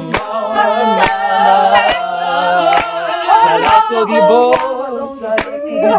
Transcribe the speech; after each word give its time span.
Salotto 0.00 0.14
di 4.04 4.18
Bo, 4.18 4.52
salotto 5.18 5.66
di 5.66 5.78
Bo, 5.80 5.90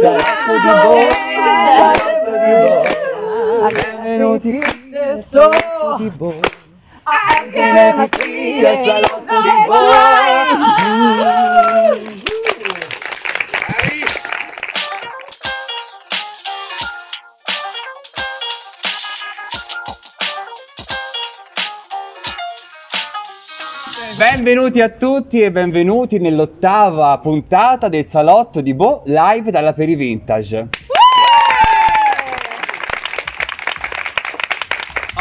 salotto 0.00 0.54
di 0.58 0.72
Bo, 0.82 0.98
salotto 1.70 2.34
di 2.42 2.52
Bo. 2.62 2.74
Benvenuti 3.70 4.50
qui 4.50 4.62
nel 4.90 5.22
salotto 5.24 5.94
di 5.98 6.08
Bo. 6.16 6.32
Benvenuti 7.52 8.18
qui 8.18 8.60
nel 8.60 8.90
salotto 8.90 9.34
di 9.40 9.50
Bo. 9.66 9.78
Benvenuti 24.46 24.80
a 24.80 24.90
tutti 24.90 25.40
e 25.42 25.50
benvenuti 25.50 26.20
nell'ottava 26.20 27.18
puntata 27.18 27.88
del 27.88 28.04
salotto 28.04 28.60
di 28.60 28.74
Bo 28.74 29.02
live 29.06 29.50
dalla 29.50 29.72
Perivintage. 29.72 30.68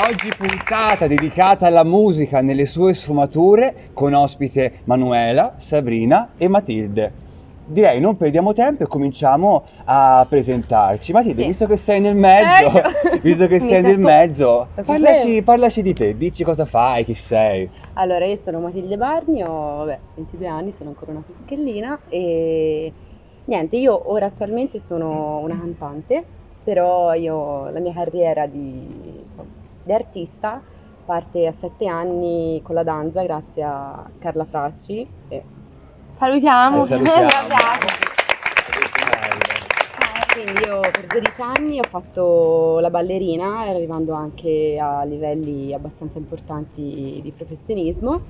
Oggi 0.08 0.30
puntata 0.38 1.08
dedicata 1.08 1.66
alla 1.66 1.84
musica 1.84 2.42
nelle 2.42 2.68
sue 2.68 2.94
sfumature 2.94 3.90
con 3.94 4.14
ospite 4.14 4.82
Manuela, 4.84 5.56
Sabrina 5.58 6.34
e 6.38 6.48
Matilde 6.48 7.25
direi 7.66 8.00
non 8.00 8.16
perdiamo 8.16 8.54
tempo 8.54 8.84
e 8.84 8.88
cominciamo 8.88 9.64
a 9.86 10.26
presentarci. 10.28 11.12
Matilde, 11.12 11.42
sì. 11.42 11.48
visto 11.48 11.66
che 11.66 11.78
sei 11.78 12.00
nel 12.00 12.16
mezzo, 12.16 12.68
ecco. 12.68 13.20
visto 13.22 13.48
che 13.48 13.60
sei 13.60 13.82
nel 13.82 13.98
mezzo, 13.98 14.68
parlaci, 14.86 15.42
parlaci, 15.42 15.82
di 15.82 15.94
te, 15.94 16.16
dici 16.16 16.44
cosa 16.44 16.66
fai, 16.66 17.04
chi 17.04 17.14
sei. 17.14 17.70
Allora, 17.94 18.26
io 18.26 18.36
sono 18.36 18.60
Matilde 18.60 18.98
Barni, 18.98 19.44
ho 19.44 19.78
vabbè, 19.78 20.00
22 20.16 20.48
anni, 20.48 20.72
sono 20.72 20.90
ancora 20.90 21.12
una 21.12 21.24
fischellina 21.26 22.00
e 22.10 22.92
niente, 23.46 23.78
io 23.78 24.12
ora 24.12 24.28
attualmente 24.28 24.80
sono 24.80 25.40
una 25.40 25.58
cantante, 25.58 26.24
però 26.64 27.14
io 27.14 27.70
la 27.70 27.80
mia 27.80 27.94
carriera 27.94 28.46
di, 28.46 29.24
insomma, 29.28 29.50
di 29.84 29.92
artista 29.92 30.62
parte 31.06 31.46
a 31.46 31.52
7 31.52 31.88
anni 31.88 32.60
con 32.64 32.74
la 32.74 32.84
danza 32.84 33.22
grazie 33.22 33.64
a 33.64 34.04
Carla 34.18 34.44
Fracci. 34.44 35.08
Che 35.28 35.44
Salutiamo. 36.16 36.80
Salutiamo. 36.86 37.28
Quindi 40.32 40.64
io 40.66 40.80
per 40.80 41.08
12 41.08 41.42
anni 41.42 41.80
ho 41.80 41.84
fatto 41.84 42.80
la 42.80 42.90
ballerina, 42.90 43.60
arrivando 43.60 44.14
anche 44.14 44.80
a 44.82 45.04
livelli 45.04 45.74
abbastanza 45.74 46.18
importanti 46.18 47.20
di 47.22 47.34
professionismo. 47.36 48.22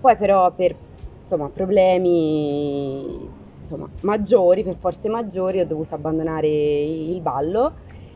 Poi 0.00 0.16
però 0.16 0.50
per 0.52 0.74
insomma, 1.22 1.48
problemi 1.48 3.28
insomma, 3.60 3.86
maggiori, 4.00 4.62
per 4.62 4.76
forze 4.76 5.10
maggiori, 5.10 5.60
ho 5.60 5.66
dovuto 5.66 5.94
abbandonare 5.94 6.48
il 6.48 7.20
ballo 7.20 7.72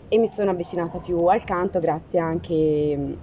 e 0.09 0.17
mi 0.17 0.27
sono 0.27 0.51
avvicinata 0.51 0.97
più 0.97 1.27
al 1.27 1.45
canto 1.45 1.79
grazie 1.79 2.21
anche 2.21 3.17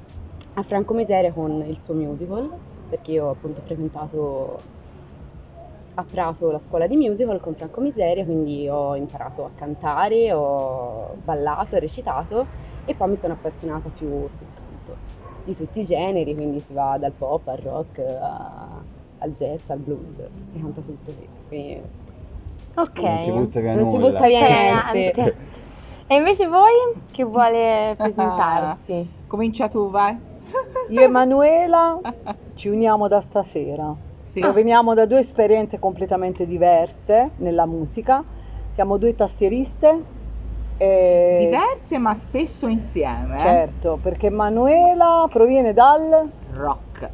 a 0.53 0.61
Franco 0.61 0.93
Miseria 0.93 1.31
con 1.31 1.63
il 1.67 1.79
suo 1.79 1.95
musical, 1.95 2.51
perché 2.87 3.13
io 3.13 3.25
ho 3.25 3.31
appunto 3.31 3.61
frequentato 3.61 4.79
a 5.95 6.05
Prato 6.09 6.51
la 6.51 6.59
scuola 6.59 6.87
di 6.87 6.95
musical 6.95 7.39
con 7.39 7.53
Franco 7.55 7.81
Miseria, 7.81 8.23
quindi 8.23 8.67
ho 8.69 8.95
imparato 8.95 9.45
a 9.45 9.49
cantare, 9.55 10.31
ho 10.31 11.15
ballato, 11.23 11.75
ho 11.75 11.79
recitato 11.79 12.45
e 12.85 12.93
poi 12.93 13.09
mi 13.09 13.17
sono 13.17 13.33
appassionata 13.33 13.89
più 13.89 14.07
sul 14.29 14.47
canto, 14.53 14.95
di 15.43 15.55
tutti 15.55 15.79
i 15.79 15.85
generi, 15.85 16.33
quindi 16.35 16.59
si 16.59 16.73
va 16.73 16.97
dal 16.97 17.11
pop 17.11 17.47
al 17.47 17.57
rock 17.57 17.99
a, 17.99 18.81
al 19.19 19.31
jazz, 19.31 19.69
al 19.69 19.79
blues, 19.79 20.21
si 20.51 20.59
canta 20.59 20.81
tutto 20.81 21.11
lì. 21.11 21.27
Quindi... 21.47 21.81
Ok. 22.75 23.01
Non 23.01 23.19
si 23.19 23.31
butta 23.31 23.59
via 23.59 23.75
non 23.75 23.83
nulla. 23.87 24.05
si 24.05 24.11
butta 24.11 24.27
via 24.27 24.91
niente. 24.91 25.49
E 26.11 26.15
invece 26.15 26.45
voi 26.45 26.73
chi 27.11 27.23
vuole 27.23 27.93
presentarsi? 27.95 29.09
Comincia 29.27 29.69
tu, 29.69 29.89
vai. 29.89 30.19
Io 30.89 31.01
e 31.01 31.07
Manuela 31.07 32.01
ci 32.55 32.67
uniamo 32.67 33.07
da 33.07 33.21
stasera. 33.21 33.95
Sì. 34.31 34.39
Proveniamo 34.39 34.93
da 34.93 35.05
due 35.05 35.19
esperienze 35.19 35.77
completamente 35.77 36.47
diverse 36.47 37.31
nella 37.39 37.65
musica. 37.65 38.23
Siamo 38.69 38.95
due 38.95 39.13
tastieriste. 39.13 40.03
E... 40.77 41.37
Diverse 41.41 41.99
ma 41.99 42.15
spesso 42.15 42.67
insieme. 42.67 43.35
Eh? 43.35 43.39
Certo, 43.41 43.99
perché 44.01 44.29
Manuela 44.29 45.27
proviene 45.29 45.73
dal 45.73 46.29
rock. 46.53 47.09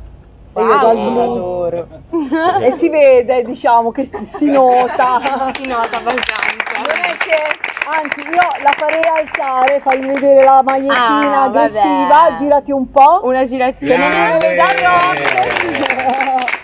E 0.53 0.61
io 0.61 0.79
dal 0.79 0.95
blues. 0.95 1.85
e 2.61 2.71
si 2.77 2.87
vede, 2.89 3.43
diciamo, 3.43 3.89
che 3.89 4.03
si 4.03 4.51
nota. 4.51 5.19
si 5.57 5.65
nota 5.65 5.97
abbastanza. 5.97 6.35
Non 6.75 6.85
è 7.01 7.17
che 7.17 7.65
Anzi, 7.89 8.19
io 8.19 8.63
la 8.63 8.73
farei 8.75 9.01
alzare, 9.01 9.79
fai 9.79 9.99
vedere 10.05 10.43
la 10.43 10.61
magliettina 10.61 11.39
ah, 11.39 11.43
aggressiva, 11.45 12.07
vabbè. 12.07 12.35
girati 12.35 12.71
un 12.71 12.91
po'. 12.91 13.21
Una 13.23 13.43
giratina. 13.43 13.95
Se 13.95 13.97
non 13.97 14.11
è 14.11 14.55
da 14.55 14.65
rock. 14.83 16.56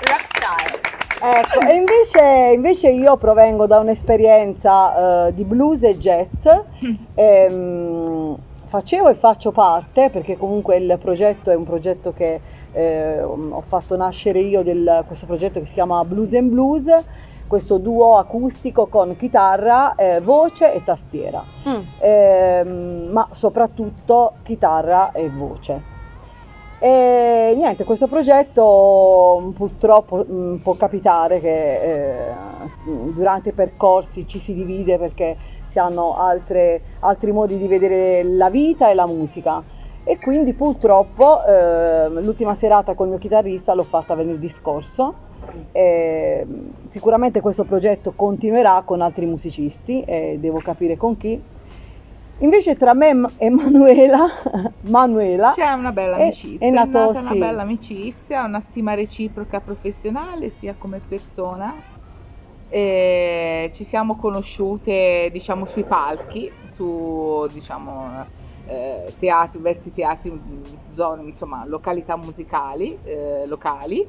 Ecco, 1.26 1.62
e 1.62 1.76
invece, 1.76 2.52
invece, 2.54 2.90
io 2.90 3.16
provengo 3.16 3.66
da 3.66 3.80
un'esperienza 3.80 5.28
uh, 5.28 5.34
di 5.34 5.46
blues 5.46 5.84
e 5.84 5.98
jazz. 5.98 6.46
E, 7.16 7.48
um, 7.50 8.38
facevo 8.66 9.08
e 9.08 9.14
faccio 9.14 9.52
parte, 9.52 10.10
perché 10.10 10.36
comunque 10.36 10.76
il 10.76 10.98
progetto 11.00 11.50
è 11.50 11.56
un 11.56 11.64
progetto 11.64 12.12
che 12.12 12.42
eh, 12.74 13.22
ho 13.22 13.64
fatto 13.66 13.96
nascere 13.96 14.40
io, 14.40 14.64
del, 14.64 15.06
questo 15.08 15.26
progetto 15.26 15.60
che 15.60 15.66
si 15.66 15.76
chiama 15.76 16.04
Blues 16.04 16.34
and 16.34 16.50
Blues, 16.50 16.92
questo 17.48 17.78
duo 17.78 18.18
acustico 18.18 18.88
con 18.88 19.16
chitarra, 19.16 19.96
eh, 19.96 20.20
voce 20.20 20.74
e 20.74 20.84
tastiera, 20.84 21.42
mm. 21.70 21.82
eh, 22.00 22.64
ma 23.12 23.28
soprattutto 23.32 24.34
chitarra 24.44 25.12
e 25.14 25.30
voce. 25.30 25.93
E 26.86 27.54
niente, 27.56 27.86
questo 27.86 28.08
progetto 28.08 29.40
mm, 29.42 29.50
purtroppo 29.52 30.26
mm, 30.30 30.56
può 30.58 30.74
capitare 30.74 31.40
che 31.40 31.76
eh, 31.76 32.34
durante 33.14 33.50
i 33.50 33.54
percorsi 33.54 34.28
ci 34.28 34.38
si 34.38 34.54
divide 34.54 34.98
perché 34.98 35.38
si 35.66 35.80
hanno 35.80 36.18
altre, 36.18 36.82
altri 37.00 37.32
modi 37.32 37.58
di 37.58 37.70
vedere 37.70 38.24
la 38.24 38.50
vita 38.50 38.90
e 38.90 38.96
la 38.96 39.08
musica. 39.08 39.64
E 40.04 40.20
quindi 40.20 40.52
purtroppo 40.52 41.46
eh, 41.46 42.10
l'ultima 42.10 42.54
serata 42.54 42.96
con 42.96 43.06
il 43.06 43.12
mio 43.14 43.22
chitarrista 43.22 43.74
l'ho 43.74 43.84
fatta 43.84 44.14
venerdì 44.14 44.50
scorso. 44.50 45.14
E 45.72 46.46
sicuramente 46.84 47.40
questo 47.40 47.64
progetto 47.64 48.12
continuerà 48.14 48.82
con 48.84 49.00
altri 49.00 49.26
musicisti 49.26 50.02
e 50.02 50.36
devo 50.38 50.60
capire 50.60 50.98
con 50.98 51.16
chi 51.16 51.42
Invece 52.44 52.76
tra 52.76 52.94
me 52.94 53.32
e 53.38 53.50
Manuela, 53.50 54.28
Manuela 54.82 55.50
c'è 55.50 55.72
una 55.72 55.94
bella 55.94 56.18
amicizia, 56.18 56.68
è, 56.68 56.70
è, 56.70 56.74
nato, 56.74 57.12
è 57.12 57.14
nata 57.14 57.20
sì. 57.22 57.38
una 57.38 57.46
bella 57.46 57.62
amicizia, 57.62 58.44
una 58.44 58.60
stima 58.60 58.94
reciproca 58.96 59.62
professionale 59.62 60.50
sia 60.50 60.76
come 60.78 61.00
persona. 61.00 61.92
E 62.68 63.70
ci 63.74 63.84
siamo 63.84 64.18
conosciute 64.18 65.30
diciamo 65.32 65.64
sui 65.66 65.84
palchi, 65.84 66.52
su 66.66 67.48
diciamo 67.54 68.26
eh, 68.66 69.14
teatri, 69.18 69.60
versi 69.62 69.94
teatri, 69.94 70.42
zone, 70.92 71.24
insomma 71.24 71.64
località 71.66 72.18
musicali 72.18 72.98
eh, 73.04 73.46
locali. 73.46 74.06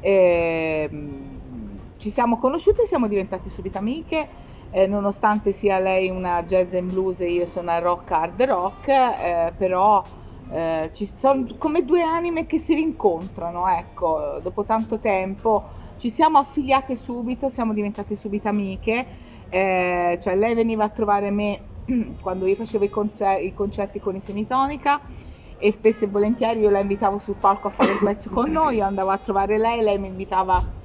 E, 0.00 0.90
ci 1.96 2.10
siamo 2.10 2.38
conosciute, 2.38 2.84
siamo 2.84 3.06
diventate 3.06 3.48
subito 3.48 3.78
amiche 3.78 4.28
eh, 4.72 4.86
nonostante 4.86 5.52
sia 5.52 5.78
lei 5.78 6.08
una 6.08 6.42
jazz 6.44 6.72
and 6.74 6.90
blues 6.90 7.20
e 7.20 7.30
io 7.30 7.46
sono 7.46 7.70
a 7.70 7.78
rock 7.78 8.10
hard 8.10 8.42
rock, 8.42 8.88
eh, 8.88 9.52
però 9.56 10.02
eh, 10.50 10.90
ci 10.94 11.06
sono 11.06 11.46
come 11.58 11.84
due 11.84 12.02
anime 12.02 12.46
che 12.46 12.58
si 12.58 12.74
rincontrano, 12.74 13.68
ecco, 13.68 14.40
dopo 14.42 14.64
tanto 14.64 14.98
tempo 14.98 15.68
ci 15.98 16.08
siamo 16.08 16.38
affiliate 16.38 16.96
subito, 16.96 17.50
siamo 17.50 17.74
diventate 17.74 18.16
subito 18.16 18.48
amiche, 18.48 19.06
eh, 19.50 20.18
cioè 20.20 20.36
lei 20.36 20.54
veniva 20.54 20.84
a 20.84 20.88
trovare 20.88 21.30
me 21.30 21.60
quando 22.20 22.46
io 22.46 22.54
facevo 22.54 22.84
i, 22.84 22.88
concer- 22.88 23.42
i 23.42 23.52
concerti 23.52 24.00
con 24.00 24.16
i 24.16 24.20
Semitonica 24.20 25.00
e 25.58 25.70
spesso 25.70 26.06
e 26.06 26.08
volentieri 26.08 26.60
io 26.60 26.70
la 26.70 26.80
invitavo 26.80 27.18
sul 27.18 27.36
palco 27.38 27.68
a 27.68 27.70
fare 27.70 27.92
il 27.92 27.98
pezzo 28.02 28.30
con 28.30 28.50
noi, 28.50 28.76
io 28.76 28.84
andavo 28.84 29.10
a 29.10 29.18
trovare 29.18 29.58
lei, 29.58 29.82
lei 29.82 29.98
mi 29.98 30.08
invitava 30.08 30.80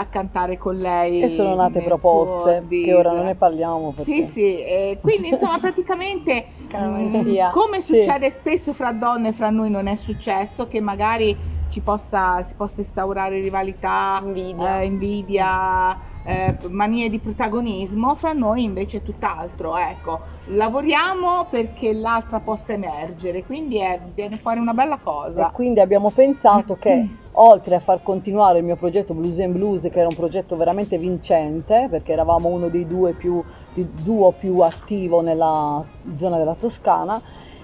a 0.00 0.06
cantare 0.06 0.56
con 0.56 0.76
lei. 0.76 1.22
E 1.22 1.28
sono 1.28 1.54
nate 1.54 1.82
proposte, 1.82 2.64
che 2.68 2.94
ora 2.94 3.12
non 3.12 3.24
ne 3.24 3.34
parliamo. 3.34 3.90
Perché... 3.90 4.02
Sì, 4.02 4.24
sì, 4.24 4.62
eh, 4.62 4.98
quindi 5.00 5.30
insomma 5.34 5.58
praticamente 5.58 6.46
mh, 6.72 6.76
mm, 6.76 7.50
come 7.50 7.80
succede 7.80 8.26
sì. 8.26 8.38
spesso 8.38 8.72
fra 8.72 8.92
donne, 8.92 9.32
fra 9.32 9.50
noi 9.50 9.70
non 9.70 9.86
è 9.86 9.96
successo 9.96 10.68
che 10.68 10.80
magari 10.80 11.36
ci 11.68 11.80
possa, 11.80 12.42
si 12.42 12.54
possa 12.54 12.80
instaurare 12.80 13.40
rivalità, 13.40 14.20
invidia, 14.24 14.80
eh, 14.80 14.84
invidia 14.84 15.98
eh, 16.24 16.56
manie 16.68 17.10
di 17.10 17.18
protagonismo, 17.18 18.14
fra 18.14 18.32
noi 18.32 18.62
invece 18.62 18.98
è 18.98 19.02
tutt'altro, 19.02 19.76
ecco, 19.76 20.20
lavoriamo 20.46 21.46
perché 21.50 21.92
l'altra 21.92 22.40
possa 22.40 22.72
emergere, 22.72 23.44
quindi 23.44 23.78
è, 23.78 24.00
viene 24.14 24.36
fuori 24.36 24.60
una 24.60 24.74
bella 24.74 24.98
cosa. 25.02 25.48
E 25.48 25.52
quindi 25.52 25.80
abbiamo 25.80 26.10
pensato 26.10 26.76
che 26.76 27.08
oltre 27.40 27.76
a 27.76 27.80
far 27.80 28.02
continuare 28.02 28.58
il 28.58 28.64
mio 28.64 28.76
progetto 28.76 29.14
Blues 29.14 29.40
and 29.40 29.52
Blues, 29.52 29.82
che 29.82 29.98
era 29.98 30.08
un 30.08 30.14
progetto 30.14 30.56
veramente 30.56 30.98
vincente, 30.98 31.86
perché 31.90 32.12
eravamo 32.12 32.48
uno 32.48 32.68
dei 32.68 32.86
due 32.86 33.12
più, 33.12 33.42
duo 33.74 34.32
più 34.32 34.60
attivo 34.60 35.20
nella 35.20 35.84
zona 36.16 36.36
della 36.36 36.54
Toscana, 36.54 37.20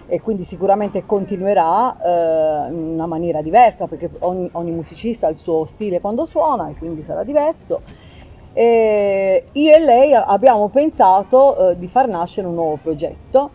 e 0.07 0.21
quindi 0.21 0.45
sicuramente 0.45 1.05
continuerà 1.07 1.97
eh, 1.97 2.73
in 2.73 2.93
una 2.95 3.07
maniera 3.07 3.43
diversa, 3.43 3.87
perché 3.87 4.11
ogni, 4.21 4.49
ogni, 4.53 4.71
musicista 4.71 5.27
ha 5.27 5.31
il 5.31 5.39
suo 5.39 5.65
stile 5.65 6.01
quando 6.01 6.25
suona 6.27 6.69
e 6.69 6.75
quindi 6.75 7.03
sarà 7.03 7.25
diverso. 7.25 7.81
E 8.53 9.45
io 9.51 9.75
e 9.75 9.81
lei 9.81 10.15
abbiamo 10.15 10.69
pensato 10.69 11.71
eh, 11.71 11.79
di 11.79 11.89
far 11.89 12.07
nascere 12.07 12.47
un 12.47 12.55
nuovo 12.55 12.79
progetto, 12.81 13.51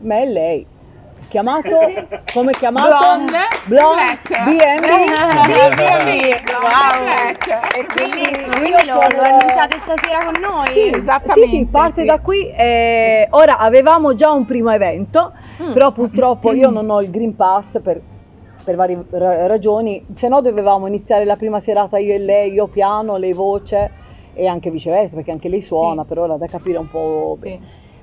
me 0.00 0.22
e 0.22 0.26
lei 0.26 0.66
chiamato? 1.28 1.68
Come 2.32 2.52
chiamato? 2.52 2.88
Blonde, 2.88 3.38
Blonde. 3.66 4.18
BMB 4.44 4.86
BMB 5.46 6.18
wow. 6.62 7.06
e 7.76 7.86
quindi, 7.86 8.50
quindi 8.50 8.86
lo, 8.86 8.94
lo 8.94 9.22
annunciate 9.22 9.78
stasera 9.80 10.24
con 10.24 10.40
noi? 10.40 10.72
Sì, 10.72 10.90
esattamente 10.92 11.46
sì, 11.46 11.56
sì 11.58 11.66
parte 11.66 12.00
sì. 12.00 12.06
da 12.06 12.20
qui 12.20 12.48
eh, 12.48 13.28
ora 13.30 13.58
avevamo 13.58 14.14
già 14.14 14.30
un 14.30 14.44
primo 14.44 14.70
evento 14.70 15.32
mm. 15.62 15.72
però 15.72 15.92
purtroppo 15.92 16.52
io 16.52 16.70
non 16.70 16.90
ho 16.90 17.00
il 17.02 17.10
Green 17.10 17.36
Pass 17.36 17.80
per 17.80 18.00
per 18.68 18.76
varie 18.76 19.02
ragioni, 19.10 20.04
se 20.12 20.28
no 20.28 20.42
dovevamo 20.42 20.86
iniziare 20.86 21.24
la 21.24 21.36
prima 21.36 21.58
serata 21.58 21.96
io 21.96 22.12
e 22.12 22.18
lei, 22.18 22.52
io 22.52 22.66
piano, 22.66 23.16
lei 23.16 23.32
voce 23.32 23.90
e 24.34 24.46
anche 24.46 24.70
viceversa 24.70 25.14
perché 25.14 25.30
anche 25.30 25.48
lei 25.48 25.62
suona, 25.62 26.02
sì. 26.02 26.08
però 26.08 26.24
ora 26.24 26.36
da 26.36 26.46
capire 26.48 26.76
un 26.76 26.86
po'. 26.90 27.34
Sì. 27.40 27.58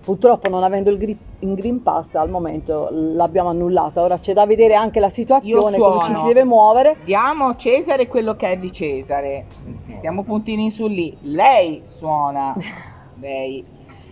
Purtroppo 0.05 0.49
non 0.49 0.61
avendo 0.61 0.91
il, 0.91 0.99
grip, 0.99 1.19
il, 1.39 1.55
Green 1.55 1.81
Pass 1.81 2.13
al 2.13 2.29
momento 2.29 2.89
l'abbiamo 2.91 3.49
annullata, 3.49 4.03
ora 4.03 4.19
c'è 4.19 4.33
da 4.33 4.45
vedere 4.45 4.75
anche 4.75 4.99
la 4.99 5.09
situazione, 5.09 5.79
come 5.79 6.03
ci 6.03 6.13
si 6.13 6.27
deve 6.27 6.43
muovere. 6.43 6.97
Diamo 7.03 7.47
a 7.47 7.55
Cesare 7.55 8.07
quello 8.07 8.35
che 8.35 8.51
è 8.51 8.57
di 8.57 8.71
Cesare, 8.71 9.47
mettiamo 9.87 10.21
puntini 10.21 10.69
su 10.69 10.85
lì, 10.85 11.17
lei 11.21 11.81
suona, 11.83 12.55
lei, 13.19 13.65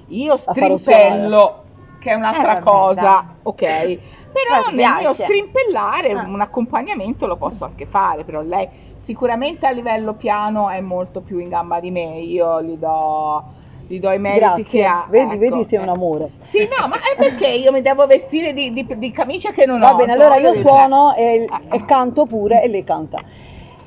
io 0.08 0.36
strimpello, 0.36 1.62
che 2.00 2.10
è 2.10 2.14
un'altra 2.16 2.58
eh, 2.58 2.62
cosa, 2.62 3.36
ok? 3.44 3.98
Però 4.34 4.72
nel 4.72 4.96
mio 5.00 5.14
strimpellare 5.14 6.14
ah. 6.14 6.26
un 6.28 6.42
accompagnamento 6.42 7.28
lo 7.28 7.38
posso 7.38 7.66
anche 7.66 7.86
fare, 7.86 8.24
però 8.24 8.42
lei 8.42 8.68
sicuramente 8.98 9.68
a 9.68 9.72
livello 9.72 10.14
piano 10.14 10.70
è 10.70 10.82
molto 10.82 11.22
più 11.22 11.38
in 11.38 11.50
gamba 11.50 11.80
di 11.80 11.92
me, 11.92 12.18
io 12.18 12.64
gli 12.64 12.78
do 12.78 13.62
gli 13.88 14.00
do 14.00 14.12
i 14.12 14.20
meriti 14.20 14.40
Grazie. 14.40 14.64
che 14.64 14.86
ha. 14.86 15.06
Vedi, 15.10 15.32
ecco, 15.32 15.40
vedi, 15.40 15.66
sei 15.66 15.80
un 15.80 15.90
amore. 15.90 16.30
Sì, 16.40 16.60
no, 16.60 16.88
ma 16.88 16.96
è 16.96 17.16
perché 17.18 17.48
io 17.48 17.72
mi 17.72 17.82
devo 17.82 18.06
vestire 18.06 18.54
di, 18.54 18.72
di, 18.72 18.88
di 18.98 19.12
camicia 19.12 19.52
che 19.52 19.66
non 19.66 19.80
Va 19.80 19.88
ho. 19.88 19.92
Va 19.92 19.98
bene, 19.98 20.14
allora 20.14 20.38
io 20.38 20.54
suono 20.54 21.14
e, 21.16 21.48
e 21.72 21.86
canto 21.86 22.26
pure 22.26 22.64
e 22.64 22.68
lei 22.68 22.84
canta. 22.84 23.22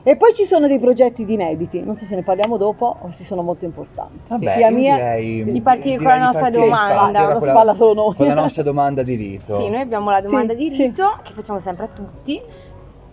E 0.09 0.17
poi 0.17 0.33
ci 0.35 0.45
sono 0.45 0.69
dei 0.69 0.79
progetti 0.79 1.25
di 1.25 1.35
inediti, 1.35 1.83
non 1.83 1.97
so 1.97 2.05
se 2.05 2.15
ne 2.15 2.23
parliamo 2.23 2.57
dopo, 2.57 2.97
questi 3.01 3.25
sono 3.25 3.43
molto 3.43 3.65
importanti. 3.65 4.21
Vabbè, 4.29 4.53
sia 4.53 4.71
mia 4.71 4.95
direi, 4.95 5.43
di 5.43 5.61
partire 5.61 5.97
con 5.97 6.07
la 6.07 6.19
nostra 6.19 6.49
domanda. 6.49 7.33
Non 7.33 7.41
si 7.41 7.51
parla 7.51 7.75
solo 7.75 7.95
noi. 7.95 8.15
Con 8.15 8.29
la 8.29 8.35
nostra 8.35 8.63
domanda 8.63 9.03
di 9.03 9.17
rito. 9.17 9.59
Sì, 9.59 9.69
noi 9.69 9.81
abbiamo 9.81 10.11
la 10.11 10.21
domanda 10.21 10.53
sì, 10.53 10.59
di 10.59 10.69
rito 10.69 11.15
sì. 11.17 11.23
che 11.25 11.33
facciamo 11.33 11.59
sempre 11.59 11.87
a 11.87 11.89
tutti, 11.89 12.41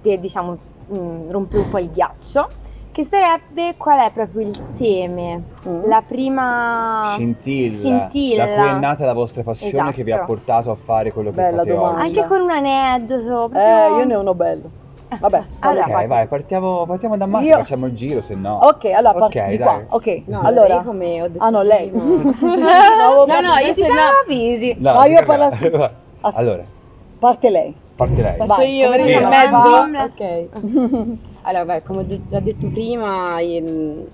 per 0.02 0.20
diciamo 0.20 0.58
mh, 0.86 0.96
mm, 0.96 1.30
rompere 1.32 1.64
un 1.64 1.70
po' 1.70 1.80
il 1.80 1.90
ghiaccio 1.90 2.50
che 2.94 3.04
sarebbe 3.04 3.74
qual 3.76 4.08
è 4.08 4.12
proprio 4.12 4.48
il 4.48 4.56
seme, 4.76 5.42
mm. 5.68 5.86
la 5.86 6.04
prima 6.08 7.14
scintilla, 7.16 7.76
scintilla, 7.76 8.46
da 8.46 8.54
cui 8.54 8.70
è 8.70 8.74
nata 8.74 9.06
la 9.06 9.14
vostra 9.14 9.42
passione 9.42 9.86
esatto. 9.86 9.92
che 9.92 10.04
vi 10.04 10.12
ha 10.12 10.16
esatto. 10.18 10.32
portato 10.32 10.70
a 10.70 10.76
fare 10.76 11.12
quello 11.12 11.32
che 11.32 11.36
Bella 11.38 11.58
fate 11.58 11.74
domanda. 11.74 12.04
oggi. 12.04 12.20
Anche 12.20 12.28
con 12.28 12.42
un 12.42 12.52
aneddoto. 12.52 13.50
Proprio... 13.50 13.60
Eh, 13.60 13.98
io 13.98 14.06
ne 14.06 14.16
ho 14.16 14.20
uno 14.22 14.36
bello. 14.36 14.70
Vabbè, 15.20 15.44
allora, 15.60 15.86
ok, 15.86 16.08
vai, 16.08 16.28
partiamo, 16.28 16.86
partiamo 16.86 17.18
da 17.18 17.26
Marta, 17.26 17.48
io... 17.48 17.58
facciamo 17.58 17.88
il 17.88 17.94
giro, 17.94 18.22
se 18.22 18.36
no. 18.36 18.60
Ok, 18.62 18.86
allora 18.86 19.14
partiamo 19.14 19.48
okay, 19.48 19.58
di 19.58 19.64
qua. 19.64 19.84
Ok, 19.90 20.22
no, 20.30 20.42
allora, 20.42 20.76
io 20.76 20.84
come 20.84 21.22
ho 21.24 21.28
detto 21.30 21.44
Ah, 21.44 21.50
no, 21.50 21.62
lei. 21.64 21.90
no, 21.92 23.26
no, 23.26 23.58
io 23.58 23.74
sono 23.74 23.94
avvisi. 24.24 24.76
No, 24.78 24.94
Ma 24.94 25.06
io 25.08 25.20
ho 25.20 25.24
parlato 25.24 25.92
Allora, 26.22 26.64
parte 27.18 27.50
lei. 27.50 27.76
Parte 27.96 28.22
lei. 28.22 28.38
Parto 28.38 28.62
io, 28.62 28.90
perché 28.92 29.12
in 29.14 29.28
mezzo. 29.28 30.04
Ok. 30.04 31.32
Allora, 31.46 31.66
beh, 31.66 31.84
come 31.84 32.02
ho 32.02 32.26
già 32.26 32.40
detto 32.40 32.70
prima, 32.70 33.40
in, 33.42 34.08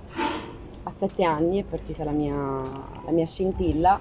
a 0.84 0.92
sette 0.92 1.24
anni 1.24 1.60
è 1.60 1.64
partita 1.64 2.04
la 2.04 2.12
mia, 2.12 2.34
la 2.36 3.12
mia 3.12 3.26
scintilla 3.26 4.00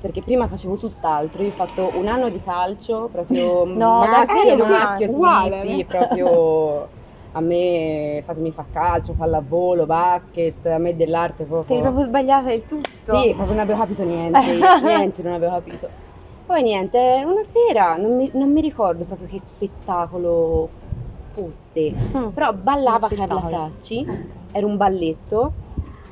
perché 0.00 0.20
prima 0.22 0.46
facevo 0.46 0.76
tutt'altro, 0.76 1.42
io 1.42 1.48
ho 1.48 1.52
fatto 1.52 1.90
un 1.94 2.08
anno 2.08 2.28
di 2.28 2.38
calcio, 2.42 3.08
proprio 3.10 3.64
no, 3.76 4.00
maschio, 4.00 4.52
eh, 4.52 4.56
maschio, 4.56 5.06
sì, 5.06 5.14
uguale, 5.14 5.60
sì, 5.62 5.80
eh? 5.80 5.84
proprio 5.84 6.88
a 7.32 7.40
me 7.40 8.22
fatemi 8.22 8.52
fa 8.52 8.66
calcio, 8.70 9.14
pallavolo, 9.14 9.86
basket, 9.86 10.66
a 10.66 10.76
me 10.78 10.94
dell'arte 10.94 11.44
proprio. 11.44 11.74
Sei 11.74 11.80
proprio 11.80 12.04
sbagliata 12.04 12.48
del 12.48 12.66
tutto. 12.66 12.86
Sì, 13.00 13.32
proprio 13.34 13.54
non 13.54 13.60
avevo 13.60 13.78
capito 13.78 14.04
niente, 14.04 14.40
niente 14.82 15.22
non 15.22 15.32
avevo 15.32 15.52
capito. 15.52 15.88
Poi 16.46 16.62
niente, 16.62 17.22
una 17.24 17.42
sera, 17.42 17.96
non 17.96 18.14
mi, 18.14 18.30
non 18.34 18.52
mi 18.52 18.60
ricordo 18.60 19.04
proprio 19.04 19.26
che 19.26 19.38
spettacolo 19.38 20.68
fosse, 21.34 21.90
mm. 21.90 22.28
però 22.28 22.52
ballava 22.52 23.08
Carla 23.08 23.40
Fracci, 23.40 24.06
era 24.52 24.66
un 24.66 24.76
balletto, 24.76 25.52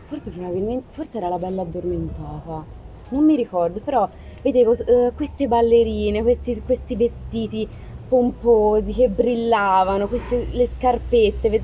forse 0.05 0.33
probabilmente, 0.33 0.87
forse 0.91 1.19
era 1.19 1.29
la 1.29 1.39
bella 1.39 1.63
addormentata, 1.63 2.65
non 3.11 3.25
mi 3.25 3.37
ricordo, 3.37 3.81
però 3.81 4.09
vedevo 4.43 4.73
uh, 4.73 5.15
queste 5.15 5.47
ballerine, 5.47 6.23
questi, 6.23 6.61
questi, 6.63 6.97
vestiti 6.97 7.69
pomposi 8.09 8.93
che 8.93 9.09
brillavano, 9.09 10.09
queste, 10.09 10.49
le 10.51 10.67
scarpette, 10.67 11.63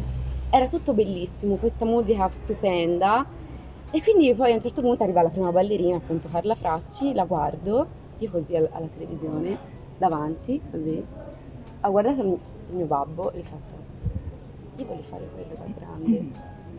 era 0.51 0.67
tutto 0.69 0.95
bellissimo, 0.95 1.57
questa 1.57 1.85
musica 1.85 2.29
stupenda. 2.29 3.27
E 3.91 4.03
quindi 4.03 4.35
poi 4.35 4.53
a 4.53 4.55
un 4.55 4.61
certo 4.61 4.83
punto 4.83 5.03
arriva 5.03 5.23
la 5.23 5.31
prima 5.31 5.51
ballerina, 5.51 5.97
appunto 5.97 6.29
Carla 6.31 6.55
Fracci, 6.55 7.15
la 7.15 7.25
guardo, 7.25 7.87
io 8.19 8.31
così 8.31 8.55
alla, 8.55 8.69
alla 8.73 8.87
televisione, 8.87 9.57
davanti, 9.97 10.61
così, 10.71 11.03
ha 11.81 11.89
guardato 11.89 12.57
mio 12.71 12.87
babbo 12.87 13.33
e 13.33 13.39
gli 13.39 13.41
ho 13.41 13.45
fatto, 13.45 13.75
io 14.77 14.85
voglio 14.87 15.03
fare 15.03 15.29
quello 15.33 15.55
da 15.55 15.65
grande. 15.79 16.21
Mm. 16.21 16.31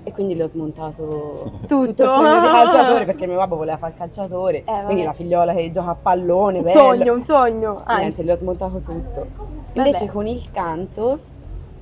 E 0.03 0.11
quindi 0.13 0.35
le 0.35 0.43
ho 0.43 0.47
smontato 0.47 1.51
tutto, 1.67 1.85
tutto 1.85 2.03
il 2.03 2.09
sogno 2.09 2.39
di 2.39 2.47
calciatore 2.47 3.05
perché 3.05 3.27
mio 3.27 3.35
babbo 3.35 3.57
voleva 3.57 3.77
fare 3.77 3.91
il 3.91 3.97
calciatore, 3.97 4.63
eh, 4.63 4.83
quindi 4.85 5.03
la 5.03 5.13
figliola 5.13 5.53
che 5.53 5.71
gioca 5.71 5.91
a 5.91 5.95
pallone, 5.95 6.57
un 6.57 6.63
bello. 6.63 6.79
sogno, 6.79 7.13
un 7.13 7.23
sogno. 7.23 7.83
Niente, 7.87 8.23
le 8.23 8.31
ho 8.31 8.35
smontato 8.35 8.79
tutto. 8.79 9.27
Invece 9.73 10.07
con 10.07 10.25
il 10.25 10.49
canto 10.51 11.19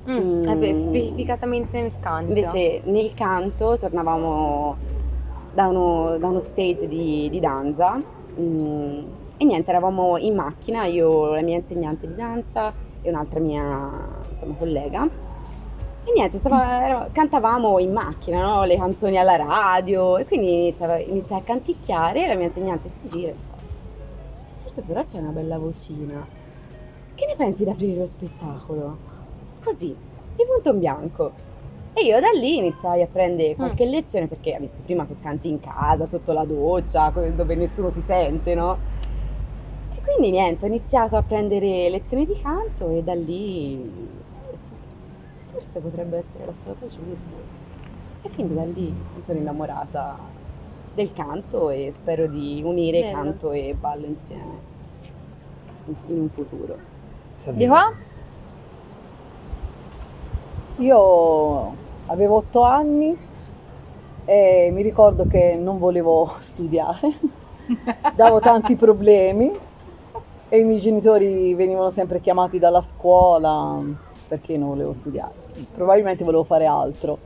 Mm, 0.08 0.42
mm, 0.42 0.58
beh, 0.58 0.76
specificatamente 0.76 1.80
nel 1.80 1.92
canto. 2.00 2.28
Invece 2.28 2.80
nel 2.84 3.12
canto 3.12 3.76
tornavamo 3.78 4.76
da 5.52 5.66
uno, 5.66 6.16
da 6.16 6.28
uno 6.28 6.38
stage 6.38 6.86
di, 6.86 7.28
di 7.30 7.40
danza 7.40 8.00
mm, 8.40 9.02
e 9.36 9.44
niente, 9.44 9.70
eravamo 9.70 10.16
in 10.16 10.34
macchina, 10.34 10.86
io 10.86 11.34
la 11.34 11.42
mia 11.42 11.56
insegnante 11.56 12.06
di 12.06 12.14
danza, 12.14 12.72
e 13.02 13.08
un'altra 13.08 13.40
mia 13.40 13.90
insomma, 14.30 14.54
collega. 14.54 15.08
E 16.04 16.12
niente, 16.14 16.38
stava, 16.38 17.08
cantavamo 17.12 17.78
in 17.78 17.92
macchina 17.92 18.42
no? 18.42 18.64
le 18.64 18.76
canzoni 18.76 19.18
alla 19.18 19.36
radio 19.36 20.16
e 20.16 20.24
quindi 20.24 20.60
iniziava, 20.60 20.98
iniziava 20.98 21.42
a 21.42 21.44
canticchiare 21.44 22.24
e 22.24 22.28
la 22.28 22.34
mia 22.34 22.46
insegnante 22.46 22.88
si 22.88 23.08
gira 23.08 23.30
e 23.30 23.48
certo 24.78 24.82
però 24.86 25.04
c'è 25.04 25.18
una 25.18 25.30
bella 25.30 25.58
vocina, 25.58 26.24
che 27.14 27.26
ne 27.26 27.34
pensi 27.36 27.64
di 27.64 27.70
aprire 27.70 27.98
lo 27.98 28.06
spettacolo? 28.06 28.96
Così, 29.62 29.94
di 30.36 30.44
punto 30.44 30.70
in 30.70 30.78
bianco. 30.78 31.32
E 31.94 32.02
io 32.02 32.20
da 32.20 32.30
lì 32.30 32.58
iniziai 32.58 33.02
a 33.02 33.08
prendere 33.10 33.56
qualche 33.56 33.84
mm. 33.86 33.90
lezione 33.90 34.26
perché, 34.28 34.56
visto 34.60 34.82
prima 34.84 35.04
tu 35.04 35.16
canti 35.20 35.48
in 35.48 35.58
casa, 35.58 36.06
sotto 36.06 36.32
la 36.32 36.44
doccia, 36.44 37.12
dove 37.34 37.54
nessuno 37.56 37.90
ti 37.90 38.00
sente, 38.00 38.54
no? 38.54 38.78
Quindi 40.14 40.30
niente, 40.30 40.64
ho 40.64 40.68
iniziato 40.68 41.16
a 41.16 41.22
prendere 41.22 41.90
lezioni 41.90 42.24
di 42.24 42.40
canto 42.40 42.88
e 42.90 43.02
da 43.02 43.14
lì 43.14 44.16
forse 45.50 45.80
potrebbe 45.80 46.18
essere 46.18 46.46
la 46.46 46.52
strada 46.58 46.86
giusta. 46.86 47.36
E 48.22 48.30
quindi 48.30 48.54
da 48.54 48.64
lì 48.64 48.92
mi 49.14 49.22
sono 49.22 49.38
innamorata 49.38 50.16
del 50.94 51.12
canto 51.12 51.70
e 51.70 51.90
spero 51.92 52.26
di 52.26 52.62
unire 52.64 53.00
Bello. 53.02 53.12
canto 53.12 53.52
e 53.52 53.76
ballo 53.78 54.06
insieme 54.06 54.76
in 56.06 56.20
un 56.20 56.28
futuro. 56.30 56.76
Di 57.50 57.66
qua? 57.66 57.92
Io 60.78 61.74
avevo 62.06 62.36
otto 62.36 62.62
anni 62.62 63.16
e 64.24 64.70
mi 64.72 64.82
ricordo 64.82 65.26
che 65.26 65.54
non 65.54 65.78
volevo 65.78 66.30
studiare, 66.40 67.12
davo 68.14 68.40
tanti 68.40 68.74
problemi 68.74 69.66
e 70.48 70.58
i 70.58 70.64
miei 70.64 70.80
genitori 70.80 71.54
venivano 71.54 71.90
sempre 71.90 72.20
chiamati 72.20 72.58
dalla 72.58 72.80
scuola 72.80 73.80
perché 74.26 74.56
non 74.56 74.68
volevo 74.68 74.92
studiare, 74.94 75.32
probabilmente 75.74 76.24
volevo 76.24 76.44
fare 76.44 76.66
altro. 76.66 77.18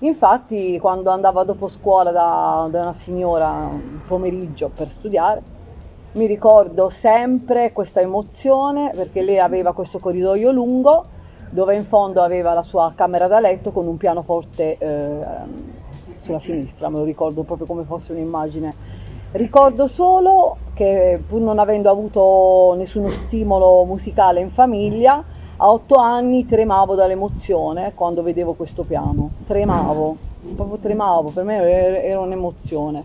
Infatti 0.00 0.78
quando 0.78 1.10
andavo 1.10 1.44
dopo 1.44 1.68
scuola 1.68 2.10
da, 2.10 2.66
da 2.70 2.82
una 2.82 2.92
signora 2.92 3.68
un 3.70 4.00
pomeriggio 4.04 4.70
per 4.74 4.88
studiare, 4.90 5.42
mi 6.12 6.26
ricordo 6.26 6.88
sempre 6.88 7.72
questa 7.72 8.00
emozione 8.00 8.92
perché 8.94 9.22
lei 9.22 9.38
aveva 9.38 9.72
questo 9.72 9.98
corridoio 9.98 10.50
lungo 10.50 11.06
dove 11.50 11.74
in 11.74 11.84
fondo 11.84 12.22
aveva 12.22 12.52
la 12.54 12.62
sua 12.62 12.92
camera 12.96 13.28
da 13.28 13.38
letto 13.38 13.72
con 13.72 13.86
un 13.86 13.96
pianoforte 13.96 14.76
eh, 14.78 15.20
sulla 16.18 16.38
sinistra, 16.38 16.88
me 16.88 16.98
lo 16.98 17.04
ricordo 17.04 17.42
proprio 17.42 17.66
come 17.66 17.84
fosse 17.84 18.12
un'immagine. 18.12 18.74
Ricordo 19.32 19.86
solo 19.86 20.58
che 20.74 21.18
pur 21.26 21.40
non 21.40 21.58
avendo 21.58 21.88
avuto 21.90 22.74
nessuno 22.76 23.08
stimolo 23.08 23.82
musicale 23.84 24.40
in 24.40 24.50
famiglia, 24.50 25.24
a 25.56 25.72
otto 25.72 25.94
anni 25.94 26.44
tremavo 26.44 26.94
dall'emozione 26.94 27.92
quando 27.94 28.22
vedevo 28.22 28.52
questo 28.52 28.82
piano, 28.82 29.30
tremavo, 29.46 30.16
proprio 30.54 30.76
tremavo, 30.76 31.30
per 31.30 31.44
me 31.44 32.02
era 32.02 32.20
un'emozione. 32.20 33.04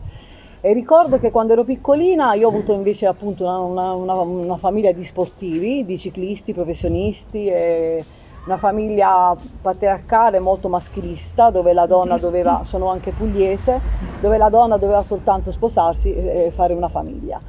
E 0.60 0.74
ricordo 0.74 1.17
che 1.17 1.31
quando 1.31 1.53
ero 1.53 1.63
piccolina 1.63 2.34
io 2.34 2.48
ho 2.48 2.50
avuto 2.50 2.74
invece 2.74 3.05
appunto 3.05 3.46
una, 3.46 3.93
una, 3.93 4.19
una 4.19 4.57
famiglia 4.57 4.91
di 4.91 5.05
sportivi, 5.05 5.86
di 5.86 5.98
ciclisti, 5.98 6.51
professionisti 6.51 7.48
e 7.48 8.03
una 8.47 8.57
famiglia 8.57 9.35
patriarcale 9.61 10.39
molto 10.39 10.69
maschilista 10.69 11.49
dove 11.49 11.73
la 11.73 11.85
donna 11.85 12.17
doveva, 12.17 12.61
sono 12.63 12.89
anche 12.89 13.11
pugliese, 13.11 13.81
dove 14.21 14.37
la 14.37 14.47
donna 14.47 14.77
doveva 14.77 15.03
soltanto 15.03 15.51
sposarsi 15.51 16.15
e 16.15 16.49
fare 16.51 16.73
una 16.73 16.87
famiglia. 16.87 17.41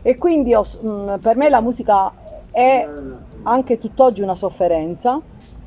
E 0.00 0.16
quindi 0.16 0.54
ho, 0.54 0.64
per 1.20 1.36
me 1.36 1.48
la 1.48 1.60
musica 1.60 2.12
è 2.52 2.88
anche 3.42 3.78
tutt'oggi 3.78 4.22
una 4.22 4.36
sofferenza 4.36 5.20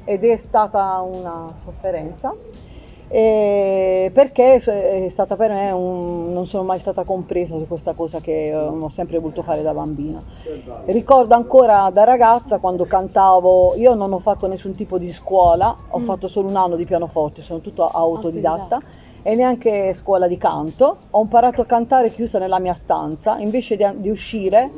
ed 0.06 0.24
è 0.24 0.38
stata 0.38 1.02
una 1.02 1.54
sofferenza 1.62 2.34
eh, 3.10 4.12
perché 4.14 4.56
è 4.56 5.08
stata 5.08 5.36
per 5.36 5.52
me 5.52 5.72
un, 5.72 6.34
non 6.34 6.46
sono 6.46 6.64
mai 6.64 6.80
stata 6.80 7.04
compresa 7.04 7.58
su 7.58 7.66
questa 7.68 7.94
cosa 7.94 8.20
che 8.20 8.52
um, 8.54 8.84
ho 8.84 8.90
sempre 8.90 9.20
voluto 9.20 9.42
fare 9.44 9.62
da 9.62 9.74
bambina. 9.74 10.22
Ricordo 10.86 11.34
ancora 11.36 11.90
da 11.92 12.04
ragazza 12.04 12.60
quando 12.60 12.86
cantavo, 12.86 13.76
io 13.76 13.94
non 13.94 14.12
ho 14.12 14.20
fatto 14.20 14.48
nessun 14.48 14.76
tipo 14.76 14.98
di 14.98 15.12
scuola, 15.12 15.76
ho 15.90 16.00
mm. 16.00 16.04
fatto 16.04 16.28
solo 16.28 16.50
un 16.50 16.56
anno 16.56 16.76
di 16.76 16.86
pianoforte, 16.86 17.42
sono 17.42 17.62
tutto 17.62 17.88
autodidatta 17.88 19.06
e 19.22 19.36
neanche 19.36 19.94
scuola 19.94 20.28
di 20.28 20.38
canto. 20.38 20.98
Ho 21.12 21.22
imparato 21.22 21.62
a 21.62 21.66
cantare 21.66 22.12
chiusa 22.12 22.40
nella 22.40 22.60
mia 22.60 22.74
stanza, 22.74 23.38
invece 23.40 23.76
di, 23.76 23.86
di 23.96 24.10
uscire, 24.10 24.70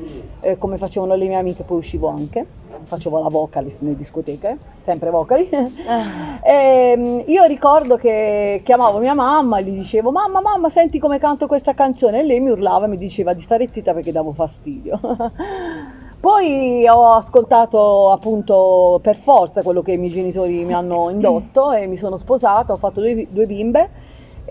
eh, 0.41 0.57
come 0.57 0.77
facevano 0.77 1.15
le 1.15 1.27
mie 1.27 1.37
amiche, 1.37 1.63
poi 1.63 1.77
uscivo 1.77 2.07
anche 2.07 2.45
facevo 2.83 3.21
la 3.21 3.29
vocalist 3.29 3.81
nelle 3.81 3.95
discoteche, 3.95 4.57
sempre 4.77 5.09
vocali. 5.09 5.49
Ah. 5.87 6.39
e, 6.41 6.91
ehm, 6.97 7.23
io 7.27 7.43
ricordo 7.45 7.95
che 7.95 8.61
chiamavo 8.63 8.99
mia 8.99 9.13
mamma 9.13 9.59
e 9.59 9.63
gli 9.63 9.77
dicevo: 9.77 10.11
Mamma, 10.11 10.41
mamma, 10.41 10.69
senti 10.69 10.99
come 10.99 11.19
canto 11.19 11.47
questa 11.47 11.73
canzone. 11.73 12.19
E 12.19 12.23
lei 12.23 12.39
mi 12.39 12.49
urlava 12.49 12.85
e 12.85 12.89
mi 12.89 12.97
diceva 12.97 13.33
di 13.33 13.41
stare 13.41 13.69
zitta 13.69 13.93
perché 13.93 14.11
davo 14.11 14.31
fastidio. 14.31 14.99
Poi 16.19 16.85
ho 16.85 17.13
ascoltato 17.13 18.11
appunto 18.11 18.99
per 19.01 19.15
forza 19.15 19.63
quello 19.63 19.81
che 19.81 19.93
i 19.93 19.97
miei 19.97 20.11
genitori 20.11 20.65
mi 20.65 20.73
hanno 20.73 21.09
indotto 21.11 21.71
e 21.71 21.87
mi 21.87 21.95
sono 21.95 22.17
sposata, 22.17 22.73
ho 22.73 22.77
fatto 22.77 22.99
due, 22.99 23.27
due 23.29 23.45
bimbe 23.45 23.89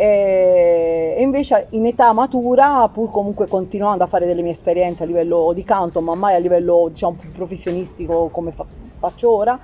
e 0.00 1.16
invece 1.18 1.66
in 1.70 1.84
età 1.84 2.12
matura, 2.12 2.88
pur 2.88 3.10
comunque 3.10 3.48
continuando 3.48 4.04
a 4.04 4.06
fare 4.06 4.26
delle 4.26 4.42
mie 4.42 4.52
esperienze 4.52 5.02
a 5.02 5.06
livello 5.06 5.50
di 5.52 5.64
canto, 5.64 6.00
ma 6.00 6.14
mai 6.14 6.36
a 6.36 6.38
livello 6.38 6.86
diciamo 6.88 7.16
più 7.18 7.32
professionistico 7.32 8.28
come 8.30 8.52
fa- 8.52 8.64
faccio 8.92 9.34
ora, 9.34 9.58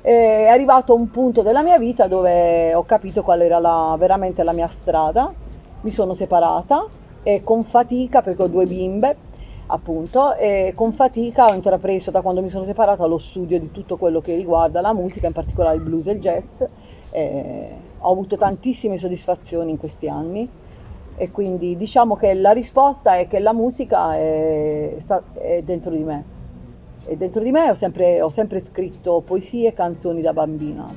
è 0.00 0.46
arrivato 0.46 0.94
un 0.94 1.10
punto 1.10 1.42
della 1.42 1.64
mia 1.64 1.78
vita 1.78 2.06
dove 2.06 2.72
ho 2.72 2.84
capito 2.84 3.22
qual 3.22 3.40
era 3.40 3.58
la, 3.58 3.96
veramente 3.98 4.44
la 4.44 4.52
mia 4.52 4.68
strada, 4.68 5.32
mi 5.80 5.90
sono 5.90 6.14
separata 6.14 6.86
e 7.24 7.42
con 7.42 7.64
fatica, 7.64 8.22
perché 8.22 8.42
ho 8.42 8.46
due 8.46 8.66
bimbe, 8.66 9.16
appunto, 9.66 10.36
e 10.36 10.74
con 10.76 10.92
fatica 10.92 11.48
ho 11.48 11.54
intrapreso 11.54 12.12
da 12.12 12.20
quando 12.20 12.40
mi 12.40 12.50
sono 12.50 12.62
separata 12.62 13.04
lo 13.06 13.18
studio 13.18 13.58
di 13.58 13.72
tutto 13.72 13.96
quello 13.96 14.20
che 14.20 14.36
riguarda 14.36 14.80
la 14.80 14.92
musica, 14.92 15.26
in 15.26 15.32
particolare 15.32 15.74
il 15.74 15.82
blues 15.82 16.06
e 16.06 16.12
il 16.12 16.20
jazz. 16.20 16.62
E 17.10 17.90
ho 18.02 18.10
avuto 18.10 18.36
tantissime 18.36 18.98
soddisfazioni 18.98 19.70
in 19.70 19.78
questi 19.78 20.08
anni 20.08 20.48
e 21.16 21.30
quindi 21.30 21.76
diciamo 21.76 22.16
che 22.16 22.34
la 22.34 22.52
risposta 22.52 23.16
è 23.16 23.26
che 23.26 23.38
la 23.38 23.52
musica 23.52 24.16
è, 24.16 24.96
è 25.34 25.62
dentro 25.62 25.90
di 25.90 26.02
me. 26.02 26.24
E 27.04 27.16
dentro 27.16 27.42
di 27.42 27.50
me 27.50 27.68
ho 27.70 27.74
sempre, 27.74 28.20
ho 28.22 28.28
sempre 28.28 28.60
scritto 28.60 29.22
poesie 29.24 29.68
e 29.68 29.74
canzoni 29.74 30.20
da 30.20 30.32
bambina, 30.32 30.88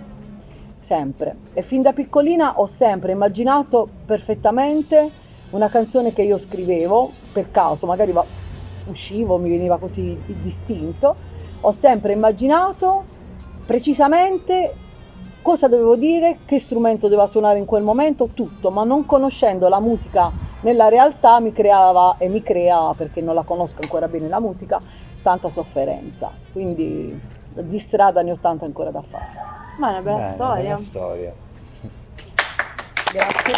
sempre. 0.79 1.37
E 1.53 1.61
fin 1.61 1.81
da 1.81 1.93
piccolina 1.93 2.59
ho 2.59 2.65
sempre 2.65 3.11
immaginato 3.11 3.87
perfettamente 4.05 5.09
una 5.51 5.67
canzone 5.67 6.13
che 6.13 6.21
io 6.21 6.37
scrivevo 6.37 7.11
per 7.31 7.49
caso, 7.51 7.85
magari 7.85 8.11
va, 8.11 8.25
uscivo, 8.85 9.37
mi 9.37 9.49
veniva 9.49 9.77
così 9.77 10.17
distinto. 10.25 11.15
Ho 11.61 11.71
sempre 11.71 12.13
immaginato 12.13 13.03
precisamente 13.65 14.75
cosa 15.45 15.67
dovevo 15.67 15.95
dire, 15.95 16.39
che 16.43 16.57
strumento 16.57 17.07
doveva 17.07 17.27
suonare 17.27 17.59
in 17.59 17.65
quel 17.65 17.83
momento, 17.83 18.29
tutto, 18.33 18.71
ma 18.71 18.83
non 18.83 19.05
conoscendo 19.05 19.69
la 19.69 19.79
musica 19.79 20.31
nella 20.61 20.89
realtà 20.89 21.39
mi 21.39 21.51
creava 21.51 22.15
e 22.17 22.29
mi 22.29 22.41
crea, 22.41 22.95
perché 22.97 23.21
non 23.21 23.35
la 23.35 23.43
conosco 23.43 23.81
ancora 23.83 24.07
bene 24.07 24.27
la 24.27 24.39
musica, 24.39 24.81
tanta 25.21 25.49
sofferenza. 25.49 26.31
Quindi 26.51 27.21
di 27.53 27.77
strada 27.77 28.23
ne 28.23 28.31
ho 28.31 28.37
tanta 28.41 28.65
ancora 28.65 28.89
da 28.89 29.03
fare. 29.03 29.27
Ma 29.77 29.89
è 29.89 29.91
una 29.91 30.01
bella 30.01 30.17
Bene, 30.17 30.33
storia. 30.33 30.63
Bella 30.63 30.77
storia. 30.77 31.33
Grazie. 33.13 33.53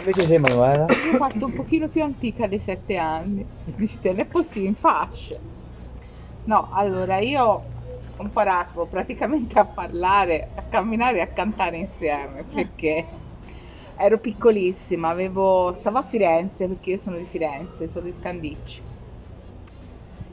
Invece 0.00 0.26
sei 0.26 0.38
Manuela? 0.40 0.86
Io 0.88 1.12
ho 1.12 1.16
fatto 1.18 1.44
un 1.44 1.52
pochino 1.52 1.86
più 1.86 2.02
antica 2.02 2.48
dei 2.48 2.58
sette 2.58 2.96
anni. 2.96 3.46
Dici 3.62 4.00
te, 4.00 4.10
non 4.10 4.18
è 4.18 4.26
possibile, 4.26 4.70
in 4.70 4.74
fascia. 4.74 5.36
No, 6.46 6.68
allora 6.72 7.18
io 7.18 7.76
imparato 8.22 8.86
praticamente 8.86 9.58
a 9.58 9.64
parlare, 9.64 10.48
a 10.54 10.62
camminare 10.62 11.18
e 11.18 11.20
a 11.20 11.26
cantare 11.26 11.78
insieme 11.78 12.44
perché 12.44 13.06
ero 13.96 14.18
piccolissima, 14.18 15.08
avevo, 15.08 15.72
stavo 15.72 15.98
a 15.98 16.02
Firenze 16.02 16.68
perché 16.68 16.90
io 16.90 16.96
sono 16.96 17.16
di 17.16 17.24
Firenze, 17.24 17.88
sono 17.88 18.04
di 18.04 18.14
Scandicci. 18.16 18.82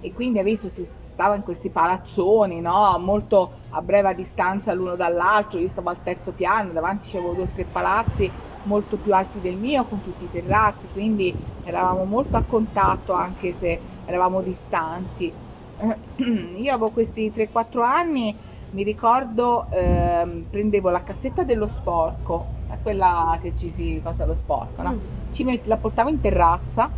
E 0.02 0.14
quindi 0.14 0.38
hai 0.38 0.44
visto 0.44 0.70
si 0.70 0.86
stava 0.86 1.36
in 1.36 1.42
questi 1.42 1.70
palazzoni 1.70 2.62
no? 2.62 2.96
molto 3.00 3.52
a 3.70 3.82
breve 3.82 4.14
distanza 4.14 4.74
l'uno 4.74 4.96
dall'altro 4.96 5.58
io 5.58 5.68
stavo 5.68 5.90
al 5.90 6.04
terzo 6.04 6.32
piano 6.34 6.72
davanti 6.74 7.10
c'avevo 7.10 7.34
due 7.34 7.44
o 7.46 7.48
tre 7.52 7.64
palazzi 7.64 8.30
molto 8.64 8.98
più 8.98 9.16
alti 9.16 9.40
del 9.40 9.56
mio 9.56 9.86
con 9.86 10.04
tutti 10.04 10.26
i 10.26 10.30
terrazzi 10.30 10.88
quindi 10.92 11.34
eravamo 11.64 12.04
molto 12.04 12.38
a 12.38 12.44
contatto 12.46 13.14
anche 13.14 13.56
se 13.58 13.80
eravamo 14.06 14.42
distanti 14.42 15.34
io 16.58 16.74
avevo 16.74 16.90
questi 16.90 17.32
3-4 17.32 17.82
anni, 17.82 18.36
mi 18.72 18.84
ricordo, 18.84 19.70
ehm, 19.72 20.46
prendevo 20.50 20.90
la 20.90 21.04
cassetta 21.04 21.44
dello 21.44 21.68
sporco, 21.68 22.54
quella 22.82 23.38
che 23.42 23.54
ci 23.58 23.70
si 23.70 24.02
cosa 24.04 24.26
lo 24.26 24.34
sporco, 24.34 24.82
no? 24.82 24.92
Mm. 24.94 25.46
met- 25.46 25.66
la 25.66 25.78
portavo 25.78 26.10
in 26.10 26.20
terrazza, 26.22 26.90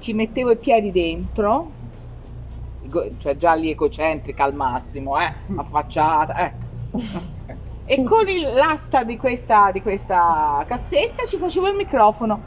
ci 0.00 0.12
mettevo 0.12 0.50
i 0.50 0.56
piedi 0.58 0.90
dentro, 0.90 1.70
cioè 3.18 3.36
già 3.36 3.54
lì 3.54 3.70
ecocentrica 3.70 4.44
al 4.44 4.54
massimo, 4.54 5.18
eh, 5.18 5.32
affacciata, 5.56 6.36
ecco. 6.46 6.64
e 7.86 8.02
con 8.02 8.28
il, 8.28 8.52
l'asta 8.54 9.04
di 9.04 9.16
questa, 9.16 9.70
di 9.72 9.80
questa 9.80 10.64
cassetta 10.66 11.24
ci 11.26 11.36
facevo 11.36 11.68
il 11.68 11.76
microfono 11.76 12.42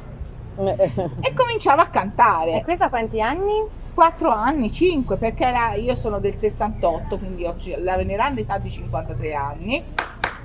e 0.56 1.34
cominciavo 1.34 1.82
a 1.82 1.88
cantare. 1.88 2.58
E 2.58 2.64
questa 2.64 2.90
quanti 2.90 3.22
anni? 3.22 3.54
4 4.00 4.32
anni, 4.32 4.72
5, 4.72 5.18
perché 5.18 5.44
era, 5.44 5.74
io 5.74 5.94
sono 5.94 6.20
del 6.20 6.38
68, 6.38 7.18
quindi 7.18 7.44
ho 7.44 7.54
la 7.80 7.98
veneranda 7.98 8.40
età 8.40 8.58
di 8.58 8.72
53 8.72 9.34
anni. 9.34 9.84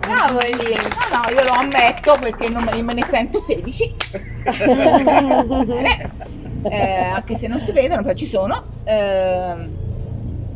Bravo 0.01 0.41
Elina! 0.41 0.83
No, 0.83 1.19
no, 1.19 1.23
io 1.33 1.45
lo 1.45 1.53
ammetto 1.53 2.17
perché 2.19 2.49
non 2.49 2.65
me, 2.65 2.83
me 2.83 2.95
ne 2.95 3.05
sento 3.05 3.39
16. 3.39 3.95
eh, 6.69 7.05
anche 7.15 7.37
se 7.37 7.47
non 7.47 7.63
si 7.63 7.71
vedono, 7.71 8.03
però 8.03 8.15
ci 8.15 8.27
sono. 8.27 8.61
Eh, 8.83 9.71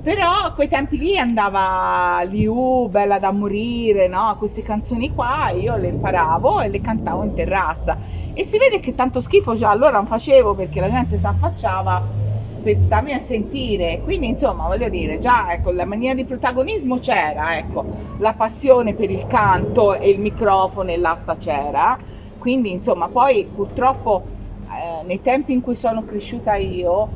però 0.03 0.47
a 0.47 0.53
quei 0.53 0.67
tempi 0.67 0.99
lì 0.99 1.17
andava 1.17 2.21
Liu, 2.25 2.89
Bella 2.89 3.21
da 3.21 3.31
morire, 3.31 4.09
no? 4.09 4.35
Queste 4.39 4.63
canzoni 4.63 5.15
qua 5.15 5.51
io 5.51 5.77
le 5.77 5.87
imparavo 5.87 6.63
e 6.63 6.69
le 6.69 6.81
cantavo 6.81 7.23
in 7.23 7.35
terrazza. 7.35 7.97
E 8.35 8.45
si 8.45 8.59
vede 8.59 8.81
che 8.81 8.97
tanto 8.97 9.21
schifo 9.21 9.55
già 9.55 9.71
allora 9.71 9.93
non 9.93 10.09
facevo 10.09 10.57
perché 10.57 10.81
la 10.81 10.91
gente 10.91 11.17
si 11.17 11.27
affacciava 11.27 12.27
per 12.75 12.83
starmi 12.83 13.15
a 13.15 13.19
sentire. 13.19 14.03
Quindi, 14.03 14.29
insomma, 14.29 14.67
voglio 14.67 14.91
dire, 14.91 15.19
già 15.19 15.51
ecco, 15.53 15.71
la 15.71 15.87
mania 15.87 16.13
di 16.15 16.25
protagonismo 16.25 16.99
c'era, 16.99 17.57
ecco, 17.57 17.83
la 18.19 18.35
passione 18.35 18.93
per 18.93 19.11
il 19.11 19.27
canto 19.27 19.95
e 19.95 20.11
il 20.11 20.21
microfono 20.21 20.91
e 20.91 20.99
l'asta 20.99 21.39
c'era. 21.39 21.99
Quindi, 22.37 22.73
insomma, 22.73 23.09
poi 23.09 23.47
purtroppo 23.47 24.23
eh, 24.67 25.07
nei 25.07 25.23
tempi 25.23 25.53
in 25.53 25.63
cui 25.63 25.75
sono 25.75 26.05
cresciuta 26.05 26.57
io, 26.57 27.09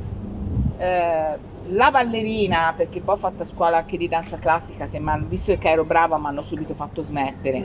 eh, 0.78 1.50
la 1.68 1.90
ballerina, 1.90 2.72
perché 2.74 3.00
poi 3.00 3.14
ho 3.14 3.18
fatto 3.18 3.44
scuola 3.44 3.76
anche 3.76 3.98
di 3.98 4.08
danza 4.08 4.38
classica, 4.38 4.88
che 4.88 5.02
visto 5.28 5.54
che 5.58 5.68
ero 5.68 5.84
brava 5.84 6.16
mi 6.16 6.26
hanno 6.26 6.42
subito 6.42 6.72
fatto 6.72 7.02
smettere, 7.02 7.62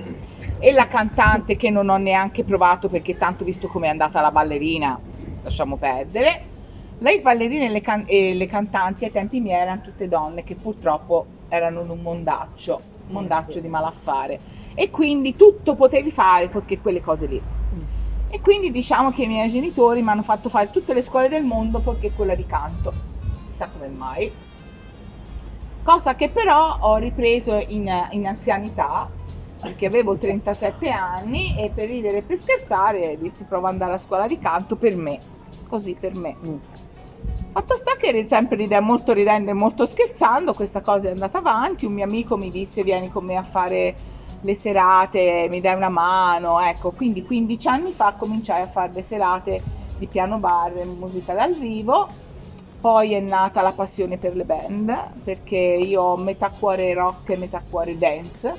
e 0.60 0.74
la 0.74 0.88
cantante 0.88 1.56
che 1.56 1.70
non 1.70 1.88
ho 1.88 1.98
neanche 1.98 2.44
provato 2.44 2.89
perché 2.89 3.17
tanto 3.17 3.46
visto 3.46 3.70
come 3.70 3.88
è 3.88 3.89
andata 3.89 4.20
la 4.20 4.32
ballerina, 4.32 5.00
lasciamo 5.41 5.77
perdere 5.77 6.56
Le 7.00 7.22
ballerine 7.22 7.66
e 7.66 7.70
le, 7.70 7.82
can- 7.82 8.06
e 8.08 8.34
le 8.34 8.48
cantanti 8.48 9.06
ai 9.06 9.12
tempi 9.12 9.39
miei 9.39 9.62
erano 9.62 9.82
tutte 9.82 10.08
donne 10.08 10.44
che 10.44 10.56
purtroppo 10.56 11.25
erano 11.48 11.82
in 11.82 11.89
un 11.89 12.01
mondaccio, 12.01 12.82
un 13.08 13.13
mondaccio 13.13 13.50
eh 13.50 13.54
sì. 13.54 13.62
di 13.62 13.68
malaffare 13.68 14.39
e 14.74 14.89
quindi 14.89 15.36
tutto 15.36 15.75
potevi 15.75 16.10
fare 16.10 16.50
fuorché 16.50 16.80
quelle 16.80 17.01
cose 17.01 17.27
lì. 17.27 17.39
Mm. 17.39 17.82
E 18.30 18.42
quindi 18.42 18.72
diciamo 18.72 19.12
che 19.12 19.24
i 19.24 19.27
miei 19.27 19.48
genitori 19.50 20.01
mi 20.01 20.10
hanno 20.10 20.24
fatto 20.24 20.50
fare 20.50 20.72
tutte 20.72 20.94
le 20.94 21.01
scuole 21.04 21.30
del 21.30 21.44
mondo 21.44 21.80
fuorché 21.80 22.12
quella 22.12 22.36
di 22.36 22.46
canto. 22.46 22.92
Chissà 23.46 23.70
come 23.70 23.88
mai. 23.88 24.32
Cosa 25.84 26.16
che 26.16 26.30
però 26.30 26.77
ho 26.80 26.98
ripreso 26.98 27.63
in, 27.68 27.89
in 28.10 28.27
anzianità 28.27 29.08
perché 29.62 29.86
avevo 29.86 30.18
37 30.18 30.89
anni 30.89 31.56
e 31.58 31.72
per 31.74 31.88
ridere 31.88 32.18
e 32.18 32.22
per 32.24 32.38
scherzare 32.38 33.18
dissi 33.18 33.46
provo 33.46 33.68
ad 33.68 33.74
andare 33.74 33.94
a 33.94 33.98
scuola 33.98 34.27
di 34.27 34.38
canto 34.38 34.75
per 34.75 34.96
me, 34.96 35.20
così 35.68 35.96
per 36.00 36.13
me. 36.13 36.36
Mm. 36.44 36.56
Fatto 37.58 37.76
sta 37.76 37.96
che 37.96 38.28
sempre 38.30 38.56
ridendo, 38.56 38.86
molto 38.86 39.14
ridendo 39.14 39.50
e 39.50 39.54
molto 39.56 39.88
scherzando, 39.88 40.54
questa 40.54 40.82
cosa 40.82 41.08
è 41.08 41.12
andata 41.12 41.40
avanti, 41.40 41.88
un 41.88 41.94
mio 41.94 42.04
amico 42.04 42.38
mi 42.38 42.52
disse 42.52 42.84
vieni 42.84 43.10
con 43.10 43.26
me 43.26 43.36
a 43.36 43.42
fare 43.42 43.96
le 44.42 44.54
serate, 44.54 45.48
mi 45.50 45.60
dai 45.60 45.74
una 45.74 45.90
mano, 45.90 46.60
ecco, 46.60 46.92
quindi 46.92 47.26
15 47.26 47.68
anni 47.68 47.92
fa 47.94 48.14
cominciai 48.14 48.62
a 48.62 48.68
fare 48.68 48.92
le 48.94 49.02
serate 49.02 49.64
di 49.98 50.06
piano 50.06 50.38
bar, 50.38 50.72
musica 50.86 51.34
dal 51.34 51.56
vivo, 51.56 52.08
poi 52.80 53.14
è 53.14 53.20
nata 53.22 53.64
la 53.64 53.72
passione 53.72 54.18
per 54.18 54.36
le 54.36 54.44
band, 54.44 54.96
perché 55.24 55.58
io 55.58 56.04
ho 56.04 56.16
metà 56.16 56.52
cuore 56.52 56.94
rock 56.94 57.30
e 57.30 57.38
metà 57.38 57.64
cuore 57.68 57.98
dance. 57.98 58.56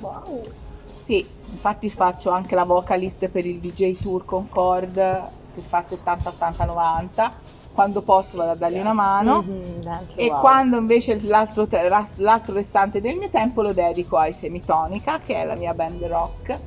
Wow! 0.00 0.40
Sì, 0.96 1.26
infatti 1.50 1.90
faccio 1.90 2.30
anche 2.30 2.54
la 2.54 2.64
vocalist 2.64 3.28
per 3.28 3.44
il 3.44 3.58
DJ 3.60 4.00
Tour 4.00 4.24
Concord 4.24 4.94
che 5.54 5.60
fa 5.60 5.82
70, 5.82 6.30
80, 6.30 6.64
90 6.64 7.60
quando 7.72 8.02
posso 8.02 8.36
vado 8.36 8.50
a 8.50 8.54
dargli 8.54 8.78
una 8.78 8.92
mano 8.92 9.42
mm-hmm, 9.42 9.80
e 10.16 10.28
wow. 10.28 10.40
quando 10.40 10.76
invece 10.78 11.18
l'altro, 11.26 11.66
l'altro, 12.16 12.54
restante 12.54 13.00
del 13.00 13.16
mio 13.16 13.30
tempo 13.30 13.62
lo 13.62 13.72
dedico 13.72 14.18
ai 14.18 14.32
Semitonica 14.32 15.20
che 15.20 15.36
è 15.36 15.44
la 15.44 15.54
mia 15.54 15.74
band 15.74 16.02
rock 16.04 16.58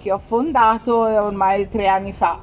che 0.00 0.12
ho 0.12 0.18
fondato 0.18 0.96
ormai 0.96 1.68
tre 1.68 1.88
anni 1.88 2.12
fa 2.12 2.40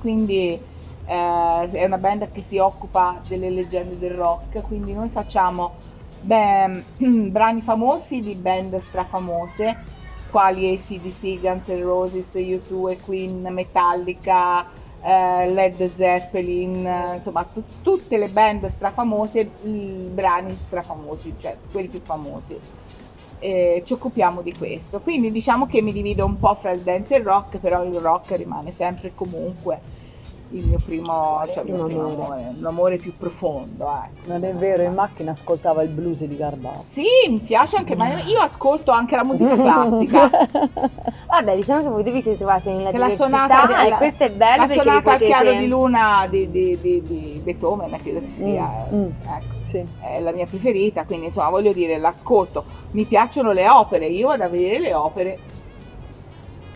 quindi 0.00 0.60
eh, 1.06 1.70
è 1.70 1.84
una 1.84 1.98
band 1.98 2.30
che 2.30 2.40
si 2.40 2.58
occupa 2.58 3.20
delle 3.26 3.50
leggende 3.50 3.98
del 3.98 4.12
rock 4.12 4.62
quindi 4.62 4.92
noi 4.92 5.08
facciamo 5.08 5.72
beh, 6.20 6.84
brani 7.30 7.60
famosi 7.60 8.20
di 8.20 8.34
band 8.34 8.76
strafamose 8.76 10.00
quali 10.30 10.72
ACDC, 10.72 11.40
Guns 11.40 11.68
N' 11.68 11.82
Roses, 11.82 12.34
U2 12.36 12.96
Queen, 13.04 13.46
Metallica 13.50 14.66
eh, 15.02 15.50
Led 15.52 15.90
Zeppelin, 15.90 17.14
insomma 17.16 17.44
t- 17.44 17.64
tutte 17.80 18.16
le 18.18 18.30
band 18.30 18.66
strafamose, 18.66 19.56
i 19.60 20.08
brani 20.12 20.56
strafamosi, 20.56 21.36
cioè 21.38 21.58
quelli 21.70 21.88
più 21.88 22.00
famosi. 22.00 22.62
Eh, 23.38 23.82
ci 23.84 23.92
occupiamo 23.94 24.40
di 24.42 24.54
questo, 24.54 25.00
quindi 25.00 25.32
diciamo 25.32 25.66
che 25.66 25.82
mi 25.82 25.92
divido 25.92 26.24
un 26.24 26.38
po' 26.38 26.54
fra 26.54 26.70
il 26.70 26.82
dance 26.82 27.16
e 27.16 27.18
il 27.18 27.24
rock, 27.24 27.58
però 27.58 27.82
il 27.84 27.98
rock 27.98 28.32
rimane 28.36 28.70
sempre 28.70 29.14
comunque 29.14 29.82
il 30.52 30.66
mio 30.66 30.78
primo, 30.84 31.44
cioè 31.50 31.64
il 31.64 31.72
mio 31.72 31.84
primo 31.84 32.08
amore. 32.08 32.54
un 32.58 32.66
amore 32.66 32.96
più 32.98 33.16
profondo. 33.16 33.90
Eh. 33.90 34.28
Non 34.28 34.44
è 34.44 34.52
vero, 34.52 34.82
in 34.82 34.94
macchina 34.94 35.32
ascoltava 35.32 35.82
il 35.82 35.88
blues 35.88 36.24
di 36.24 36.36
Garbato. 36.36 36.82
Sì, 36.82 37.04
mi 37.28 37.38
piace 37.38 37.76
anche, 37.76 37.96
ma 37.96 38.08
io 38.20 38.40
ascolto 38.40 38.90
anche 38.90 39.16
la 39.16 39.24
musica 39.24 39.56
classica. 39.56 40.30
Vabbè, 41.28 41.56
diciamo 41.56 41.82
che 41.82 41.88
voi 41.88 42.02
vi 42.02 42.20
siete 42.20 42.38
trovati 42.38 42.70
nella 42.70 42.90
che 42.90 42.98
la 42.98 43.08
sonata 43.08 43.86
e 43.86 43.90
questo 43.92 44.24
è 44.24 44.30
bello. 44.30 44.66
La 44.66 44.68
sonata 44.68 45.12
al 45.12 45.22
chiaro 45.22 45.52
di 45.52 45.66
luna 45.66 46.26
di, 46.28 46.50
di, 46.50 46.78
di, 46.80 47.02
di 47.02 47.40
Beethoven, 47.42 47.96
credo 48.02 48.20
che 48.20 48.28
sia. 48.28 48.86
Mm, 48.92 49.02
mm. 49.02 49.10
Ecco. 49.24 49.60
Sì. 49.62 49.82
È 50.00 50.20
la 50.20 50.32
mia 50.32 50.46
preferita, 50.46 51.06
quindi 51.06 51.26
insomma 51.26 51.48
voglio 51.48 51.72
dire, 51.72 51.96
l'ascolto. 51.96 52.64
Mi 52.90 53.04
piacciono 53.04 53.52
le 53.52 53.68
opere, 53.68 54.06
io 54.06 54.28
vado 54.28 54.44
a 54.44 54.48
vedere 54.48 54.80
le 54.80 54.94
opere 54.94 55.38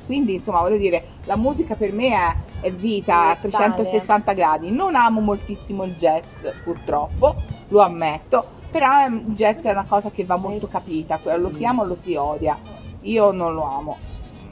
quindi, 0.06 0.34
insomma, 0.34 0.60
voglio 0.60 0.78
dire, 0.78 1.04
la 1.24 1.36
musica 1.36 1.74
per 1.74 1.92
me 1.92 2.08
è, 2.08 2.34
è 2.60 2.72
vita 2.72 3.30
a 3.30 3.36
360 3.36 4.32
gradi. 4.32 4.70
Non 4.70 4.94
amo 4.94 5.20
moltissimo 5.20 5.84
il 5.84 5.94
jazz, 5.96 6.46
purtroppo, 6.62 7.34
lo 7.68 7.80
ammetto, 7.80 8.44
però 8.70 9.06
il 9.06 9.34
jazz 9.34 9.64
è 9.64 9.72
una 9.72 9.84
cosa 9.84 10.10
che 10.10 10.24
va 10.24 10.36
molto 10.36 10.66
capita, 10.68 11.20
lo 11.36 11.50
si 11.50 11.64
ama 11.64 11.82
o 11.82 11.86
lo 11.86 11.96
si 11.96 12.14
odia. 12.14 12.56
Io 13.02 13.32
non 13.32 13.54
lo 13.54 13.64
amo 13.64 13.96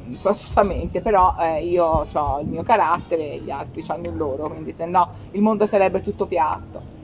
assolutamente, 0.22 1.00
però 1.00 1.34
eh, 1.38 1.64
io 1.64 2.06
ho 2.12 2.40
il 2.40 2.48
mio 2.48 2.62
carattere 2.62 3.32
e 3.32 3.38
gli 3.38 3.50
altri 3.50 3.82
hanno 3.88 4.08
il 4.08 4.16
loro, 4.16 4.48
quindi 4.48 4.72
se 4.72 4.86
no 4.86 5.08
il 5.32 5.42
mondo 5.42 5.66
sarebbe 5.66 6.02
tutto 6.02 6.26
piatto. 6.26 7.02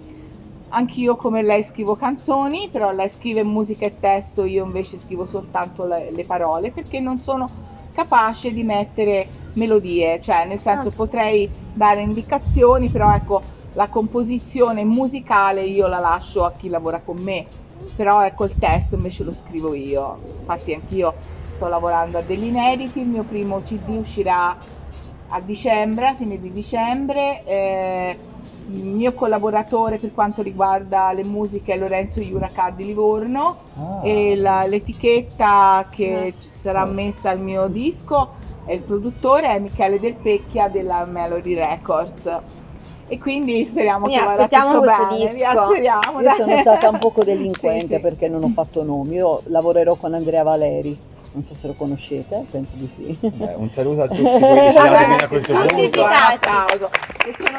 Anch'io 0.72 1.16
come 1.16 1.42
lei 1.42 1.64
scrivo 1.64 1.96
canzoni, 1.96 2.68
però 2.70 2.92
lei 2.92 3.08
scrive 3.08 3.42
musica 3.42 3.86
e 3.86 3.98
testo, 3.98 4.44
io 4.44 4.64
invece 4.64 4.98
scrivo 4.98 5.26
soltanto 5.26 5.84
le, 5.84 6.10
le 6.12 6.24
parole 6.24 6.70
perché 6.70 7.00
non 7.00 7.20
sono 7.20 7.69
capace 8.00 8.52
di 8.52 8.62
mettere 8.62 9.28
melodie, 9.54 10.20
cioè 10.20 10.46
nel 10.46 10.60
senso 10.60 10.88
ah. 10.88 10.92
potrei 10.92 11.50
dare 11.74 12.00
indicazioni, 12.00 12.88
però 12.88 13.14
ecco 13.14 13.42
la 13.74 13.88
composizione 13.88 14.84
musicale 14.84 15.62
io 15.62 15.86
la 15.86 15.98
lascio 15.98 16.44
a 16.44 16.52
chi 16.52 16.68
lavora 16.68 17.00
con 17.00 17.18
me, 17.18 17.46
però 17.94 18.24
ecco 18.24 18.44
il 18.44 18.56
testo 18.56 18.94
invece 18.94 19.24
lo 19.24 19.32
scrivo 19.32 19.74
io, 19.74 20.18
infatti 20.38 20.72
anch'io 20.72 21.14
sto 21.46 21.68
lavorando 21.68 22.18
a 22.18 22.22
degli 22.22 22.44
inediti, 22.44 23.00
il 23.00 23.08
mio 23.08 23.24
primo 23.24 23.60
CD 23.60 23.88
uscirà 23.98 24.56
a 25.32 25.40
dicembre, 25.40 26.08
a 26.08 26.14
fine 26.14 26.40
di 26.40 26.52
dicembre. 26.52 27.44
Eh, 27.44 28.18
il 28.72 28.84
mio 28.84 29.12
collaboratore 29.12 29.98
per 29.98 30.12
quanto 30.12 30.42
riguarda 30.42 31.12
le 31.12 31.24
musiche 31.24 31.74
è 31.74 31.76
Lorenzo 31.76 32.20
Iuracà 32.20 32.70
di 32.70 32.84
Livorno 32.86 33.56
ah. 33.76 34.00
e 34.06 34.36
la, 34.36 34.66
l'etichetta 34.66 35.86
che 35.90 36.04
yes. 36.04 36.60
sarà 36.60 36.84
messa 36.84 37.30
al 37.30 37.40
mio 37.40 37.66
disco 37.66 38.30
e 38.66 38.74
il 38.74 38.80
produttore 38.80 39.48
è 39.48 39.58
Michele 39.58 39.98
Del 39.98 40.14
Pecchia 40.14 40.68
della 40.68 41.04
Melody 41.04 41.54
Records 41.54 42.40
e 43.08 43.18
quindi 43.18 43.64
speriamo 43.64 44.06
Mi 44.06 44.14
che 44.14 44.20
vada 44.20 44.46
tutto 44.46 44.80
bene. 44.82 45.32
Vi 45.32 45.42
aspettiamo. 45.42 46.20
Io 46.20 46.30
sono 46.30 46.58
stata 46.58 46.90
un 46.90 46.98
poco 46.98 47.24
delinquente 47.24 47.86
sì, 47.86 47.94
sì. 47.94 48.00
perché 48.00 48.28
non 48.28 48.44
ho 48.44 48.50
fatto 48.50 48.84
nomi. 48.84 49.16
Io 49.16 49.42
lavorerò 49.46 49.96
con 49.96 50.14
Andrea 50.14 50.44
Valeri 50.44 50.96
non 51.32 51.42
so 51.42 51.54
se 51.54 51.66
lo 51.68 51.74
conoscete, 51.74 52.44
penso 52.50 52.74
di 52.76 52.88
sì. 52.88 53.16
Beh, 53.20 53.54
un 53.54 53.70
saluto 53.70 54.02
a 54.02 54.08
tutti 54.08 54.22
quelli 54.22 54.60
che 54.60 54.72
ci 54.72 54.78
hanno 54.78 55.16
a 55.16 55.28
questo 55.28 55.52
punto. 55.52 55.74
Che 55.74 55.88
sono 55.88 57.58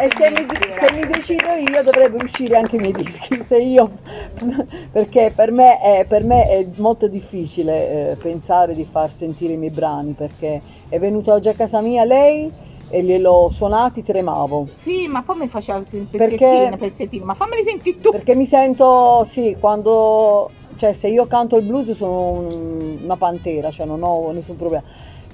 e 0.00 0.08
se 0.16 0.30
mi, 0.30 0.46
se 0.78 0.92
mi, 0.94 1.06
decido 1.06 1.50
io 1.54 1.82
dovrebbe 1.82 2.22
uscire 2.22 2.56
anche 2.56 2.76
i 2.76 2.78
miei 2.78 2.92
dischi, 2.92 3.42
se 3.42 3.58
io, 3.58 3.90
perché 4.92 5.32
per 5.34 5.50
me, 5.50 5.80
è, 5.80 6.04
per 6.06 6.22
me 6.22 6.46
è 6.46 6.66
molto 6.76 7.08
difficile 7.08 8.10
eh, 8.10 8.16
pensare 8.16 8.74
di 8.74 8.84
far 8.84 9.12
sentire 9.12 9.54
i 9.54 9.56
miei 9.56 9.72
brani, 9.72 10.12
perché 10.12 10.60
è 10.88 11.00
venuta 11.00 11.32
oggi 11.32 11.48
a 11.48 11.54
casa 11.54 11.80
mia 11.80 12.04
lei 12.04 12.48
e 12.90 13.02
gliel'ho 13.02 13.50
suonati, 13.50 14.04
tremavo. 14.04 14.68
Sì, 14.70 15.08
ma 15.08 15.22
poi 15.22 15.38
mi 15.38 15.48
faceva 15.48 15.78
pezzettini, 15.78 16.76
pezzettini, 16.76 17.24
ma 17.24 17.34
fammeli 17.34 17.62
sentire 17.64 18.00
tu. 18.00 18.10
Perché 18.10 18.36
mi 18.36 18.44
sento, 18.44 19.24
sì, 19.24 19.56
quando 19.58 20.50
cioè 20.78 20.92
se 20.92 21.08
io 21.08 21.26
canto 21.26 21.56
il 21.56 21.64
blues 21.64 21.90
sono 21.90 22.30
un, 22.30 22.98
una 23.02 23.16
pantera, 23.16 23.70
cioè 23.70 23.84
non 23.84 24.02
ho 24.02 24.30
nessun 24.30 24.56
problema. 24.56 24.84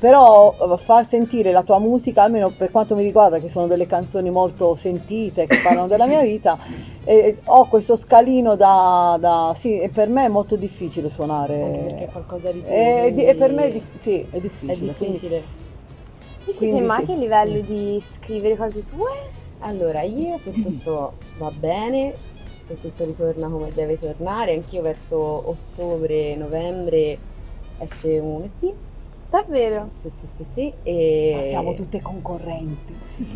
Però 0.00 0.56
eh, 0.58 0.76
far 0.78 1.04
sentire 1.04 1.52
la 1.52 1.62
tua 1.62 1.78
musica, 1.78 2.22
almeno 2.22 2.50
per 2.50 2.70
quanto 2.70 2.94
mi 2.94 3.02
riguarda, 3.02 3.38
che 3.38 3.48
sono 3.48 3.66
delle 3.66 3.86
canzoni 3.86 4.30
molto 4.30 4.74
sentite, 4.74 5.46
che 5.46 5.60
parlano 5.62 5.86
della 5.86 6.06
mia 6.06 6.22
vita, 6.22 6.58
e 7.04 7.38
ho 7.44 7.68
questo 7.68 7.94
scalino 7.94 8.56
da, 8.56 9.18
da, 9.20 9.52
sì, 9.54 9.78
e 9.78 9.90
per 9.90 10.08
me 10.08 10.24
è 10.24 10.28
molto 10.28 10.56
difficile 10.56 11.10
suonare. 11.10 11.62
Anche 11.62 11.78
perché 11.78 12.04
è 12.04 12.08
qualcosa 12.08 12.50
di 12.50 12.62
e, 12.64 13.14
e 13.16 13.34
per 13.34 13.52
me 13.52 13.66
è, 13.66 13.70
dif- 13.70 13.96
sì, 13.96 14.26
è 14.30 14.40
difficile. 14.40 14.72
È 14.72 14.76
difficile. 14.78 15.42
Vi 16.46 16.52
siete 16.52 16.80
mai 16.80 17.04
sì. 17.04 17.12
a 17.12 17.16
livello 17.16 17.60
di 17.60 17.98
scrivere 18.00 18.56
cose 18.56 18.82
tue? 18.82 19.10
Allora, 19.60 20.02
io 20.02 20.36
se 20.36 20.52
tutto 20.52 21.14
va 21.38 21.50
bene, 21.50 22.14
se 22.66 22.80
tutto 22.80 23.04
ritorna 23.04 23.48
come 23.48 23.70
deve 23.72 23.98
tornare, 23.98 24.54
anch'io 24.54 24.82
verso 24.82 25.16
ottobre, 25.16 26.34
novembre 26.36 27.18
esce 27.78 28.18
un 28.18 28.42
EP. 28.42 28.72
Davvero? 29.28 29.88
Sì, 30.00 30.10
sì, 30.10 30.26
sì, 30.26 30.44
sì. 30.44 30.72
E... 30.84 31.32
Ma 31.34 31.42
siamo 31.42 31.74
tutte 31.74 32.00
concorrenti. 32.00 32.96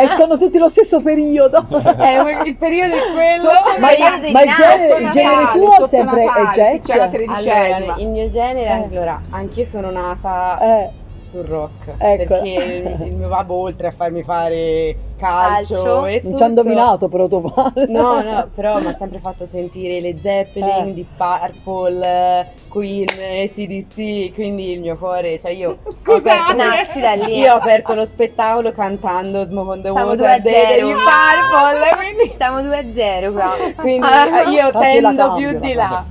Escono 0.00 0.36
tutti 0.36 0.58
lo 0.58 0.68
stesso 0.68 1.00
periodo. 1.00 1.66
eh, 1.98 2.42
il 2.46 2.56
periodo 2.56 2.94
è 2.94 3.12
quello. 3.14 3.50
ma, 3.80 3.92
il, 3.92 4.32
ma 4.32 4.42
il 4.42 4.50
genere, 4.50 5.02
il 5.02 5.10
genere 5.10 5.50
tuo 5.52 5.88
sempre 5.88 6.24
Natale, 6.24 6.48
è 6.48 6.52
jazz? 6.52 6.86
C'è 6.86 6.96
la 6.96 7.08
tredicesima. 7.08 7.76
Allora, 7.76 7.96
il 7.96 8.08
mio 8.08 8.26
genere, 8.26 8.66
eh. 8.66 8.94
allora, 8.94 9.22
anch'io 9.30 9.64
sono 9.64 9.90
nata... 9.90 10.58
Eh 10.60 11.02
sul 11.24 11.44
rock 11.44 11.94
ecco. 11.96 12.34
perché 12.34 12.48
il, 12.48 13.06
il, 13.06 13.12
mio 13.14 13.28
babbo 13.28 13.54
oltre 13.54 13.88
a 13.88 13.90
farmi 13.90 14.22
fare 14.22 14.94
calcio, 15.28 15.74
Calcio. 15.82 16.00
Non 16.00 16.10
ci 16.10 16.16
ha 16.16 16.20
tutto. 16.30 16.44
indovinato 16.44 17.08
però 17.08 17.26
tuo 17.28 17.40
padre. 17.40 17.86
No, 17.88 18.20
no, 18.22 18.48
però 18.54 18.80
mi 18.80 18.86
ha 18.86 18.92
sempre 18.94 19.18
fatto 19.18 19.46
sentire 19.46 20.00
le 20.00 20.18
Zeppelin, 20.18 20.88
Eh. 20.88 20.92
di 20.94 21.06
Purple, 21.16 22.52
Queen, 22.68 23.06
ACDC, 23.08 24.34
quindi 24.34 24.72
il 24.72 24.80
mio 24.80 24.96
cuore, 24.96 25.38
cioè 25.38 25.52
io 25.52 25.78
aperto- 25.84 26.54
Nasci 26.56 27.00
da 27.00 27.12
lì. 27.14 27.38
Io 27.38 27.52
ho 27.52 27.56
aperto 27.56 27.94
lo 27.94 28.04
spettacolo 28.04 28.72
cantando 28.72 29.44
Smoke 29.44 29.70
on 29.70 29.82
the 29.82 29.90
Siamo 29.92 30.08
Water 30.10 30.16
2 30.16 30.26
a 30.34 30.38
dei 30.40 30.52
0. 30.52 30.86
dei 30.86 30.94
Purple, 30.94 31.96
quindi, 31.96 32.34
Siamo 32.36 32.62
2 32.62 32.76
a 32.76 32.84
0 32.92 33.32
qua. 33.32 33.54
quindi 33.76 34.06
Ah. 34.06 34.42
io 34.50 34.66
Infatti 34.66 34.72
la 35.00 35.08
tendo 35.10 35.26
cambio, 35.26 35.48
più 35.50 35.58
di 35.60 35.72
là. 35.74 36.04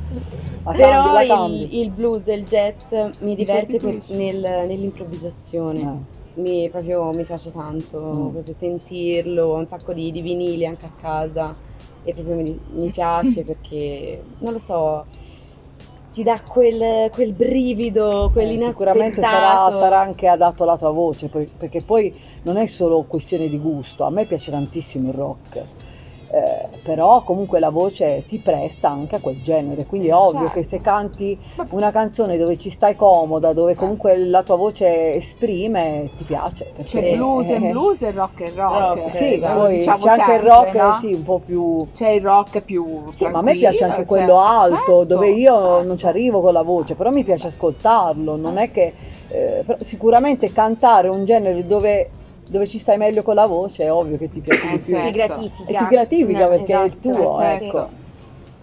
La 0.65 0.71
Però 0.71 1.25
cambi, 1.27 1.61
il, 1.75 1.81
il 1.81 1.89
blues 1.89 2.27
e 2.29 2.35
il 2.35 2.45
jazz 2.45 2.93
mi 3.19 3.35
diverte 3.35 3.77
per- 3.79 3.97
nel- 4.11 4.63
nell'improvvisazione. 4.65 5.79
Eh. 5.79 6.21
Mi, 6.35 6.69
proprio, 6.69 7.11
mi 7.13 7.23
piace 7.25 7.51
tanto, 7.51 7.99
Mm. 8.13 8.29
proprio 8.31 8.53
sentirlo, 8.53 9.45
ho 9.47 9.57
un 9.57 9.67
sacco 9.67 9.93
di, 9.93 10.11
di 10.11 10.21
vinili 10.21 10.65
anche 10.65 10.85
a 10.87 10.91
casa 10.95 11.55
e 12.01 12.13
proprio 12.13 12.35
mi, 12.35 12.59
mi 12.71 12.89
piace 12.91 13.43
perché, 13.45 14.23
non 14.39 14.53
lo 14.53 14.59
so, 14.59 15.07
ti 16.11 16.23
dà 16.23 16.41
quel, 16.43 17.09
quel 17.11 17.33
brivido, 17.33 18.29
Eh, 18.31 18.31
quell'inaspettato. 18.31 18.57
sicuramente 18.57 19.23
sarà, 19.23 19.71
sarà 19.71 19.99
anche 19.99 20.27
adatto 20.27 20.63
alla 20.63 20.77
tua 20.77 20.91
voce, 20.91 21.29
per- 21.29 21.49
perché 21.55 21.81
poi 21.83 22.15
non 22.43 22.57
è 22.57 22.65
solo 22.67 23.03
questione 23.05 23.47
di 23.47 23.57
gusto, 23.59 24.03
a 24.03 24.09
me 24.11 24.25
piace 24.25 24.51
tantissimo 24.51 25.09
il 25.09 25.13
rock, 25.15 25.71
eh, 26.33 26.67
però 26.81 27.23
comunque 27.23 27.59
la 27.59 27.69
voce 27.69 28.19
si 28.21 28.39
presta 28.39 28.89
anche 28.89 29.17
a 29.17 29.19
quel 29.19 29.41
genere, 29.43 29.85
quindi 29.85 30.07
è 30.07 30.15
ovvio 30.15 30.39
Certo. 30.45 30.53
che 30.55 30.63
se 30.63 30.81
canti 30.81 31.39
una 31.69 31.91
canzone 31.91 32.37
dove 32.37 32.57
ci 32.57 32.71
stai 32.71 32.95
comoda, 32.95 33.53
dove 33.53 33.75
comunque 33.75 34.17
la 34.17 34.41
tua 34.41 34.55
voce 34.55 35.13
esprime, 35.13 36.09
ti 36.17 36.23
piace. 36.23 36.71
C'è 36.83 37.15
blues 37.15 37.49
e 37.49 37.53
eh, 37.55 37.59
blues 37.59 38.01
e 38.01 38.11
rock 38.11 38.39
e 38.41 38.51
rock. 38.55 38.79
Rock, 38.97 39.11
Sì, 39.11 39.33
esatto. 39.35 39.59
poi 39.59 39.77
diciamo 39.77 39.97
c'è 40.05 40.09
anche 40.09 40.23
il 40.23 40.29
sempre, 40.29 40.49
rock, 40.49 40.73
no? 40.73 40.97
sì, 40.99 41.13
un 41.13 41.23
po' 41.23 41.39
più... 41.39 41.87
C'è 41.93 42.09
il 42.09 42.21
rock 42.21 42.61
più 42.61 43.11
Sì, 43.11 43.27
ma 43.27 43.39
a 43.39 43.41
me 43.43 43.53
piace 43.53 43.83
anche 43.83 44.05
tranquillo, 44.05 44.23
quello 44.25 44.39
cioè, 44.39 44.55
alto, 44.55 44.75
certo, 44.75 45.03
dove 45.03 45.29
io 45.29 45.57
certo. 45.59 45.83
non 45.83 45.97
ci 45.97 46.05
arrivo 46.07 46.41
con 46.41 46.53
la 46.53 46.63
voce, 46.63 46.95
però 46.95 47.11
mi 47.11 47.23
piace 47.23 47.47
ascoltarlo, 47.47 48.35
non 48.35 48.57
è 48.57 48.71
che... 48.71 48.93
eh, 49.27 49.63
sicuramente 49.79 50.51
cantare 50.51 51.07
un 51.07 51.25
genere 51.25 51.65
dove, 51.65 52.09
dove 52.45 52.67
ci 52.67 52.77
stai 52.79 52.97
meglio 52.97 53.21
con 53.23 53.35
la 53.35 53.45
voce 53.45 53.83
è 53.85 53.91
ovvio 53.91 54.17
che 54.17 54.29
ti 54.29 54.41
piace 54.41 54.67
di 54.67 54.73
Eh, 54.75 54.79
più. 54.79 54.93
Ti 54.93 55.01
certo. 55.01 55.11
gratifica. 55.11 55.71
E 55.71 55.75
ti 55.75 55.87
gratifica 55.87 56.43
No, 56.43 56.49
perché 56.49 56.73
è 56.73 56.83
il 56.85 56.91
esatto, 56.91 56.99
tuo, 56.99 57.33
certo. 57.33 57.65
ecco. 57.65 57.89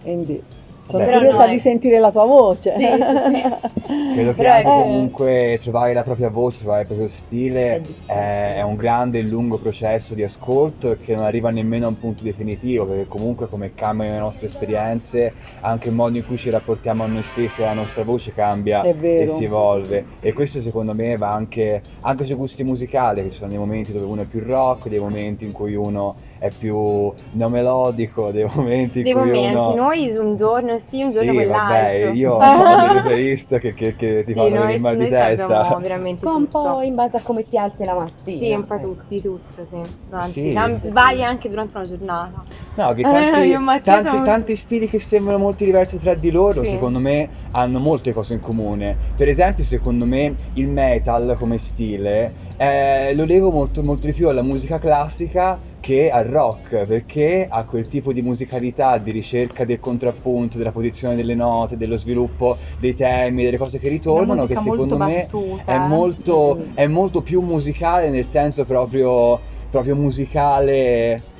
Quindi 0.01 0.43
sono 0.83 1.05
Beh, 1.05 1.11
curiosa 1.11 1.43
di 1.43 1.49
noi- 1.51 1.59
sentire 1.59 1.99
la 1.99 2.11
tua 2.11 2.25
voce. 2.25 2.73
Sì, 2.77 2.83
sì, 2.83 2.91
Credo 4.13 4.33
che 4.33 4.47
anche 4.47 4.61
è- 4.61 4.63
comunque 4.63 5.57
trovare 5.61 5.93
la 5.93 6.03
propria 6.03 6.29
voce, 6.29 6.59
trovare 6.59 6.81
il 6.81 6.87
proprio 6.87 7.07
stile 7.07 7.81
è, 8.05 8.55
è 8.57 8.61
un 8.61 8.75
grande 8.75 9.19
e 9.19 9.21
lungo 9.23 9.57
processo 9.57 10.13
di 10.13 10.23
ascolto 10.23 10.97
che 11.03 11.15
non 11.15 11.23
arriva 11.25 11.49
nemmeno 11.49 11.85
a 11.85 11.89
un 11.89 11.97
punto 11.99 12.23
definitivo, 12.23 12.85
perché 12.85 13.07
comunque 13.07 13.47
come 13.47 13.73
cambiano 13.73 14.13
le 14.13 14.19
nostre 14.19 14.47
esperienze, 14.47 15.33
anche 15.61 15.89
il 15.89 15.93
modo 15.93 16.17
in 16.17 16.25
cui 16.25 16.37
ci 16.37 16.49
rapportiamo 16.49 17.03
a 17.03 17.07
noi 17.07 17.23
stessi 17.23 17.61
e 17.61 17.65
alla 17.65 17.73
nostra 17.73 18.03
voce 18.03 18.31
cambia 18.33 18.81
e 18.83 19.27
si 19.27 19.43
evolve. 19.45 20.05
E 20.19 20.33
questo 20.33 20.59
secondo 20.61 20.93
me 20.93 21.17
va 21.17 21.31
anche, 21.33 21.81
anche 22.01 22.23
sui 22.25 22.35
gusti 22.35 22.63
musicali, 22.63 23.23
che 23.23 23.29
ci 23.31 23.37
sono 23.37 23.49
dei 23.49 23.59
momenti 23.59 23.91
dove 23.91 24.05
uno 24.05 24.21
è 24.21 24.25
più 24.25 24.41
rock, 24.43 24.87
dei 24.89 24.99
momenti 24.99 25.45
in 25.45 25.51
cui 25.51 25.75
uno 25.75 26.15
è 26.39 26.49
più 26.51 27.13
neomelodico, 27.31 28.31
dei 28.31 28.45
momenti 28.53 28.99
in 28.99 29.03
Dei 29.03 29.13
cui 29.13 29.21
momenti, 29.31 29.55
uno... 29.55 29.73
noi 29.75 30.09
un 30.17 30.35
giorno 30.35 30.70
sì, 30.77 31.01
un 31.03 31.11
giorno 31.11 31.31
Sì, 31.31 31.33
quell'altro. 31.33 32.07
vabbè, 32.07 32.11
io 32.13 32.33
ho 32.33 32.75
delle 32.77 33.01
playlist 33.01 33.57
che, 33.59 33.73
che, 33.73 33.95
che 33.95 34.23
ti 34.23 34.33
sì, 34.33 34.39
fanno 34.39 34.49
venire 34.51 34.73
il 34.73 34.81
mal 34.81 34.97
di 34.97 35.07
testa. 35.07 35.77
veramente 35.79 36.27
un 36.27 36.47
po' 36.49 36.81
in 36.81 36.95
base 36.95 37.17
a 37.17 37.21
come 37.21 37.47
ti 37.47 37.57
alzi 37.57 37.83
la 37.85 37.93
mattina. 37.93 38.37
Sì, 38.37 38.51
un 38.53 38.63
po' 38.65 38.75
ecco. 38.75 38.87
tutti, 38.95 39.21
tutto, 39.21 39.63
sì. 39.63 39.77
Anzi, 40.09 40.41
Sì, 40.41 40.53
tam- 40.53 40.79
sì. 40.79 40.91
varia 40.91 41.27
anche 41.27 41.49
durante 41.49 41.77
una 41.77 41.85
giornata. 41.85 42.43
No, 42.75 42.93
che 42.93 43.01
Eh, 43.03 43.07
tanti, 43.07 43.51
e 43.51 43.57
Mattia 43.57 43.83
tanti, 43.83 43.99
siamo- 43.99 44.23
tanti 44.23 44.55
stili 44.55 44.87
che 44.87 44.99
sembrano 44.99 45.37
molto 45.39 45.63
diversi 45.65 45.97
tra 45.99 46.13
di 46.13 46.31
loro, 46.31 46.61
Sì. 46.61 46.69
secondo 46.69 46.99
me, 46.99 47.29
hanno 47.51 47.79
molte 47.79 48.13
cose 48.13 48.33
in 48.33 48.39
comune. 48.39 48.97
Per 49.15 49.27
esempio, 49.27 49.63
secondo 49.63 50.05
me, 50.05 50.35
il 50.53 50.67
metal 50.67 51.35
come 51.37 51.57
stile 51.57 52.33
eh, 52.57 53.13
lo 53.15 53.25
leggo 53.25 53.51
molto, 53.51 53.83
molto 53.83 54.07
di 54.07 54.13
più 54.13 54.29
alla 54.29 54.43
musica 54.43 54.79
classica 54.79 55.59
che 55.81 56.09
al 56.11 56.25
rock, 56.25 56.85
perché 56.85 57.47
ha 57.49 57.65
quel 57.65 57.87
tipo 57.87 58.13
di 58.13 58.21
musicalità, 58.21 58.99
di 58.99 59.11
ricerca 59.11 59.65
del 59.65 59.79
contrappunto, 59.79 60.57
della 60.57 60.71
posizione 60.71 61.15
delle 61.15 61.33
note, 61.33 61.75
dello 61.75 61.97
sviluppo 61.97 62.57
dei 62.77 62.93
temi, 62.93 63.43
delle 63.43 63.57
cose 63.57 63.79
che 63.79 63.89
ritornano, 63.89 64.45
che 64.45 64.55
secondo 64.55 64.95
me 64.95 65.23
battuta, 65.23 65.63
è 65.65 65.75
eh. 65.75 65.79
molto, 65.79 66.59
Mm. 66.61 66.71
è 66.75 66.87
molto 66.87 67.21
più 67.21 67.41
musicale 67.41 68.09
nel 68.09 68.27
senso 68.27 68.63
proprio, 68.63 69.39
proprio 69.69 69.95
musicale 69.95 71.30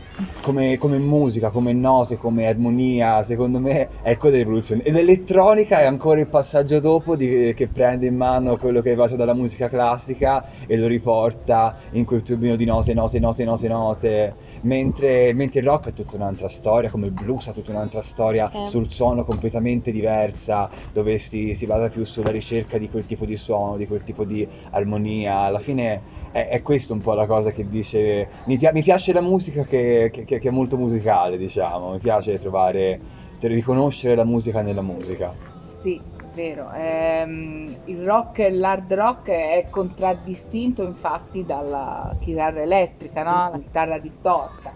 come, 0.41 0.77
come 0.77 0.97
musica, 0.99 1.49
come 1.49 1.73
note, 1.73 2.17
come 2.17 2.47
armonia, 2.47 3.23
secondo 3.23 3.59
me 3.59 3.89
è 4.01 4.17
quella 4.17 4.35
dell'evoluzione. 4.37 4.83
E 4.83 4.91
l'elettronica 4.91 5.79
è 5.79 5.85
ancora 5.85 6.19
il 6.19 6.27
passaggio 6.27 6.79
dopo 6.79 7.15
di- 7.15 7.53
che 7.55 7.67
prende 7.67 8.07
in 8.07 8.15
mano 8.15 8.57
quello 8.57 8.81
che 8.81 8.89
è 8.89 8.91
arrivato 8.91 9.15
dalla 9.15 9.33
musica 9.33 9.67
classica 9.67 10.43
e 10.67 10.77
lo 10.77 10.87
riporta 10.87 11.75
in 11.91 12.05
quel 12.05 12.21
turbino 12.23 12.55
di 12.55 12.65
note, 12.65 12.93
note, 12.93 13.19
note, 13.19 13.43
note, 13.43 13.67
note. 13.67 14.35
Mentre, 14.61 15.33
mentre 15.33 15.59
il 15.59 15.65
rock 15.65 15.89
è 15.89 15.93
tutta 15.93 16.15
un'altra 16.15 16.47
storia, 16.47 16.89
come 16.89 17.07
il 17.07 17.11
blues 17.13 17.47
ha 17.47 17.51
tutta 17.53 17.71
un'altra 17.71 18.01
storia 18.01 18.47
Sì. 18.47 18.65
sul 18.65 18.91
suono 18.91 19.23
completamente 19.23 19.91
diversa, 19.91 20.69
dove 20.93 21.17
si, 21.17 21.53
si 21.55 21.65
basa 21.65 21.89
più 21.89 22.03
sulla 22.03 22.31
ricerca 22.31 22.77
di 22.77 22.89
quel 22.89 23.05
tipo 23.05 23.25
di 23.25 23.35
suono, 23.37 23.77
di 23.77 23.87
quel 23.87 24.03
tipo 24.03 24.23
di 24.23 24.47
armonia. 24.71 25.39
Alla 25.39 25.59
fine 25.59 26.03
è, 26.31 26.47
è 26.47 26.61
questo 26.61 26.93
un 26.93 26.99
po' 27.01 27.13
la 27.13 27.25
cosa 27.25 27.51
che 27.51 27.67
dice. 27.67 28.27
Mi, 28.45 28.57
pia- 28.57 28.71
mi 28.71 28.81
piace 28.81 29.13
la 29.13 29.21
musica 29.21 29.63
che, 29.63 30.09
che- 30.11 30.23
che- 30.23 30.39
che 30.39 30.47
è 30.47 30.51
molto 30.51 30.77
musicale, 30.77 31.37
diciamo. 31.37 31.91
Mi 31.91 31.99
piace 31.99 32.37
trovare, 32.37 32.99
riconoscere 33.41 34.15
la 34.15 34.25
musica 34.25 34.61
nella 34.61 34.81
musica. 34.81 35.33
Sì, 35.63 35.99
vero. 36.33 36.71
Ehm, 36.73 37.75
il 37.85 38.03
rock 38.05 38.47
l'hard 38.51 38.93
rock 38.93 39.29
è 39.29 39.67
contraddistinto 39.69 40.83
infatti 40.83 41.45
dalla 41.45 42.15
chitarra 42.19 42.61
elettrica, 42.61 43.23
no? 43.23 43.49
la 43.51 43.59
chitarra 43.59 43.97
distorta. 43.97 44.73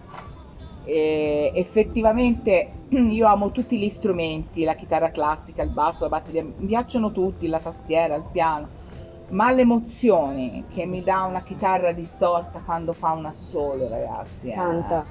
E 0.84 1.50
effettivamente 1.54 2.70
io 2.90 3.26
amo 3.26 3.50
tutti 3.50 3.78
gli 3.78 3.88
strumenti, 3.88 4.62
la 4.64 4.74
chitarra 4.74 5.10
classica, 5.10 5.62
il 5.62 5.70
basso, 5.70 6.04
la 6.04 6.10
batteria, 6.10 6.44
mi 6.44 6.66
piacciono 6.66 7.10
tutti, 7.12 7.48
la 7.48 7.58
tastiera, 7.58 8.14
il 8.14 8.24
piano, 8.30 8.68
ma 9.28 9.50
le 9.50 9.62
emozioni 9.62 10.66
che 10.68 10.86
mi 10.86 11.02
dà 11.02 11.24
una 11.24 11.42
chitarra 11.42 11.92
distorta 11.92 12.60
quando 12.64 12.92
fa 12.92 13.12
un 13.12 13.26
assolo, 13.26 13.88
ragazzi, 13.88 14.50
eh, 14.50 14.54
Canta. 14.54 15.04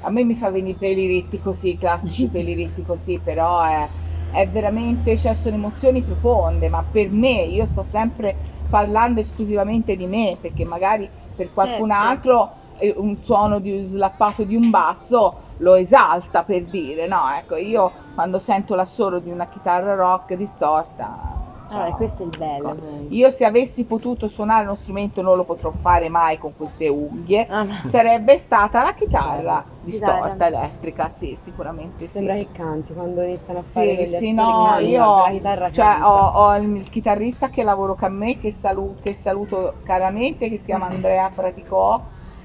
a 0.00 0.10
me 0.10 0.24
mi 0.24 0.34
fa 0.34 0.50
venire 0.50 0.76
i 0.76 0.78
peli 0.78 1.06
ritti 1.06 1.40
così, 1.40 1.70
i 1.70 1.78
classici 1.78 2.28
peli 2.30 2.54
ritti 2.54 2.84
così, 2.84 3.20
però 3.22 3.62
è, 3.62 3.88
è 4.30 4.48
veramente, 4.48 5.16
cioè 5.16 5.34
sono 5.34 5.56
emozioni 5.56 6.02
profonde, 6.02 6.68
ma 6.68 6.84
per 6.88 7.10
me, 7.10 7.42
io 7.42 7.66
sto 7.66 7.84
sempre 7.88 8.36
parlando 8.68 9.20
esclusivamente 9.20 9.96
di 9.96 10.06
me, 10.06 10.38
perché 10.40 10.64
magari 10.64 11.08
per 11.34 11.52
qualcun 11.52 11.90
Certo. 11.90 12.04
altro 12.06 12.52
eh, 12.78 12.94
un 12.96 13.20
suono 13.20 13.58
di 13.58 13.82
slappato 13.82 14.44
di 14.44 14.54
un 14.54 14.70
basso 14.70 15.40
lo 15.58 15.74
esalta 15.74 16.44
per 16.44 16.64
dire, 16.66 17.06
no, 17.06 17.22
ecco, 17.36 17.56
io 17.56 17.92
quando 18.14 18.38
sento 18.38 18.74
l'assolo 18.74 19.18
di 19.18 19.30
una 19.30 19.46
chitarra 19.48 19.94
rock 19.94 20.34
distorta... 20.34 21.45
Ciao. 21.68 21.96
questo 21.96 22.22
è 22.22 22.26
il 22.26 22.36
bello. 22.36 22.70
Ecco. 22.72 23.06
Io 23.08 23.30
se 23.30 23.44
avessi 23.44 23.84
potuto 23.84 24.28
suonare 24.28 24.64
uno 24.64 24.74
strumento 24.74 25.22
non 25.22 25.36
lo 25.36 25.44
potrò 25.44 25.70
fare 25.70 26.08
mai 26.08 26.38
con 26.38 26.52
queste 26.56 26.88
unghie, 26.88 27.46
Ah, 27.48 27.62
no. 27.64 27.74
sarebbe 27.84 28.38
stata 28.38 28.82
la 28.82 28.94
chitarra 28.94 29.64
distorta 29.80 30.30
Chitarra. 30.30 30.46
elettrica, 30.46 31.08
sì, 31.08 31.36
sicuramente 31.38 32.06
sì. 32.06 32.12
Sembra 32.14 32.34
che 32.34 32.48
canti 32.52 32.92
quando 32.92 33.22
iniziano 33.22 33.58
a 33.58 33.62
fare 33.62 33.88
Sì, 33.88 33.94
quegli 33.94 34.08
sì, 34.14 34.30
assoli 34.30 34.52
no, 34.52 34.78
io 34.78 35.70
cioè, 35.72 35.98
ho, 36.02 36.26
ho 36.34 36.54
il, 36.56 36.88
chitarrista 36.88 37.48
che 37.50 37.62
lavoro 37.62 37.94
con 37.94 38.12
me, 38.12 38.38
che, 38.38 38.50
salu- 38.50 39.00
che 39.02 39.12
saluto 39.12 39.74
caramente, 39.84 40.48
che 40.48 40.58
si 40.58 40.66
chiama 40.66 40.86
Andrea 40.86 41.30
Praticò, 41.34 42.00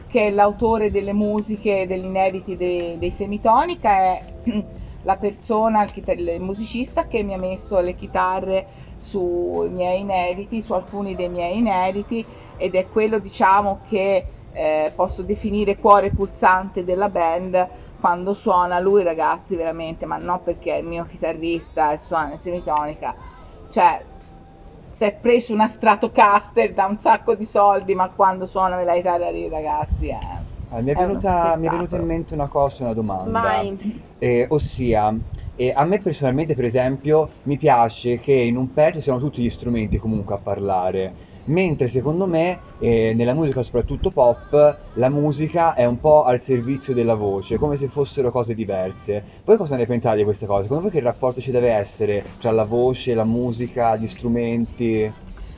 che 0.08 0.28
è 0.28 0.30
l'autore 0.30 0.92
delle 0.92 1.14
musiche, 1.14 1.88
degli 1.88 2.06
inediti 2.06 2.58
dei, 2.58 2.98
dei 2.98 3.12
Semitonica, 3.12 3.90
è 3.90 4.24
la 5.04 5.16
persona, 5.16 5.84
il, 5.84 5.92
chitar- 5.92 6.20
il 6.20 6.42
musicista 6.42 7.08
che 7.08 7.24
mi 7.24 7.34
ha 7.34 7.38
messo 7.38 7.80
le 7.80 7.96
chitarre 7.96 8.68
sui 8.96 9.70
miei 9.70 10.02
inediti, 10.02 10.62
su 10.62 10.74
alcuni 10.74 11.16
dei 11.16 11.30
miei 11.30 11.58
inediti 11.58 12.26
ed 12.58 12.76
è 12.76 12.88
quello 12.88 13.20
diciamo 13.20 13.80
che 13.88 14.26
eh, 14.54 14.92
posso 14.94 15.24
definire 15.24 15.78
cuore 15.78 16.12
pulsante 16.12 16.84
della 16.84 17.10
band 17.10 17.68
quando 18.00 18.34
suona 18.34 18.80
lui 18.80 19.04
ragazzi 19.04 19.56
veramente, 19.56 20.06
ma 20.06 20.18
non 20.18 20.42
perché 20.44 20.76
è 20.76 20.78
il 20.80 20.86
mio 20.86 21.06
chitarrista 21.06 21.92
e 21.92 21.98
suona 21.98 22.34
in 22.34 22.40
semitonica, 22.40 23.16
cioè 23.70 24.04
si 24.88 25.06
è 25.06 25.14
preso 25.14 25.54
una 25.54 25.68
Stratocaster 25.68 26.74
da 26.74 26.86
un 26.86 26.98
sacco 26.98 27.34
di 27.34 27.46
soldi, 27.46 27.96
ma 27.96 28.10
quando 28.10 28.46
suona 28.46 28.82
la 28.84 28.94
chitarra 28.94 29.30
lì 29.30 29.48
ragazzi 29.48 30.10
è, 30.10 30.18
Ah, 30.74 30.80
mi, 30.80 30.92
è 30.92 30.96
venuta, 30.96 31.58
mi 31.58 31.68
è 31.68 31.70
venuta 31.70 31.98
in 31.98 32.06
mente 32.06 32.34
una 32.34 32.48
cosa, 32.48 32.86
una 32.86 32.94
domanda. 32.94 33.42
Vai. 33.42 34.10
Eh, 34.24 34.46
ossia, 34.50 35.18
eh, 35.56 35.74
a 35.76 35.84
me 35.84 35.98
personalmente, 35.98 36.54
per 36.54 36.66
esempio, 36.66 37.28
mi 37.44 37.58
piace 37.58 38.20
che 38.20 38.34
in 38.34 38.56
un 38.56 38.72
pezzo 38.72 39.02
siano 39.02 39.18
tutti 39.18 39.42
gli 39.42 39.50
strumenti 39.50 39.98
comunque 39.98 40.36
a 40.36 40.38
parlare. 40.38 41.30
mentre 41.46 41.88
secondo 41.88 42.28
me 42.28 42.60
eh, 42.78 43.14
nella 43.16 43.34
musica 43.34 43.64
soprattutto 43.64 44.12
pop 44.12 44.78
la 44.94 45.10
musica 45.10 45.74
è 45.74 45.86
un 45.86 46.00
po' 46.00 46.24
al 46.24 46.40
servizio 46.40 46.94
della 46.94 47.16
voce, 47.16 47.58
come 47.58 47.78
se 47.78 47.88
fossero 47.88 48.32
cose 48.32 48.54
diverse. 48.54 49.24
Voi 49.44 49.58
cosa 49.58 49.76
ne 49.76 49.88
pensate 49.88 50.18
di 50.18 50.24
queste 50.24 50.46
cose? 50.46 50.64
Secondo 50.64 50.84
voi 50.84 50.92
che 50.92 51.00
rapporto 51.00 51.42
ci 51.42 51.50
deve 51.50 51.70
essere 51.72 52.24
tra 52.38 52.52
la 52.52 52.64
voce, 52.64 53.16
la 53.16 53.24
musica, 53.24 53.96
gli 53.96 54.06
strumenti? 54.06 55.12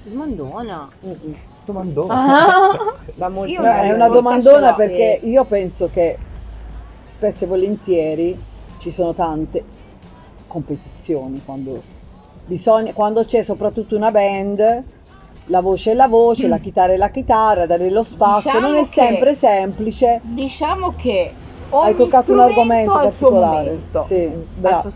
Domandona. 0.06 0.89
Domandona. 1.65 2.71
Ah. 3.15 3.82
è 3.84 3.91
una 3.91 4.08
domandona 4.08 4.73
perché 4.73 5.19
io 5.21 5.43
penso 5.43 5.89
che 5.91 6.17
spesso 7.06 7.43
e 7.43 7.47
volentieri 7.47 8.38
ci 8.84 8.91
sono 8.91 9.13
tante 9.13 9.63
competizioni 10.46 11.41
quando, 11.46 11.82
bisogna, 12.46 12.91
quando 12.91 13.24
c'è 13.24 13.41
soprattutto 13.41 13.96
una 13.96 14.12
band 14.12 14.84
la 15.48 15.62
voce 15.62 15.91
è 15.91 15.93
la 15.93 16.08
voce, 16.08 16.48
mm. 16.48 16.50
la 16.50 16.58
chitarra 16.58 16.93
è 16.93 16.98
la 16.98 17.10
chitarra, 17.10 17.65
dare 17.65 17.89
lo 17.89 18.04
spazio, 18.04 18.52
diciamo 18.52 18.67
non 18.67 18.76
è 18.78 18.86
sempre 18.86 19.32
che, 19.32 19.36
semplice. 19.36 20.22
Diciamo 20.24 20.93
che 20.96 21.34
hai 21.69 21.96
toccato 21.96 22.32
un 22.32 22.39
argomento 22.39 22.91
particolare. 22.93 23.80
Sì, 24.06 24.30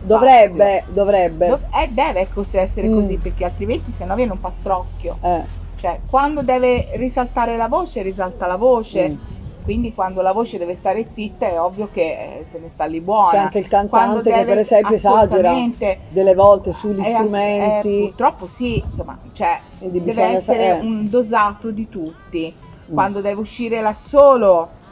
dovrebbe, 0.05 0.83
dovrebbe. 0.87 1.47
Dov- 1.47 1.65
eh, 1.81 1.89
deve 1.91 2.27
essere 2.53 2.87
mm. 2.87 2.93
così 2.93 3.17
perché 3.17 3.43
altrimenti 3.43 3.91
se 3.91 4.05
no 4.05 4.15
viene 4.15 4.31
un 4.31 4.39
pastrocchio. 4.39 5.17
Eh. 5.21 5.43
Cioè, 5.75 5.99
quando 6.09 6.43
deve 6.43 6.91
risaltare 6.93 7.57
la 7.57 7.67
voce, 7.67 8.01
risalta 8.01 8.47
la 8.47 8.57
voce. 8.57 9.09
Mm. 9.09 9.15
Quindi 9.67 9.93
quando 9.93 10.21
la 10.21 10.31
voce 10.31 10.57
deve 10.57 10.75
stare 10.75 11.07
zitta 11.09 11.45
è 11.45 11.59
ovvio 11.59 11.89
che 11.91 12.39
eh, 12.39 12.45
se 12.45 12.57
ne 12.59 12.69
sta 12.69 12.85
lì 12.85 13.01
buona. 13.01 13.31
C'è 13.31 13.37
anche 13.37 13.59
il 13.59 13.67
cantante 13.67 14.31
che 14.31 14.45
per 14.45 14.59
esempio 14.59 14.95
esagera 14.95 15.53
delle 16.07 16.33
volte 16.35 16.71
sugli 16.71 17.01
è 17.01 17.09
strumenti. 17.09 17.97
È, 17.97 18.01
purtroppo 18.05 18.47
sì, 18.47 18.77
insomma, 18.77 19.19
cioè, 19.33 19.59
deve 19.79 20.23
essere 20.23 20.69
fare... 20.69 20.85
un 20.85 21.09
dosato 21.09 21.71
di 21.71 21.89
tutti. 21.89 22.55
Mm. 22.55 22.93
Quando 22.93 23.19
deve 23.19 23.41
uscire 23.41 23.81
l'assolo, 23.81 24.69
il 24.83 24.86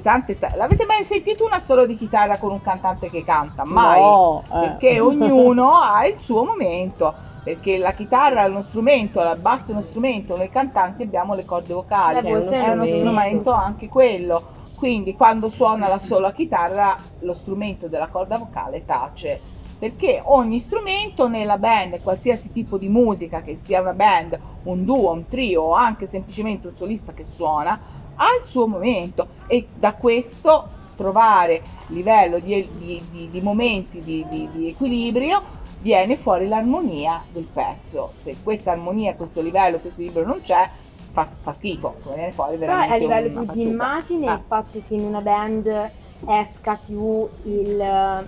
cantante 0.00 0.32
sta... 0.32 0.50
L'avete 0.56 0.84
mai 0.86 1.04
sentito 1.04 1.44
un 1.44 1.52
assolo 1.52 1.86
di 1.86 1.96
chitarra 1.96 2.38
con 2.38 2.50
un 2.50 2.60
cantante 2.60 3.10
che 3.10 3.22
canta? 3.22 3.64
Mai. 3.64 4.00
No, 4.00 4.42
eh. 4.46 4.58
Perché 4.60 4.98
ognuno 5.00 5.72
ha 5.74 6.06
il 6.06 6.18
suo 6.18 6.44
momento 6.44 7.14
perché 7.46 7.78
la 7.78 7.92
chitarra 7.92 8.42
è 8.42 8.48
uno 8.48 8.60
strumento, 8.60 9.20
il 9.22 9.38
basso 9.40 9.70
è 9.70 9.74
uno 9.74 9.82
strumento, 9.82 10.36
noi 10.36 10.48
cantanti 10.48 11.04
abbiamo 11.04 11.34
le 11.34 11.44
corde 11.44 11.74
vocali, 11.74 12.18
è, 12.18 12.22
è 12.22 12.70
uno 12.70 12.84
strumento 12.84 13.52
anche 13.52 13.88
quello. 13.88 14.42
Quindi 14.74 15.14
quando 15.14 15.48
suona 15.48 15.86
la 15.86 15.98
sola 15.98 16.32
chitarra 16.32 16.96
lo 17.20 17.32
strumento 17.34 17.86
della 17.86 18.08
corda 18.08 18.36
vocale 18.36 18.84
tace 18.84 19.40
perché 19.78 20.20
ogni 20.24 20.58
strumento 20.58 21.28
nella 21.28 21.58
band, 21.58 22.00
qualsiasi 22.00 22.50
tipo 22.50 22.78
di 22.78 22.88
musica, 22.88 23.42
che 23.42 23.56
sia 23.56 23.80
una 23.80 23.92
band, 23.92 24.38
un 24.64 24.84
duo, 24.84 25.12
un 25.12 25.26
trio 25.28 25.62
o 25.62 25.72
anche 25.74 26.06
semplicemente 26.06 26.66
un 26.68 26.76
solista 26.76 27.12
che 27.12 27.24
suona, 27.24 27.78
ha 28.14 28.26
il 28.40 28.46
suo 28.46 28.66
momento 28.66 29.28
e 29.46 29.68
da 29.74 29.94
questo 29.94 30.70
trovare 30.96 31.62
livello 31.88 32.38
di, 32.38 32.66
di, 32.78 33.02
di, 33.10 33.28
di 33.30 33.40
momenti 33.42 34.02
di 34.02 34.68
equilibrio 34.68 35.42
viene 35.80 36.16
fuori 36.16 36.48
l'armonia 36.48 37.22
del 37.30 37.44
pezzo. 37.44 38.12
Se 38.16 38.36
questa 38.42 38.72
armonia, 38.72 39.14
questo 39.14 39.40
livello, 39.40 39.78
questo 39.78 40.00
libro 40.00 40.24
non 40.24 40.40
c'è, 40.42 40.68
fa, 41.16 41.24
fa 41.24 41.52
schifo, 41.54 41.96
veramente 42.04 42.58
Però 42.58 42.78
a 42.78 42.96
livello 42.96 43.44
più 43.44 43.52
di 43.52 43.62
immagine 43.62 44.26
ah. 44.26 44.34
il 44.34 44.42
fatto 44.46 44.82
che 44.86 44.94
in 44.94 45.04
una 45.04 45.22
band 45.22 45.90
esca 46.26 46.78
più 46.84 47.26
il, 47.44 48.26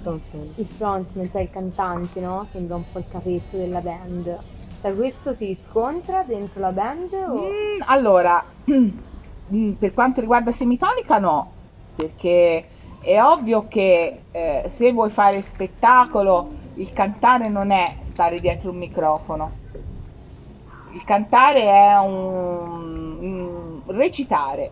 il 0.55 0.65
frontman, 0.65 1.31
cioè 1.31 1.43
il 1.43 1.51
cantante, 1.51 2.21
no? 2.21 2.47
Sembra 2.51 2.77
un 2.77 2.85
po' 2.91 2.99
il 2.99 3.05
capetto 3.11 3.59
della 3.59 3.81
band. 3.81 4.39
Cioè 4.81 4.95
questo 4.95 5.33
si 5.33 5.47
riscontra 5.47 6.23
dentro 6.23 6.61
la 6.61 6.71
band? 6.71 7.13
O... 7.13 7.35
Mm, 7.35 7.81
allora, 7.87 8.43
mm, 9.53 9.73
per 9.73 9.93
quanto 9.93 10.21
riguarda 10.21 10.51
Semitonica 10.51 11.19
no, 11.19 11.51
perché 11.95 12.65
è 13.01 13.21
ovvio 13.23 13.67
che 13.69 14.23
eh, 14.31 14.63
se 14.67 14.93
vuoi 14.93 15.11
fare 15.11 15.43
spettacolo 15.43 16.49
il 16.75 16.93
cantare 16.93 17.49
non 17.49 17.71
è 17.71 17.97
stare 18.03 18.41
dietro 18.41 18.71
un 18.71 18.79
microfono. 18.79 19.67
Il 20.93 21.05
cantare 21.05 21.63
è 21.63 21.99
un, 21.99 23.19
un 23.21 23.81
recitare, 23.87 24.71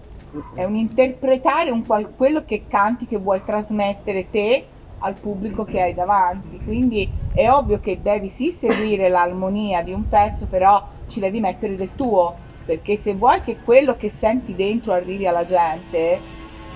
è 0.55 0.65
un 0.65 0.77
interpretare 0.77 1.71
un 1.71 1.85
qual, 1.85 2.15
quello 2.17 2.43
che 2.45 2.65
canti, 2.67 3.07
che 3.07 3.19
vuoi 3.19 3.43
trasmettere 3.45 4.31
te 4.31 4.67
al 5.01 5.15
pubblico 5.15 5.65
che 5.65 5.83
hai 5.83 5.95
davanti. 5.95 6.59
Quindi 6.65 7.09
è 7.35 7.51
ovvio 7.51 7.81
che 7.81 8.01
devi 8.01 8.29
sì 8.29 8.51
seguire 8.51 9.09
l'armonia 9.09 9.83
di 9.83 9.93
un 9.93 10.09
pezzo, 10.09 10.47
però 10.47 10.83
ci 11.07 11.21
devi 11.21 11.39
mettere 11.41 11.77
del 11.77 11.91
tuo, 11.95 12.35
perché 12.65 12.97
se 12.97 13.15
vuoi 13.15 13.43
che 13.43 13.59
quello 13.63 13.95
che 13.97 14.09
senti 14.09 14.55
dentro 14.55 14.93
arrivi 14.93 15.27
alla 15.27 15.45
gente, 15.45 16.19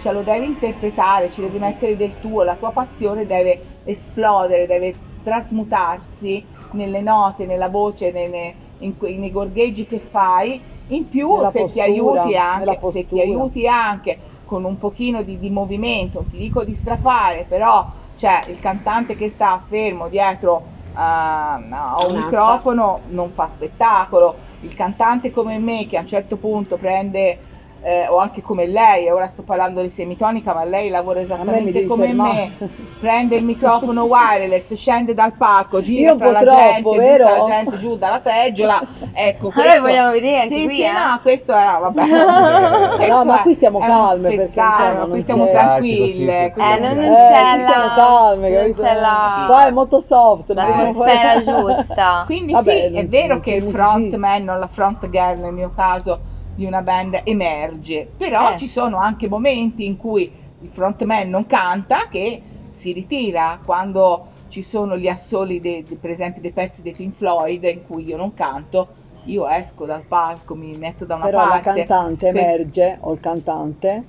cioè 0.03 0.13
lo 0.13 0.23
devi 0.23 0.47
interpretare, 0.47 1.31
ci 1.31 1.41
devi 1.41 1.59
mettere 1.59 1.97
del 1.97 2.21
tuo, 2.21 2.43
la 2.43 2.57
tua 2.57 2.71
passione 2.71 3.27
deve 3.27 3.79
esplodere, 3.85 4.67
deve 4.67 4.95
trasmutarsi 5.23 6.45
nelle 6.73 7.01
note, 7.01 7.47
nella 7.47 7.69
voce, 7.69 8.13
nei, 8.13 8.55
in 8.81 8.95
nei 8.99 9.31
gorgheggi 9.31 9.87
che 9.87 9.99
fai, 9.99 10.61
in 10.89 11.09
più 11.09 11.37
se, 11.37 11.61
postura, 11.61 11.69
ti 11.69 11.81
aiuti 11.81 12.37
anche, 12.37 12.79
se 12.91 13.09
ti 13.09 13.21
aiuti 13.21 13.67
anche 13.67 14.19
con 14.45 14.65
un 14.65 14.79
pochino 14.79 15.23
di, 15.23 15.39
di 15.39 15.51
movimento, 15.51 16.21
non 16.21 16.31
ti 16.31 16.37
dico 16.37 16.65
di 16.65 16.75
strafare, 16.75 17.47
però 17.49 17.87
cioè, 18.17 18.43
il 18.49 18.59
cantante 18.59 19.17
che 19.17 19.29
sta 19.29 19.63
fermo 19.65 20.09
dietro 20.09 20.55
uh, 20.93 20.97
a 20.97 21.97
un 22.09 22.17
microfono 22.17 23.01
non 23.09 23.31
fa 23.31 23.49
spettacolo, 23.49 24.35
il 24.63 24.75
cantante 24.75 25.31
come 25.31 25.59
me 25.59 25.87
che 25.87 25.97
a 25.97 26.01
un 26.01 26.07
certo 26.07 26.37
punto 26.37 26.77
prende 26.77 27.39
eh, 27.83 28.07
o 28.09 28.19
anche 28.19 28.43
come 28.43 28.67
lei, 28.67 29.09
ora 29.09 29.27
sto 29.27 29.43
parlando 29.43 29.81
di 29.81 29.89
semitonica, 29.89 30.53
ma 30.53 30.65
lei 30.65 30.91
lavora 30.91 31.21
esattamente 31.21 31.81
me 31.81 31.87
come 31.87 32.07
fermare. 32.07 32.51
me, 32.59 32.69
prende 33.01 33.37
il 33.37 33.45
microfono 33.45 34.05
wireless, 34.05 34.75
scende 34.75 35.15
dal 35.15 35.33
palco, 35.33 35.81
gira 35.81 36.11
Io 36.11 36.17
fra 36.19 36.31
la 36.31 36.41
troppo, 36.41 36.93
gente, 36.93 36.99
vero? 36.99 37.25
la 37.25 37.47
gente 37.49 37.79
giù 37.79 37.97
dalla 37.97 38.19
seggiola, 38.19 38.83
ecco. 39.15 39.51
Questo, 39.51 39.61
allora 39.61 39.81
vogliamo 39.81 40.11
vedere 40.13 40.47
sì, 40.47 40.65
qui, 40.65 40.69
sì, 40.69 40.83
eh? 40.83 40.93
no, 40.93 41.21
questo 41.23 41.55
era, 41.55 41.79
vabbè. 41.79 43.09
no, 43.09 43.25
ma 43.25 43.41
qui 43.41 43.55
siamo 43.55 43.79
calme 43.79 44.35
perché 44.35 44.63
no, 44.99 45.09
qui 45.09 45.23
siamo 45.23 45.49
tranquille. 45.49 46.53
Eh, 46.53 46.79
non, 46.79 46.97
non 46.97 47.15
c'è 47.15 47.57
la... 47.57 47.65
siamo 47.65 47.95
calme, 47.95 48.51
non 48.51 48.73
c'è 48.73 48.95
la... 49.01 49.45
Qua 49.47 49.67
è 49.67 49.71
molto 49.71 50.01
soft. 50.01 50.53
L'atmosfera 50.53 51.43
giusta. 51.43 52.25
Quindi 52.27 52.55
sì, 52.63 52.93
è 52.93 53.07
vero 53.07 53.41
che 53.41 53.53
il 53.55 53.63
frontman 53.63 54.49
o 54.49 54.59
la 54.59 54.67
front 54.67 55.09
girl 55.09 55.39
nel 55.39 55.53
mio 55.53 55.73
caso 55.75 56.39
di 56.61 56.67
una 56.67 56.83
band 56.83 57.23
emerge, 57.25 58.07
però 58.15 58.53
eh. 58.53 58.59
ci 58.59 58.69
sono 58.69 58.99
anche 58.99 59.29
momenti 59.29 59.87
in 59.87 59.97
cui 59.97 60.31
il 60.61 60.69
frontman 60.69 61.27
non 61.31 61.47
canta 61.47 62.09
che 62.11 62.43
si 62.69 62.93
ritira 62.93 63.59
quando 63.65 64.27
ci 64.49 64.61
sono 64.61 64.99
gli 64.99 65.09
assoli, 65.09 65.59
de, 65.59 65.85
de, 65.89 65.97
per 65.97 66.11
esempio 66.11 66.43
dei 66.43 66.53
pezzi 66.53 66.83
dei 66.83 66.93
Pink 66.93 67.15
Floyd 67.15 67.65
in 67.65 67.87
cui 67.87 68.05
io 68.05 68.19
non 68.19 68.35
canto, 68.35 68.89
io 69.25 69.49
esco 69.49 69.87
dal 69.87 70.03
palco, 70.03 70.55
mi 70.55 70.71
metto 70.79 71.07
da 71.07 71.15
una 71.15 71.25
però 71.25 71.39
parte. 71.39 71.61
Però 71.61 71.73
la 71.73 71.87
cantante 71.87 72.31
per... 72.31 72.43
emerge, 72.43 72.99
o 73.01 73.13
il 73.15 73.21
cantante, 73.21 74.05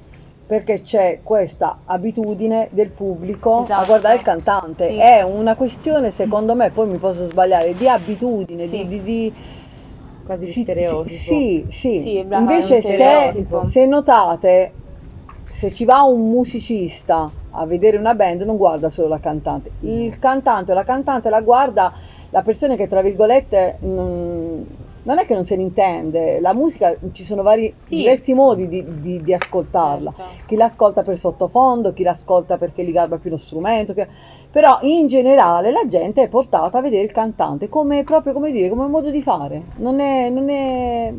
perché 0.45 0.81
c'è 0.81 1.21
questa 1.23 1.79
abitudine 1.85 2.67
del 2.71 2.89
pubblico 2.89 3.63
esatto. 3.63 3.81
a 3.81 3.85
guardare 3.85 4.15
il 4.15 4.23
cantante. 4.23 4.89
Sì. 4.89 4.97
È 4.97 5.21
una 5.21 5.55
questione, 5.55 6.11
secondo 6.11 6.53
me, 6.53 6.69
poi 6.69 6.87
mi 6.87 6.97
posso 6.97 7.29
sbagliare, 7.29 7.73
di 7.75 7.87
abitudine, 7.87 8.65
sì. 8.65 8.85
di, 8.85 9.01
di, 9.01 9.03
di 9.03 9.33
quasi 10.25 10.45
di 10.45 10.51
stereotipo. 10.51 11.07
Sì, 11.07 11.65
sì. 11.69 11.99
sì 11.99 12.23
brava, 12.23 12.51
Invece 12.51 12.81
se, 12.81 13.45
se 13.65 13.85
notate, 13.85 14.71
se 15.49 15.71
ci 15.71 15.85
va 15.85 16.01
un 16.01 16.29
musicista 16.29 17.29
a 17.51 17.65
vedere 17.65 17.97
una 17.97 18.13
band 18.13 18.41
non 18.43 18.57
guarda 18.57 18.89
solo 18.89 19.07
la 19.07 19.19
cantante, 19.19 19.71
il 19.81 20.17
cantante 20.19 20.71
o 20.71 20.75
la 20.75 20.83
cantante 20.83 21.29
la 21.29 21.41
guarda 21.41 21.93
la 22.29 22.41
persona 22.41 22.75
che 22.75 22.87
tra 22.87 23.01
virgolette 23.01 23.77
non, 23.81 24.65
non 25.03 25.19
è 25.19 25.25
che 25.25 25.33
non 25.33 25.43
se 25.43 25.55
ne 25.55 25.63
intende, 25.63 26.39
la 26.39 26.53
musica 26.53 26.95
ci 27.11 27.23
sono 27.23 27.43
vari, 27.43 27.73
sì. 27.79 27.97
diversi 27.97 28.33
modi 28.33 28.67
di, 28.67 28.85
di, 29.01 29.21
di 29.21 29.33
ascoltarla, 29.33 30.11
certo. 30.13 30.43
chi 30.45 30.55
l'ascolta 30.55 31.03
per 31.03 31.17
sottofondo, 31.17 31.91
chi 31.91 32.03
l'ascolta 32.03 32.57
perché 32.57 32.83
gli 32.83 32.91
garba 32.91 33.17
più 33.17 33.29
lo 33.29 33.37
strumento, 33.37 33.93
che 33.93 34.07
però 34.51 34.79
in 34.81 35.07
generale 35.07 35.71
la 35.71 35.87
gente 35.87 36.23
è 36.23 36.27
portata 36.27 36.77
a 36.77 36.81
vedere 36.81 37.03
il 37.03 37.11
cantante 37.11 37.69
come 37.69 38.03
proprio 38.03 38.33
come 38.33 38.51
dire, 38.51 38.69
come 38.69 38.87
modo 38.87 39.09
di 39.09 39.21
fare, 39.21 39.61
non 39.77 39.99
è, 39.99 40.29
non 40.29 40.49
è 40.49 41.13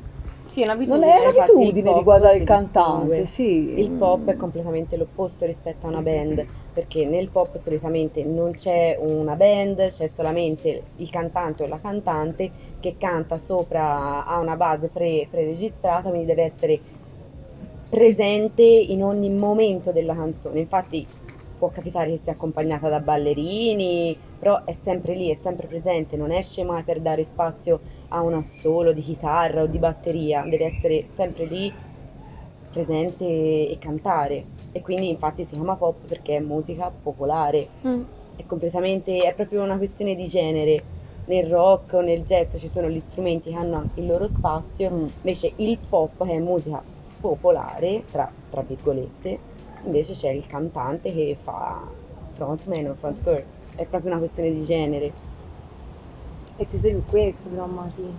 sì, 0.44 0.60
è 0.60 0.64
un'abitudine, 0.64 1.06
non 1.06 1.08
è 1.08 1.28
un'abitudine 1.28 1.92
di 1.94 2.02
guardare 2.02 2.36
il 2.36 2.44
cantante, 2.44 3.24
sì. 3.24 3.78
Il 3.78 3.88
pop 3.88 4.28
è 4.28 4.36
completamente 4.36 4.98
l'opposto 4.98 5.46
rispetto 5.46 5.86
a 5.86 5.88
una 5.88 6.02
band, 6.02 6.44
perché 6.74 7.06
nel 7.06 7.28
pop 7.28 7.56
solitamente 7.56 8.22
non 8.24 8.52
c'è 8.52 8.98
una 9.00 9.34
band, 9.34 9.86
c'è 9.86 10.06
solamente 10.06 10.82
il 10.96 11.08
cantante 11.08 11.62
o 11.62 11.68
la 11.68 11.78
cantante 11.80 12.50
che 12.80 12.96
canta 12.98 13.38
sopra 13.38 14.26
a 14.26 14.38
una 14.40 14.56
base 14.56 14.88
pre, 14.88 15.26
preregistrata, 15.30 16.10
quindi 16.10 16.26
deve 16.26 16.42
essere 16.42 16.78
presente 17.88 18.62
in 18.62 19.02
ogni 19.02 19.30
momento 19.30 19.90
della 19.90 20.14
canzone. 20.14 20.58
Infatti 20.58 21.06
può 21.62 21.70
capitare 21.70 22.10
che 22.10 22.16
sia 22.16 22.32
accompagnata 22.32 22.88
da 22.88 22.98
ballerini, 22.98 24.18
però 24.36 24.64
è 24.64 24.72
sempre 24.72 25.14
lì, 25.14 25.30
è 25.30 25.34
sempre 25.34 25.68
presente, 25.68 26.16
non 26.16 26.32
esce 26.32 26.64
mai 26.64 26.82
per 26.82 26.98
dare 26.98 27.22
spazio 27.22 27.78
a 28.08 28.20
un 28.20 28.34
assolo 28.34 28.92
di 28.92 29.00
chitarra 29.00 29.62
o 29.62 29.66
di 29.66 29.78
batteria, 29.78 30.42
deve 30.42 30.64
essere 30.64 31.04
sempre 31.06 31.44
lì 31.44 31.72
presente 32.72 33.24
e 33.24 33.76
cantare. 33.78 34.44
E 34.72 34.80
quindi 34.80 35.08
infatti 35.08 35.44
si 35.44 35.54
chiama 35.54 35.76
pop 35.76 36.04
perché 36.08 36.38
è 36.38 36.40
musica 36.40 36.90
popolare. 36.90 37.68
Mm. 37.86 38.02
È 38.34 38.44
completamente, 38.44 39.20
è 39.22 39.32
proprio 39.32 39.62
una 39.62 39.76
questione 39.76 40.16
di 40.16 40.26
genere. 40.26 40.82
Nel 41.26 41.46
rock 41.46 41.92
o 41.92 42.00
nel 42.00 42.24
jazz 42.24 42.56
ci 42.58 42.66
sono 42.66 42.88
gli 42.88 42.98
strumenti 42.98 43.50
che 43.50 43.56
hanno 43.56 43.86
il 43.94 44.08
loro 44.08 44.26
spazio, 44.26 44.90
Mm. 44.90 45.06
invece 45.20 45.52
il 45.58 45.78
pop 45.88 46.26
che 46.26 46.32
è 46.32 46.38
musica 46.40 46.82
popolare, 47.20 48.02
tra, 48.10 48.28
tra 48.50 48.62
virgolette, 48.62 49.38
invece 49.84 50.12
c'è 50.12 50.30
il 50.30 50.46
cantante 50.46 51.12
che 51.12 51.36
fa 51.40 51.90
frontman 52.30 52.86
o 52.88 52.94
front 52.94 53.22
girl. 53.22 53.44
È 53.74 53.86
proprio 53.86 54.10
una 54.10 54.18
questione 54.18 54.50
di 54.52 54.62
genere. 54.62 55.14
E 56.56 56.66
ti 56.66 56.78
sei 56.78 56.92
più 56.92 57.04
questo, 57.04 57.48
però, 57.50 57.66
Mati. 57.66 58.18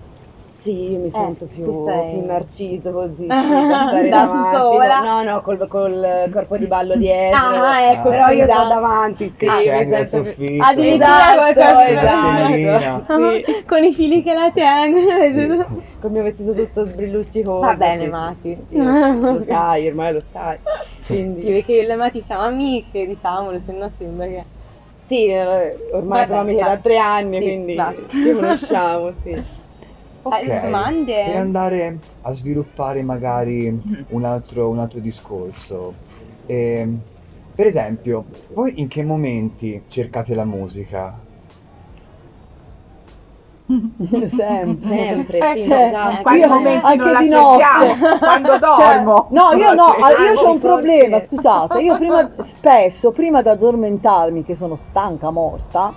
Sì, 0.64 0.92
io 0.92 1.00
mi 1.04 1.10
sento 1.10 1.46
tu 1.46 1.54
più, 1.54 1.84
sei- 1.84 2.10
più 2.12 2.26
narciso 2.26 2.92
così, 2.94 3.16
sì, 3.24 3.28
Da 3.28 4.00
davanti. 4.10 4.56
sola? 4.58 5.00
No, 5.02 5.24
no, 5.24 5.42
col, 5.42 5.68
col 5.68 6.30
corpo 6.32 6.58
di 6.58 6.68
ballo 6.68 6.96
dietro. 6.96 7.38
Ah, 7.38 7.92
ecco, 7.92 8.10
però 8.10 8.30
io 8.30 8.46
sto 8.46 8.64
davanti, 8.64 9.28
sì, 9.28 9.46
Che 9.46 9.86
mi 9.86 10.06
sento 10.06 10.22
più-. 10.22 10.64
Addirittura 10.64 11.36
col 11.36 11.54
corpo 11.54 11.82
Stellina. 11.82 13.04
Sì. 13.06 13.64
Con 13.66 13.84
i 13.84 13.92
fili 13.92 14.24
che 14.24 14.34
la 14.34 14.52
tengono. 14.52 15.82
Col 16.00 16.12
mio 16.12 16.24
vestito 16.24 16.54
tutto 16.54 16.84
sbrilluccicoso. 16.86 17.60
Va 17.60 17.76
bene, 17.76 18.06
sì, 18.06 18.10
Mati. 18.10 18.40
sì, 18.42 18.66
sì. 18.70 18.78
Lo 18.78 19.44
sai, 19.44 19.88
ormai 19.88 20.14
lo 20.14 20.22
sai. 20.22 20.58
Quindi, 21.08 21.42
Sì, 21.42 21.52
perché 21.52 21.74
io 21.74 21.90
e 21.92 21.96
Mati 21.96 22.22
siamo 22.22 22.44
amiche, 22.44 23.06
diciamolo, 23.06 23.60
se 23.60 23.74
no 23.74 23.90
sembra 23.90 24.26
che... 24.28 24.46
sì, 25.08 25.26
eh, 25.28 25.76
ormai 25.92 26.26
siamo 26.26 26.42
amiche 26.42 26.64
da 26.64 26.78
tre 26.78 26.98
anni, 26.98 27.38
Sì, 27.38 27.44
quindi 27.44 27.76
ci 28.10 28.32
conosciamo, 28.34 29.12
sì. 29.20 29.62
Hai 30.30 30.44
Ok, 30.44 30.60
domande? 30.60 31.22
Per 31.22 31.36
andare 31.36 32.02
a 32.22 32.32
sviluppare 32.34 33.04
magari 33.04 33.68
un 34.08 34.24
altro, 34.26 34.70
un 34.70 34.80
altro 34.80 35.00
discorso. 35.00 36.02
Ehm, 36.46 37.02
per 37.54 37.66
esempio, 37.68 38.26
voi 38.54 38.80
in 38.82 38.88
che 38.88 39.04
momenti 39.04 39.86
cercate 39.88 40.36
la 40.36 40.46
musica? 40.46 41.26
sempre. 44.28 44.82
Sempre, 44.88 45.40
Eh, 45.40 45.46
sì, 45.58 45.64
sì, 45.64 45.72
esatto. 45.72 46.10
in 46.12 46.20
quali 46.22 46.40
Io- 46.40 46.48
momenti 46.48 46.86
anche 46.86 47.16
di 47.16 47.30
notte. 47.30 47.96
Quando 48.20 48.58
Cioè, 48.68 48.98
dormo. 48.98 49.28
no, 49.30 49.52
io 49.54 49.68
Non 49.68 49.76
no, 49.76 49.84
ah, 49.98 50.12
io 50.12 50.34
cerco. 50.34 50.40
ho 50.40 50.52
un 50.52 50.60
Forse. 50.60 50.60
problema, 50.60 51.20
scusate, 51.20 51.82
io 51.82 51.98
prima, 51.98 52.32
spesso, 52.38 53.12
prima 53.12 53.42
di 53.42 53.50
addormentarmi, 53.50 54.44
che 54.44 54.56
sono 54.56 54.76
stanca 54.76 55.32
morta, 55.32 55.94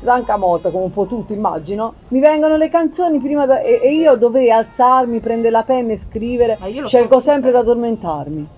stanca 0.00 0.36
morta 0.36 0.70
come 0.70 0.84
un 0.84 0.92
po' 0.92 1.06
tutti 1.06 1.32
immagino, 1.34 1.94
mi 2.08 2.20
vengono 2.20 2.56
le 2.56 2.68
canzoni 2.68 3.18
prima 3.18 3.46
da- 3.46 3.60
e, 3.60 3.80
e 3.82 3.92
io 3.92 4.16
dovrei 4.16 4.50
alzarmi, 4.50 5.20
prendere 5.20 5.50
la 5.50 5.62
penna 5.62 5.92
e 5.92 5.96
scrivere, 5.98 6.56
Ma 6.58 6.66
io 6.66 6.88
faccio 6.88 7.20
sempre 7.20 7.50
di 7.50 7.56
addormentarmi. 7.56 8.48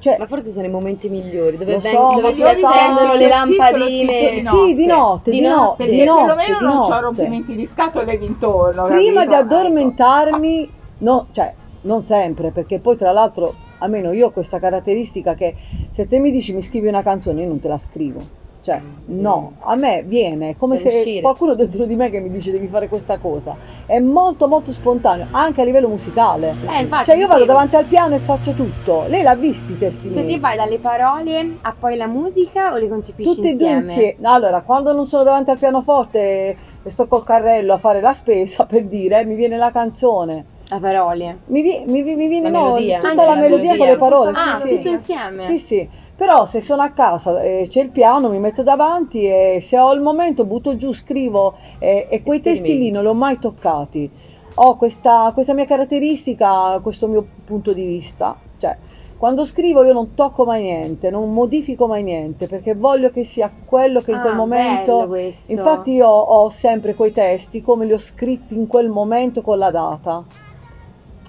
Cioè, 0.00 0.16
Ma 0.18 0.26
forse 0.26 0.50
sono 0.50 0.64
i 0.64 0.70
momenti 0.70 1.10
migliori, 1.10 1.58
dove, 1.58 1.76
veng- 1.76 1.94
so, 1.94 2.08
dove 2.16 2.32
si 2.32 2.42
di 2.42 2.64
accendono 2.64 3.14
le 3.14 3.28
lampadine. 3.28 4.12
scritto 4.14 4.48
sì, 4.66 4.72
di 4.74 4.86
notte, 4.86 5.30
Di 5.30 5.36
di 5.40 5.46
notte, 5.46 5.84
notte, 5.84 5.88
di 5.90 6.04
notte, 6.04 6.24
perlomeno 6.26 6.58
di 6.58 6.64
non 6.64 6.76
ho 6.92 7.00
rompimenti 7.00 7.54
di 7.54 7.66
scatole 7.66 8.16
d'intorno. 8.18 8.84
prima 8.86 9.24
di 9.24 9.30
capito? 9.30 9.54
addormentarmi, 9.54 10.70
no, 10.98 11.26
cioè 11.32 11.52
non 11.82 12.02
sempre, 12.02 12.50
perché 12.50 12.78
poi 12.78 12.96
tra 12.96 13.12
l'altro, 13.12 13.52
almeno 13.78 14.12
io 14.12 14.28
ho 14.28 14.30
questa 14.30 14.58
caratteristica 14.58 15.34
che 15.34 15.54
se 15.90 16.06
te 16.06 16.18
mi 16.18 16.30
dici 16.30 16.54
mi 16.54 16.62
scrivi 16.62 16.88
una 16.88 17.02
canzone, 17.02 17.42
io 17.42 17.48
non 17.48 17.60
te 17.60 17.68
la 17.68 17.78
scrivo. 17.78 18.38
Cioè, 18.62 18.78
no, 19.06 19.54
a 19.62 19.74
me 19.74 20.02
viene 20.02 20.54
come 20.54 20.76
se 20.76 20.88
uscire. 20.88 21.22
qualcuno 21.22 21.54
dentro 21.54 21.86
di 21.86 21.96
me 21.96 22.10
che 22.10 22.20
mi 22.20 22.28
dice 22.30 22.50
devi 22.50 22.66
fare 22.66 22.88
questa 22.88 23.16
cosa. 23.16 23.56
È 23.86 23.98
molto 23.98 24.48
molto 24.48 24.70
spontaneo, 24.70 25.28
anche 25.30 25.62
a 25.62 25.64
livello 25.64 25.88
musicale. 25.88 26.54
Eh, 26.68 26.80
infatti, 26.82 27.04
Cioè 27.06 27.16
io 27.16 27.26
vado 27.26 27.40
sì. 27.40 27.46
davanti 27.46 27.76
al 27.76 27.86
piano 27.86 28.14
e 28.16 28.18
faccio 28.18 28.52
tutto. 28.52 29.04
Lei 29.08 29.22
l'ha 29.22 29.34
visti 29.34 29.72
i 29.72 29.78
testi 29.78 30.12
Cioè 30.12 30.22
miei? 30.24 30.34
ti 30.34 30.40
vai 30.40 30.56
dalle 30.56 30.78
parole 30.78 31.54
a 31.62 31.74
poi 31.78 31.96
la 31.96 32.06
musica 32.06 32.72
o 32.72 32.76
le 32.76 32.88
concepisci 32.88 33.34
Tutti 33.34 33.48
e 33.48 33.54
due 33.56 33.70
insieme? 33.70 33.78
insieme. 33.78 34.28
Allora, 34.28 34.60
quando 34.60 34.92
non 34.92 35.06
sono 35.06 35.22
davanti 35.24 35.50
al 35.50 35.58
pianoforte 35.58 36.56
e 36.82 36.90
sto 36.90 37.06
col 37.08 37.24
carrello 37.24 37.72
a 37.72 37.78
fare 37.78 38.00
la 38.02 38.12
spesa, 38.12 38.64
per 38.66 38.84
dire, 38.84 39.24
mi 39.24 39.36
viene 39.36 39.56
la 39.56 39.70
canzone. 39.70 40.44
A 40.72 40.78
parole. 40.78 41.38
Mi, 41.46 41.62
vi- 41.62 41.82
mi, 41.86 42.02
mi 42.02 42.28
viene 42.28 42.48
La 42.48 42.58
no, 42.58 42.64
melodia. 42.66 42.98
tutta 43.00 43.08
Anche 43.10 43.22
la 43.24 43.34
la 43.34 43.40
melodia 43.40 43.76
con 43.76 43.86
melodia. 43.86 43.92
le 43.92 43.96
parole. 43.98 44.30
Ah, 44.36 44.54
sì, 44.56 44.68
sì. 44.68 44.74
tutto 44.76 44.88
insieme? 44.88 45.42
Sì, 45.42 45.58
sì. 45.58 45.88
Però 46.20 46.44
se 46.44 46.60
sono 46.60 46.82
a 46.82 46.90
casa 46.90 47.40
e 47.40 47.64
c'è 47.66 47.80
il 47.80 47.88
piano, 47.88 48.28
mi 48.28 48.38
metto 48.38 48.62
davanti 48.62 49.24
e 49.24 49.56
se 49.62 49.78
ho 49.78 49.90
il 49.94 50.02
momento 50.02 50.44
butto 50.44 50.76
giù, 50.76 50.92
scrivo 50.92 51.54
e, 51.78 52.08
e 52.10 52.22
quei 52.22 52.40
testi 52.40 52.76
lì 52.76 52.90
non 52.90 53.04
li 53.04 53.08
ho 53.08 53.14
mai 53.14 53.38
toccati. 53.38 54.10
Ho 54.56 54.76
questa, 54.76 55.30
questa 55.32 55.54
mia 55.54 55.64
caratteristica, 55.64 56.78
questo 56.82 57.08
mio 57.08 57.26
punto 57.42 57.72
di 57.72 57.86
vista. 57.86 58.36
Cioè, 58.58 58.76
quando 59.16 59.46
scrivo 59.46 59.82
io 59.82 59.94
non 59.94 60.12
tocco 60.12 60.44
mai 60.44 60.60
niente, 60.60 61.08
non 61.08 61.32
modifico 61.32 61.86
mai 61.86 62.02
niente 62.02 62.46
perché 62.48 62.74
voglio 62.74 63.08
che 63.08 63.24
sia 63.24 63.50
quello 63.64 64.02
che 64.02 64.10
in 64.10 64.20
quel 64.20 64.34
Ah, 64.34 64.36
momento... 64.36 65.06
bello. 65.06 65.26
Infatti 65.46 65.92
io 65.92 66.06
ho 66.06 66.50
sempre 66.50 66.94
quei 66.94 67.12
testi 67.12 67.62
come 67.62 67.86
li 67.86 67.94
ho 67.94 67.98
scritti 67.98 68.54
in 68.54 68.66
quel 68.66 68.90
momento 68.90 69.40
con 69.40 69.56
la 69.56 69.70
data. 69.70 70.22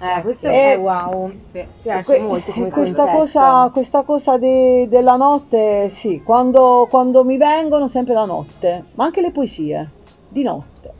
Eh, 0.04 0.22
questo 0.24 0.48
è 0.48 0.78
wow. 0.80 1.32
Sì. 1.46 1.64
Piace 1.80 2.18
Que- 2.18 2.20
molto 2.26 2.52
come 2.52 2.70
questa 2.72 3.04
concetto. 3.04 3.18
cosa, 3.20 3.70
questa 3.72 4.04
cosa 4.04 4.38
di- 4.40 4.88
della 4.88 5.16
notte, 5.16 5.90
sì, 5.90 6.24
quando, 6.24 6.88
quando 6.90 7.24
mi 7.24 7.38
vengono 7.38 7.88
sempre 7.88 8.16
la 8.16 8.26
notte, 8.26 8.86
ma 8.96 9.04
anche 9.06 9.22
le 9.22 9.32
poesie, 9.32 9.92
di 10.28 10.42
notte, 10.42 10.94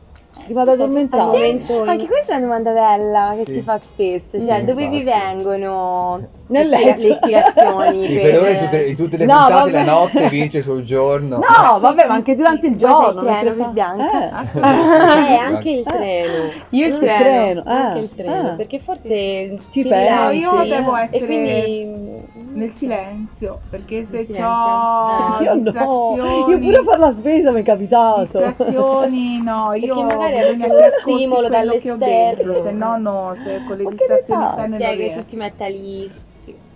prima 0.44 0.64
di 0.64 0.68
Al 0.70 0.74
addormentare. 0.74 1.22
momento- 1.24 1.82
Anche 1.82 2.06
questa 2.06 2.32
è 2.32 2.36
una 2.36 2.44
domanda 2.46 2.72
bella 2.72 3.30
che 3.34 3.44
Sì. 3.44 3.54
si 3.54 3.60
fa 3.62 3.76
spesso, 3.78 4.38
cioè 4.40 4.56
Sì, 4.58 4.64
dove 4.64 4.88
vi 4.88 4.98
infatti. 5.00 5.18
vengono 5.26 6.20
Nel 6.48 6.68
le, 6.68 6.76
ispira- 6.76 6.90
letto. 6.90 7.02
le 7.02 7.08
ispirazioni? 7.08 8.02
Sì, 8.04 8.14
per... 8.14 8.22
per 8.22 8.40
ora 8.40 8.50
in 8.50 8.58
tutte, 8.58 8.82
in 8.84 8.96
tutte 8.96 9.16
le 9.16 9.24
No, 9.24 9.32
puntate 9.34 9.54
vabbè. 9.70 9.70
la 9.72 9.90
notte 9.92 10.28
vince 10.28 10.60
sul 10.62 10.82
giorno. 10.82 11.36
No, 11.36 11.78
vabbè, 11.78 12.06
ma 12.06 12.14
anche 12.14 12.34
durante 12.34 12.66
il 12.66 12.72
Ma 12.72 12.78
c'è 12.78 12.84
giorno. 12.86 13.08
il 13.08 13.16
treno 13.26 13.54
per 13.54 13.64
fa- 13.64 13.68
Bianca? 13.70 14.42
Eh. 14.42 14.60
Eh, 15.32 15.36
anche 15.36 15.70
il 15.70 15.84
treno. 15.84 16.50
Io 16.70 16.86
il 16.86 16.96
treno. 16.96 17.18
treno, 17.18 17.62
Anche 17.66 17.98
eh, 17.98 18.02
il 18.02 18.14
treno, 18.14 18.52
eh. 18.52 18.56
perché 18.56 18.78
forse 18.78 19.08
Ci 19.08 19.82
ti 19.82 19.88
pensi, 19.88 20.08
rilassi, 20.08 20.42
No, 20.42 20.62
io 20.64 20.68
devo 20.76 20.96
e 20.96 21.02
essere 21.02 21.24
quindi 21.26 22.21
Nel 22.54 22.70
silenzio, 22.72 23.64
perché 23.68 24.04
se 24.04 24.24
silenzio. 24.24 24.44
ho 24.46 25.42
Io 25.42 25.54
no, 25.54 26.16
io 26.46 26.58
pure 26.58 26.76
a 26.78 26.82
fare 26.82 26.98
la 26.98 27.12
spesa 27.12 27.50
mi 27.52 27.60
è 27.60 27.62
capitato. 27.62 28.22
distrazioni, 28.22 29.40
no, 29.42 29.72
io 29.74 29.94
Perché 29.94 30.02
magari 30.02 30.42
bisogna 30.44 30.74
che 30.74 30.84
ascolti 30.84 31.18
stimolo 31.18 31.48
quello 31.48 31.76
che 31.76 31.90
ho 31.90 31.96
dall'esterno. 31.96 31.96
dentro, 31.96 32.54
se 32.54 32.72
no, 32.72 32.96
no, 32.98 33.34
se 33.34 33.62
con 33.62 33.76
le 33.76 33.86
distrazioni 33.86 34.44
esterne 34.44 34.76
Cioè 34.78 34.96
che 34.96 35.10
tu 35.10 35.22
ti 35.22 35.36
metta 35.36 35.66
lì 35.68 36.12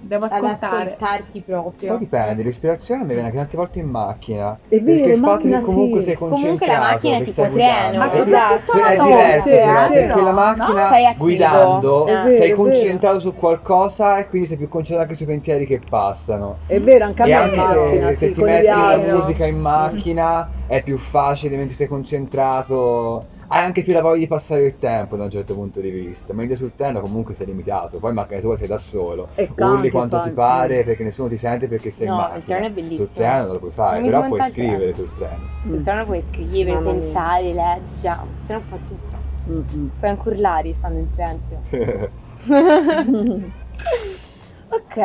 Devo 0.06 0.24
ad 0.28 0.44
ascoltare. 0.44 0.82
ascoltarti 0.84 1.40
Poi 1.86 1.96
proprio. 1.96 1.96
dipende, 1.96 2.42
l'ispirazione 2.42 3.02
mi 3.02 3.08
viene 3.14 3.24
anche 3.26 3.36
tante 3.38 3.56
volte 3.56 3.78
in 3.80 3.88
macchina. 3.88 4.58
È 4.68 4.80
vero, 4.80 4.84
perché 4.84 5.10
il 5.10 5.18
fatto 5.18 5.48
che 5.48 5.58
comunque 5.60 6.00
sì. 6.00 6.06
sei 6.06 6.16
Comunque 6.28 6.66
la 6.66 6.78
concentrato, 6.78 6.78
macchina 6.78 7.16
è 7.16 7.24
stai 7.26 7.50
treno. 7.50 7.52
guidando. 7.52 7.98
Ma 7.98 8.10
È- 8.10 8.10
soprattutto 8.10 8.72
è 8.72 8.80
la 8.80 8.96
diverso 8.96 9.48
notte, 9.48 9.60
però, 9.60 9.86
eh, 9.86 9.90
perché 9.90 10.20
no, 10.20 10.22
la 10.22 10.30
no? 10.30 10.32
macchina 10.32 10.88
attivo. 11.06 11.24
guidando 11.24 12.04
È 12.04 12.18
vero, 12.18 12.32
sei 12.32 12.50
è 12.50 12.54
concentrato 12.54 13.20
su 13.20 13.34
qualcosa 13.34 14.18
e 14.18 14.26
quindi 14.28 14.46
sei 14.48 14.56
più 14.58 14.68
concentrato 14.68 15.02
anche 15.08 15.16
sui 15.16 15.26
pensieri 15.26 15.66
che 15.66 15.80
passano. 15.80 16.62
È 16.66 16.80
vero, 16.80 17.04
anche 17.04 17.22
a 17.22 17.26
E 17.26 17.28
me 17.28 17.42
in 17.42 17.42
anche 17.42 17.56
macchina, 17.56 18.12
se, 18.12 18.12
se 18.12 18.26
sì, 18.26 18.32
ti 18.32 18.42
metti 18.42 18.82
la 18.82 18.98
musica 18.98 19.46
in 19.46 19.58
macchina 19.58 20.48
è 20.66 20.82
più 20.82 20.96
facile 20.98 21.56
mentre 21.56 21.74
sei 21.74 21.86
concentrato. 21.88 23.26
Hai 23.48 23.64
anche 23.64 23.82
più 23.82 23.92
la 23.92 24.00
voglia 24.02 24.18
di 24.20 24.26
passare 24.28 24.64
il 24.66 24.78
tempo 24.78 25.16
da 25.16 25.24
un 25.24 25.30
certo 25.30 25.54
punto 25.54 25.80
di 25.80 25.90
vista, 25.90 26.32
mentre 26.34 26.56
sul 26.56 26.74
treno 26.74 27.00
comunque 27.00 27.34
sei 27.34 27.46
limitato, 27.46 27.98
poi 27.98 28.10
in 28.10 28.16
macchina 28.16 28.40
tua 28.40 28.56
sei 28.56 28.68
da 28.68 28.78
solo, 28.78 29.30
E 29.36 29.54
urli 29.56 29.88
canti, 29.88 29.90
quanto 29.90 30.18
ti 30.20 30.32
pare 30.32 30.84
perché 30.84 31.02
nessuno 31.04 31.28
ti 31.28 31.36
sente 31.36 31.68
perché 31.68 31.90
sei 31.90 32.08
No, 32.08 32.08
in 32.08 32.14
il 32.36 32.44
macchina. 32.44 32.44
treno 32.44 32.66
è 32.66 32.70
bellissimo. 32.70 32.94
Sul 32.94 33.10
treno 33.12 33.44
non 33.44 33.52
lo 33.54 33.58
puoi 33.58 33.72
fare, 33.72 34.00
Non 34.00 34.04
però 34.04 34.24
puoi 34.26 34.38
il 34.38 34.44
scrivere 34.44 34.92
sul 34.94 35.12
treno. 35.12 35.50
Sul 35.60 35.82
treno 35.82 36.04
puoi 36.04 36.22
scrivere, 36.22 36.80
mia. 36.80 36.80
pensare, 36.80 37.52
leggere, 37.52 38.32
sul 38.32 38.42
treno 38.42 38.62
fa 38.62 38.78
tutto. 38.78 39.26
Mm-mm. 39.48 39.90
Puoi 39.96 40.10
anche 40.10 40.28
urlare 40.28 40.72
stando 40.74 40.98
in 41.00 41.10
silenzio. 41.10 41.66
ok. 44.70 44.96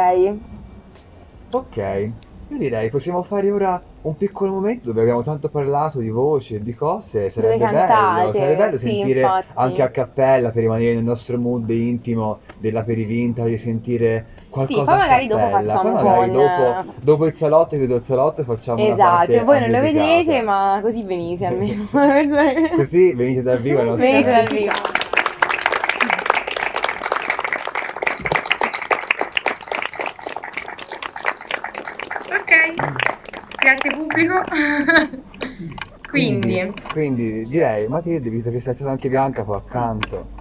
Ok, 1.54 1.78
io 1.78 2.58
direi 2.58 2.90
possiamo 2.90 3.24
fare 3.24 3.52
ora 3.52 3.82
un 4.04 4.18
piccolo 4.18 4.52
momento 4.52 4.90
dove 4.90 5.02
abbiamo 5.02 5.22
tanto 5.22 5.50
parlato 5.50 6.00
di 6.00 6.10
voci 6.10 6.56
e 6.56 6.62
di 6.62 6.74
cose, 6.74 7.30
sarebbe 7.30 7.58
bello, 7.58 7.72
cantate, 7.72 8.34
sarebbe 8.34 8.56
bello 8.56 8.78
sì, 8.78 8.88
sentire 8.88 9.20
infatti. 9.22 9.48
anche 9.56 9.82
a 9.84 9.90
cappella 9.90 10.50
per 10.50 10.62
rimanere 10.64 10.96
nel 10.96 11.04
nostro 11.04 11.38
mood 11.38 11.70
intimo 11.70 12.40
dell'aperivinta, 12.60 13.44
di 13.44 13.58
sentire 13.58 14.26
qualcosa 14.50 14.84
poi 14.84 14.94
a 14.94 14.98
magari 14.98 15.28
dopo 15.28 15.48
facciamo 15.48 15.82
Poi 15.82 15.92
magari 15.94 16.32
con, 16.32 16.32
dopo, 16.32 16.80
eh, 16.80 16.94
dopo 17.02 17.26
il 17.28 17.34
salotto, 17.34 17.76
chiudo 17.76 17.96
il 17.96 18.04
salotto 18.04 18.42
e 18.42 18.44
facciamo 18.44 18.88
Esatto, 18.88 19.46
voi 19.46 19.60
non 19.60 19.70
lo 19.70 19.82
vedete, 19.82 20.42
ma 20.42 20.80
così 20.82 21.04
venite 21.04 21.46
almeno. 21.46 21.90
Così 22.76 23.14
venite 23.14 23.42
dal 23.44 23.60
vivo 23.60 23.96
venite 23.96 24.32
dal 24.32 24.48
vivo. 24.48 24.72
Ok. 32.32 33.02
Pubblico. 34.22 34.44
quindi. 36.10 36.54
quindi. 36.54 36.74
Quindi 36.92 37.48
direi, 37.48 37.88
Matilde, 37.88 38.30
visto 38.30 38.52
che 38.52 38.60
sei 38.60 38.74
stata 38.74 38.92
anche 38.92 39.10
Bianca 39.10 39.44
qua 39.44 39.58
accanto 39.58 40.40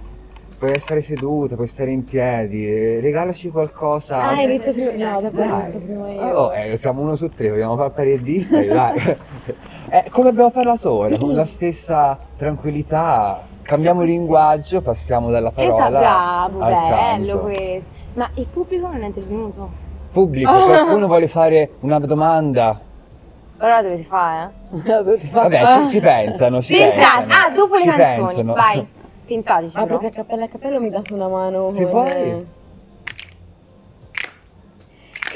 puoi 0.61 0.79
stare 0.79 1.01
seduta, 1.01 1.55
puoi 1.55 1.65
stare 1.65 1.89
in 1.89 2.03
piedi, 2.03 2.99
regalaci 2.99 3.49
qualcosa. 3.49 4.21
Ah, 4.21 4.35
hai 4.35 4.45
visto 4.45 4.71
prima? 4.71 4.91
No, 4.91 5.21
dopo 5.21 5.41
hai 5.41 5.63
visto 5.65 5.79
prima 5.79 6.11
io. 6.11 6.21
Oh, 6.21 6.53
eh, 6.53 6.77
siamo 6.77 7.01
uno 7.01 7.15
su 7.15 7.29
tre, 7.29 7.49
vogliamo 7.49 7.75
fare 7.77 7.89
pari 7.89 8.11
e 8.11 8.21
dispari, 8.21 8.67
dai. 8.67 8.95
eh, 9.89 10.05
come 10.11 10.29
abbiamo 10.29 10.51
parlato 10.51 10.91
ora, 10.91 11.17
con 11.17 11.33
la 11.33 11.45
stessa 11.45 12.15
tranquillità, 12.35 13.41
cambiamo 13.63 14.03
linguaggio, 14.03 14.81
passiamo 14.81 15.31
dalla 15.31 15.49
parola 15.49 15.87
esatto, 15.87 15.97
bravo, 15.97 16.59
al 16.59 16.71
bello 16.71 17.25
canto. 17.25 17.39
questo. 17.39 17.89
Ma 18.13 18.29
il 18.35 18.45
pubblico 18.45 18.87
non 18.87 19.01
è 19.01 19.05
intervenuto? 19.07 19.71
Pubblico, 20.11 20.51
qualcuno 20.51 21.07
vuole 21.07 21.27
fare 21.27 21.71
una 21.79 21.97
domanda? 21.97 22.79
Ora 23.61 23.81
dove 23.83 23.97
si 23.97 24.03
fa, 24.03 24.49
eh? 24.49 24.49
Vabbè, 25.31 25.65
ci, 25.83 25.89
ci 25.89 25.99
pensano, 25.99 26.61
ci 26.61 26.73
Pensate, 26.75 27.27
pensano. 27.27 27.33
ah, 27.45 27.49
dopo 27.51 27.75
le 27.75 27.81
ci 27.81 27.87
canzoni, 27.89 28.25
pensano. 28.25 28.53
vai. 28.53 28.87
Pensateci 29.25 29.77
Ah, 29.77 29.83
però. 29.83 29.99
proprio 29.99 30.09
a 30.09 30.13
cappello 30.13 30.43
a 30.43 30.47
cappello 30.47 30.79
mi 30.79 30.89
date 30.89 31.13
una 31.13 31.27
mano. 31.27 31.69
Se 31.69 31.83
con- 31.83 31.91
vuoi. 31.91 32.45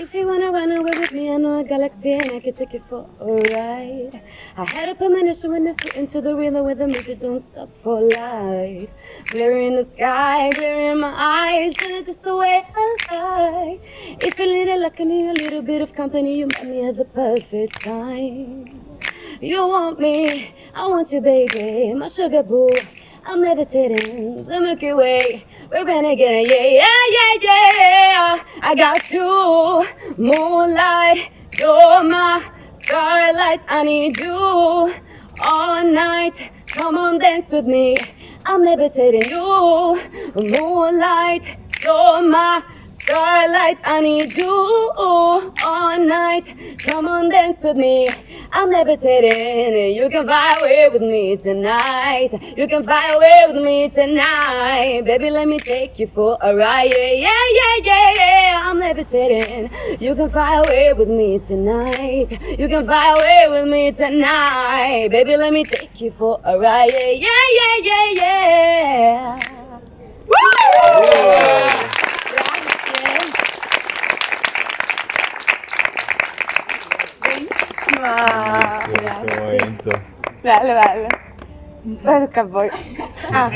If 0.05 0.13
you 0.13 0.27
wanna 0.27 0.51
run 0.51 0.71
away 0.71 0.91
with 0.99 1.13
me, 1.13 1.33
I 1.33 1.37
know 1.37 1.61
a 1.61 1.63
galaxy 1.63 2.13
and 2.13 2.31
I 2.31 2.39
can 2.39 2.53
take 2.53 2.73
you 2.73 2.79
for 2.79 3.09
a 3.19 3.25
ride. 3.25 4.21
I 4.55 4.65
had 4.71 4.87
a 4.89 4.93
premonition 4.93 5.49
when 5.51 5.67
I 5.67 5.73
flew 5.73 5.99
into 5.99 6.21
the 6.21 6.35
rhythm 6.35 6.63
where 6.63 6.75
the 6.75 6.85
music 6.85 7.21
don't 7.21 7.39
stop 7.39 7.69
for 7.75 8.01
life. 8.01 8.89
Glare 9.31 9.57
in 9.57 9.75
the 9.75 9.83
sky, 9.83 10.51
glare 10.51 10.91
in 10.91 10.99
my 10.99 11.11
eyes, 11.11 11.73
shining 11.73 12.05
just 12.05 12.23
the 12.23 12.37
way 12.37 12.63
I 12.63 12.85
like. 13.15 13.81
If 14.23 14.37
you 14.37 14.45
need 14.45 14.67
it 14.67 14.79
like 14.79 15.01
I 15.01 15.05
need 15.05 15.27
a 15.27 15.43
little 15.43 15.63
bit 15.63 15.81
of 15.81 15.95
company, 15.95 16.37
you 16.37 16.45
met 16.45 16.67
me 16.67 16.87
at 16.87 16.97
the 16.97 17.05
perfect 17.05 17.81
time. 17.81 18.99
You 19.41 19.67
want 19.67 19.99
me, 19.99 20.53
I 20.75 20.85
want 20.85 21.11
you, 21.13 21.21
baby, 21.21 21.95
my 21.95 22.09
sugar 22.09 22.43
boo. 22.43 22.69
I'm 23.27 23.41
levitating 23.41 24.45
the 24.45 24.61
Milky 24.61 24.93
Way. 24.93 25.43
We're 25.71 25.83
renegade, 25.83 26.47
yeah, 26.47 26.61
yeah, 26.61 27.33
yeah, 27.41 27.71
yeah. 27.75 28.43
I 28.61 28.75
got 28.75 29.11
you, 29.11 29.83
moonlight. 30.19 31.31
You're 31.57 32.03
my 32.03 32.43
starlight. 32.73 33.61
I 33.67 33.81
need 33.83 34.19
you 34.19 34.93
all 35.41 35.83
night. 35.83 36.51
Come 36.67 36.99
on, 36.99 37.17
dance 37.17 37.51
with 37.51 37.65
me. 37.65 37.97
I'm 38.45 38.63
levitating 38.63 39.27
you, 39.27 39.99
moonlight. 40.35 41.57
You're 41.83 42.21
my 42.29 42.63
starlight. 43.05 43.79
I 43.85 44.01
need 44.01 44.35
you 44.35 44.91
all 44.97 45.99
night. 45.99 46.53
Come 46.79 47.07
on, 47.07 47.29
dance 47.29 47.63
with 47.63 47.77
me. 47.77 48.07
I'm 48.51 48.69
levitating. 48.71 49.95
You 49.95 50.09
can 50.09 50.25
fly 50.25 50.57
away 50.59 50.89
with 50.91 51.01
me 51.01 51.37
tonight. 51.37 52.31
You 52.57 52.67
can 52.67 52.83
fly 52.83 53.05
away 53.15 53.39
with 53.47 53.63
me 53.63 53.89
tonight. 53.89 55.03
Baby, 55.05 55.29
let 55.29 55.47
me 55.47 55.59
take 55.59 55.99
you 55.99 56.07
for 56.07 56.37
a 56.41 56.55
ride. 56.55 56.91
Yeah, 56.95 57.11
yeah, 57.27 57.45
yeah, 57.59 57.75
yeah, 57.83 58.13
yeah. 58.17 58.61
I'm 58.65 58.79
levitating. 58.79 59.69
You 59.99 60.15
can 60.15 60.29
fly 60.29 60.55
away 60.65 60.93
with 60.93 61.09
me 61.09 61.39
tonight. 61.39 62.31
You 62.57 62.67
can 62.67 62.85
fly 62.85 63.13
away 63.17 63.47
with 63.49 63.69
me 63.69 63.91
tonight. 63.91 65.09
Baby, 65.11 65.37
let 65.37 65.53
me 65.53 65.63
take 65.63 66.01
you 66.01 66.09
for 66.09 66.39
a 66.43 66.57
ride. 66.57 66.91
Yeah, 66.93 67.11
yeah, 67.19 67.75
yeah, 67.83 68.07
yeah, 68.11 68.11
yeah. 68.21 69.39
Grazie. 70.27 71.74
Bello, 80.45 80.73
bello. 80.79 81.07
Ora 82.03 82.19
tocca 82.25 82.41
a 82.41 82.45
voi. 82.45 82.69
Ah, 83.31 83.49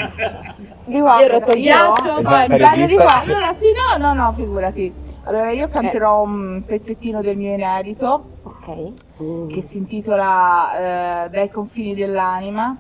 di 0.86 1.00
qua. 1.00 1.20
Io 1.20 1.26
ho 1.26 1.28
rotto 1.28 1.52
il 1.52 1.58
Io? 1.60 1.72
ghiaccio. 1.72 2.22
Fare 2.24 2.88
di 2.88 2.96
qua. 2.96 3.22
Allora, 3.22 3.54
sì, 3.54 3.68
no, 3.78 3.98
no, 4.04 4.14
no, 4.16 4.34
figurati. 4.34 4.92
Allora, 5.26 5.52
io 5.52 5.70
canterò 5.70 6.24
un 6.24 6.64
pezzettino 6.66 7.22
del 7.22 7.38
mio 7.38 7.54
inedito 7.54 8.40
Ok. 8.42 9.50
che 9.52 9.62
si 9.62 9.78
intitola 9.78 11.26
eh, 11.26 11.30
Dai 11.30 11.52
confini 11.52 11.94
dell'anima 11.94 12.76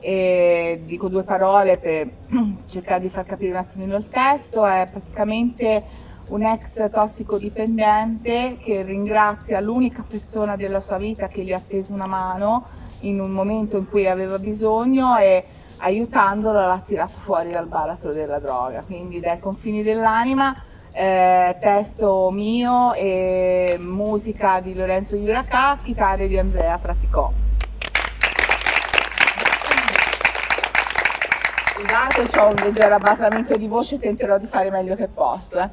e 0.00 0.82
dico 0.84 1.06
due 1.06 1.22
parole 1.22 1.78
per 1.78 2.10
cercare 2.66 3.02
di 3.02 3.08
far 3.08 3.24
capire 3.24 3.52
un 3.52 3.58
attimino 3.58 3.94
il 3.94 4.08
testo. 4.08 4.66
È 4.66 4.88
praticamente 4.90 5.84
un 6.30 6.42
ex 6.42 6.90
tossicodipendente 6.90 8.58
che 8.60 8.82
ringrazia 8.82 9.60
l'unica 9.60 10.02
persona 10.02 10.56
della 10.56 10.80
sua 10.80 10.96
vita 10.96 11.28
che 11.28 11.44
gli 11.44 11.52
ha 11.52 11.62
teso 11.64 11.94
una 11.94 12.06
mano 12.06 12.66
in 13.08 13.20
un 13.20 13.30
momento 13.30 13.76
in 13.76 13.88
cui 13.88 14.06
aveva 14.08 14.38
bisogno 14.38 15.16
e 15.18 15.44
aiutandolo 15.78 16.60
l'ha 16.60 16.82
tirato 16.84 17.18
fuori 17.18 17.50
dal 17.50 17.66
baratro 17.66 18.12
della 18.12 18.38
droga. 18.38 18.82
Quindi 18.84 19.20
dai 19.20 19.38
confini 19.38 19.82
dell'anima, 19.82 20.54
eh, 20.92 21.56
testo 21.60 22.30
mio 22.30 22.92
e 22.94 23.76
musica 23.80 24.60
di 24.60 24.74
Lorenzo 24.74 25.16
Iuracà, 25.16 25.78
chitarre 25.82 26.28
di 26.28 26.38
Andrea 26.38 26.78
Praticò. 26.78 27.32
Scusate, 31.76 32.38
ho 32.38 32.48
un 32.48 32.54
leggero 32.62 32.94
abbassamento 32.94 33.56
di 33.56 33.66
voce, 33.66 33.98
tenterò 33.98 34.38
di 34.38 34.46
fare 34.46 34.70
meglio 34.70 34.94
che 34.94 35.08
posso. 35.08 35.58
eh. 35.60 35.68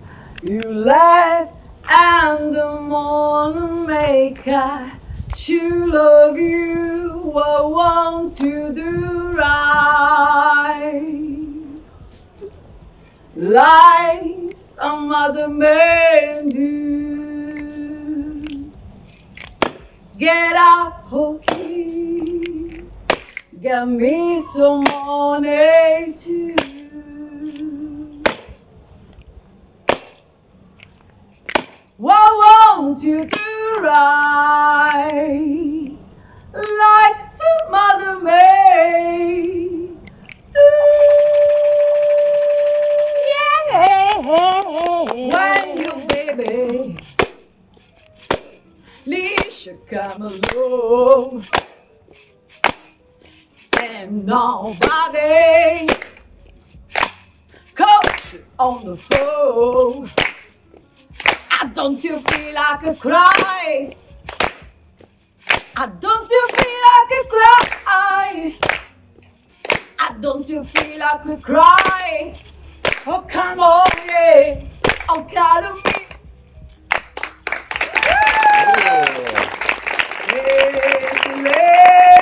You 0.43 0.61
left 0.61 1.55
and 1.89 2.53
the 2.53 2.79
morning 2.81 3.87
maker. 3.87 4.91
To 5.37 5.85
love 5.87 6.37
you, 6.37 7.33
I 7.35 7.61
want 7.61 8.37
to 8.37 8.73
do 8.73 9.33
right. 9.33 11.01
Like 13.35 14.53
some 14.55 15.11
other 15.11 15.49
men 15.49 16.47
do. 16.49 17.15
Get 20.17 20.55
up, 20.55 21.11
okay. 21.11 22.81
Get 23.61 23.87
me 23.89 24.41
some 24.41 24.83
money 24.83 26.13
too. 26.17 26.74
Why 31.97 32.75
won't 32.75 33.01
you 33.01 33.23
do 33.23 33.77
right 33.81 35.89
like 36.53 37.21
some 37.21 37.73
other 37.73 38.19
maid? 38.19 39.97
Do 40.53 40.59
yeah. 43.31 45.07
When 45.07 45.77
you 45.77 45.91
baby, 46.09 46.97
Least 49.07 49.65
you 49.65 49.79
come 49.89 50.21
along 50.21 51.41
and 53.79 54.25
nobody 54.25 55.87
coach 57.73 58.35
on 58.59 58.83
the 58.83 58.95
phone. 58.97 60.34
I 61.51 61.71
don't 61.73 62.03
you 62.03 62.17
feel 62.17 62.53
like 62.53 62.83
a 62.83 62.95
cry? 62.95 63.91
I 65.77 65.87
don't 65.99 66.29
you 66.29 66.47
feel 66.53 66.79
like 66.87 67.11
a 67.11 67.23
cry? 67.29 68.51
I 69.99 70.17
don't 70.21 70.47
you 70.47 70.63
feel 70.63 70.99
like 70.99 71.25
a 71.25 71.37
cry? 71.41 72.33
Oh 73.07 73.25
come 73.29 73.59
on, 73.59 73.85
yeah. 74.07 74.59
Oh 75.09 75.27
God 75.33 75.63
of 75.65 75.85
me. 75.85 76.05
My 81.43 82.14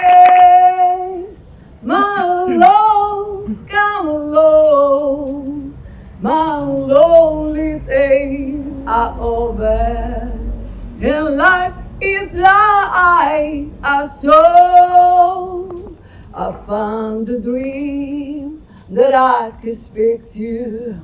a 14.03 14.09
song. 14.09 15.97
I 16.35 16.51
found 16.67 17.29
a 17.29 17.39
dream 17.39 18.61
that 18.89 19.13
I 19.13 19.51
could 19.61 19.77
speak 19.77 20.25
to. 20.33 20.99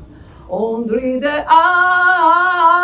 Only 0.50 1.20
that 1.20 1.46
I 1.48 2.76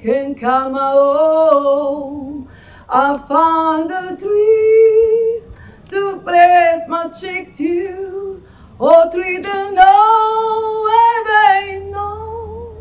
can 0.00 0.36
come 0.36 0.74
home. 0.74 2.48
I 2.88 3.18
found 3.26 3.90
a 3.90 4.16
dream 4.16 5.42
to 5.90 6.20
press 6.22 6.88
my 6.88 7.08
cheek 7.08 7.56
to. 7.56 8.40
Oh, 8.78 9.10
three 9.10 9.42
to 9.42 9.72
know, 9.72 10.86
baby, 11.24 11.90
no. 11.90 12.76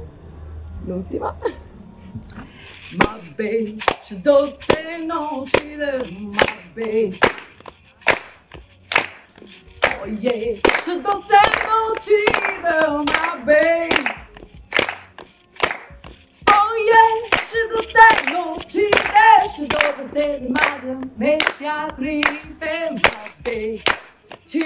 L'ultima. 0.85 1.35
My 2.97 3.19
babe, 3.37 3.81
she 4.05 4.15
não 4.85 4.97
no 5.07 5.45
fear 5.47 5.97
my 5.97 6.45
face. 6.75 7.19
Oh 9.83 10.05
yeah, 10.05 10.53
so 10.53 11.01
don't 11.01 11.31
have 11.31 11.55
no 11.65 11.95
fear 11.95 12.21
my 13.09 13.41
face. 13.45 14.05
Oh 16.51 16.73
yeah, 16.85 17.11
she 17.49 17.59
don't 17.71 17.93
have 17.97 18.21
no 18.31 18.43
fear. 18.55 18.93
She 19.55 19.65
don't 19.65 20.13
have 20.13 20.41
mother 20.51 21.09
make 21.17 21.59
ya 21.59 21.89
creep 21.89 22.27
in 22.27 22.93
my 22.93 23.27
face. 23.41 23.83
Two 24.47 24.59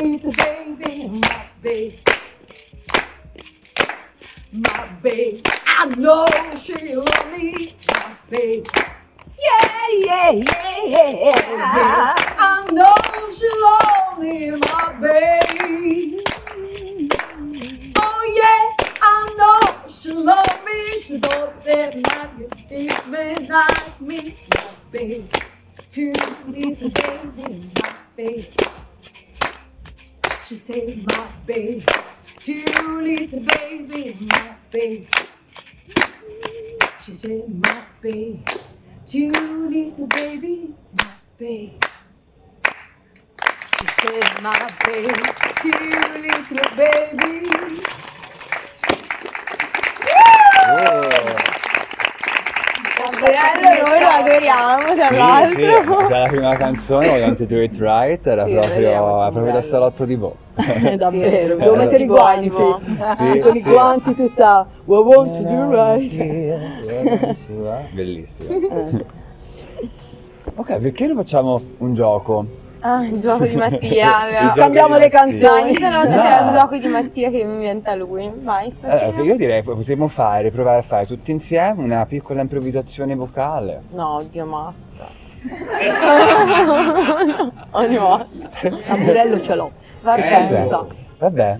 little 0.00 0.32
baby 0.32 1.08
my 1.20 1.44
face. 1.60 2.04
My 4.62 4.88
babe, 5.02 5.36
I 5.66 5.84
know 5.98 6.26
she 6.56 6.94
lonely. 6.96 7.54
My 7.92 8.16
babe. 8.30 8.66
Yeah, 9.40 9.70
yeah, 10.06 10.30
yeah, 10.32 10.82
yeah. 10.86 12.14
I 12.38 12.66
know 12.72 12.94
she 13.32 13.48
love 13.62 14.18
me, 14.18 14.50
my 14.50 14.92
babe. 15.00 16.20
Oh 17.98 18.22
yeah, 18.36 18.64
I 19.00 19.34
know 19.38 19.90
she 19.90 20.10
love 20.12 20.64
me. 20.64 20.78
She 21.00 21.18
don't 21.20 21.62
that 21.64 21.94
my 22.08 22.26
man 23.10 23.36
like 23.48 24.00
me, 24.00 24.18
my 24.54 24.70
babe. 24.92 25.24
Two 25.92 26.12
little 26.48 26.90
baby, 26.90 27.48
my 27.80 27.90
babe. 28.16 28.44
She 30.46 30.54
said, 30.54 30.88
my 31.06 31.26
babe. 31.46 31.82
Two 32.40 32.64
little 33.02 33.42
baby, 33.44 34.02
my 34.28 34.56
babe. 34.72 35.06
She 37.04 37.12
said, 37.14 37.42
my 37.60 37.82
babe. 38.02 38.67
Two 39.08 39.32
little 39.32 40.06
baby, 40.08 40.74
my 40.94 41.06
baby. 41.38 41.78
She 43.80 43.86
said, 44.02 44.42
my 44.42 44.68
baby, 44.84 45.08
Two 45.62 45.70
little 46.20 46.76
baby. 46.76 47.48
Bello, 53.18 53.88
noi 53.88 53.98
lo 54.00 54.06
adoriamo, 54.06 54.94
tra 54.94 55.08
Sì, 55.08 55.16
l'altro. 55.16 55.48
sì, 55.48 56.06
già 56.08 56.18
la 56.18 56.26
prima 56.28 56.56
canzone, 56.56 57.08
Voglio 57.08 57.34
to 57.34 57.44
Do 57.46 57.60
It 57.60 57.76
Right, 57.78 58.26
era 58.26 58.44
Sì, 58.44 58.52
proprio, 58.52 58.74
vediamo, 58.74 59.20
era 59.20 59.30
proprio 59.30 59.52
da 59.52 59.62
salotto 59.62 60.04
di 60.04 60.16
Bo. 60.18 60.36
Davvero, 60.54 61.56
Sì. 61.56 61.62
devo 61.62 61.74
mettere 61.74 62.04
i 62.04 62.06
guanti. 62.06 62.40
tipo. 62.48 62.80
Sì, 63.16 63.38
Con 63.42 63.56
i 63.56 63.62
guanti 63.62 64.14
tutta 64.14 64.66
We 64.84 64.98
want 64.98 65.36
to 65.36 65.42
do 65.42 65.70
right. 65.70 66.12
Bellissimo. 67.90 68.54
Ok, 70.54 70.78
perché 70.78 71.06
non 71.06 71.16
facciamo 71.16 71.60
un 71.78 71.94
gioco? 71.94 72.46
Ah, 72.82 73.04
il 73.04 73.18
gioco 73.18 73.44
di 73.44 73.56
Mattia. 73.56 74.28
Il 74.30 74.36
Ci 74.38 74.46
gioco 74.46 74.60
scambiamo 74.60 74.94
di 74.94 75.00
le 75.00 75.08
canzoni. 75.08 75.74
stanotte 75.74 76.08
No. 76.14 76.22
c'è 76.22 76.38
un 76.42 76.50
gioco 76.52 76.76
di 76.76 76.86
Mattia 76.86 77.30
che 77.30 77.44
mi 77.44 77.54
inventa 77.54 77.94
lui. 77.94 78.30
Vai, 78.42 78.68
Eh, 78.68 78.70
stasera. 78.70 79.20
io 79.22 79.36
direi 79.36 79.62
che 79.62 79.72
possiamo 79.74 80.08
fare, 80.08 80.50
provare 80.50 80.78
a 80.78 80.82
fare 80.82 81.06
tutti 81.06 81.30
insieme 81.32 81.82
una 81.82 82.06
piccola 82.06 82.40
improvvisazione 82.40 83.14
vocale. 83.16 83.82
No, 83.90 84.16
oddio, 84.16 84.44
matta. 84.46 85.26
Ogni 87.72 87.96
volta. 87.96 88.48
Tamburello 88.86 89.40
ce 89.40 89.54
l'ho. 89.54 89.70
Vabbè. 90.02 90.66
Vabbè, 91.18 91.18
vabbè. 91.18 91.58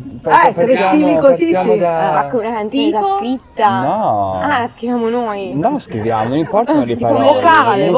Eh, 0.48 0.54
tre 0.54 0.76
stili 0.76 1.16
così, 1.18 1.52
sì. 1.54 1.76
da- 1.78 2.10
Ma 2.14 2.26
con 2.28 2.40
una 2.40 2.52
canzone 2.52 2.90
già 2.90 3.00
Tipo? 3.00 3.16
scritta. 3.18 3.82
No. 3.82 4.40
Ah, 4.40 4.60
la 4.60 4.68
scriviamo 4.68 5.08
noi. 5.08 5.52
No, 5.56 5.78
scriviamo, 5.80 6.28
non 6.28 6.38
importano 6.38 6.84
le 6.84 6.96
Tipo 6.96 7.12
parole. 7.12 7.24
vocale, 7.40 7.90
musicale, 7.90 7.92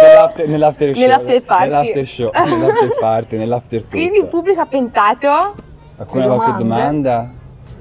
Nell'after, 0.02 0.50
nell'after 0.50 0.94
show. 0.94 1.00
Nell'after 1.00 1.42
party. 1.44 1.64
Nell'after 1.64 2.08
show, 2.08 2.30
nell'after 2.34 2.98
party, 3.00 3.38
nell'after 3.38 3.84
tutto. 3.84 3.96
Quindi 3.96 4.18
il 4.18 4.26
pubblico 4.26 4.60
ha 4.60 4.66
pensato. 4.66 5.56
Ha 5.98 6.04
qualche 6.06 6.28
domande? 6.28 6.64
domanda? 6.64 7.30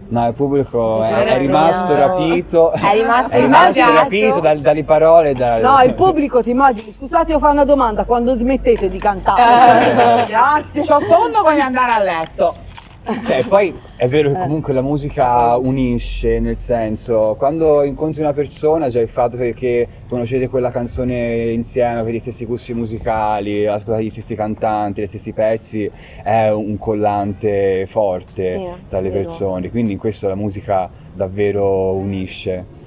No, 0.07 0.27
il 0.27 0.35
pubblico 0.35 1.03
è, 1.03 1.25
è 1.25 1.39
rimasto 1.39 1.95
rapito, 1.97 2.73
È 2.73 2.93
rimasto 2.93 3.31
è 3.37 3.41
rimasto 3.41 3.93
rapito 3.93 4.41
dal- 4.41 4.59
dalle 4.61 4.85
parole. 4.85 5.33
dal- 5.33 5.63
No, 5.63 5.81
il 5.83 5.95
pubblico 5.95 6.43
ti 6.43 6.51
immagini, 6.51 6.91
scusate 6.91 7.33
io 7.33 7.39
fare 7.39 7.53
una 7.55 7.65
domanda, 7.65 8.05
quando 8.05 8.35
smettete 8.35 8.89
di 8.89 8.99
cantare? 8.99 10.25
Grazie. 10.27 10.83
C'ho 10.83 11.01
sonno, 11.01 11.43
voglio 11.43 11.63
andare 11.63 11.91
a 11.93 11.99
letto. 12.03 12.55
Cioè, 13.05 13.45
poi 13.49 13.79
è 13.97 14.09
vero 14.09 14.33
che 14.33 14.39
comunque 14.39 14.73
la 14.73 14.81
musica 14.81 15.57
unisce, 15.57 16.41
nel 16.41 16.59
senso, 16.59 17.35
quando 17.37 17.83
incontri 17.83 18.23
una 18.23 18.33
persona, 18.33 18.89
già 18.89 19.01
il 19.01 19.09
fatto 19.09 19.37
che, 19.37 19.53
che 19.53 19.87
conoscete 20.09 20.49
quella 20.49 20.71
canzone 20.71 21.51
insieme, 21.51 21.99
avete 21.99 22.17
gli 22.17 22.21
stessi 22.21 22.47
gusti 22.47 22.73
musicali, 22.73 23.67
ascoltate 23.67 24.05
gli 24.05 24.11
stessi 24.11 24.35
cantanti, 24.35 25.03
gli 25.03 25.07
stessi 25.07 25.33
pezzi, 25.33 25.91
è 26.23 26.49
un 26.49 26.79
collante 26.79 27.85
forte 27.87 28.59
Sì, 28.59 28.87
tra 28.89 29.01
le 29.01 29.11
vero. 29.11 29.21
persone, 29.23 29.71
quindi 29.71 29.93
in 29.93 29.99
questo 29.99 30.27
la 30.29 30.35
musica 30.35 30.89
davvero 31.13 31.93
unisce. 31.93 32.83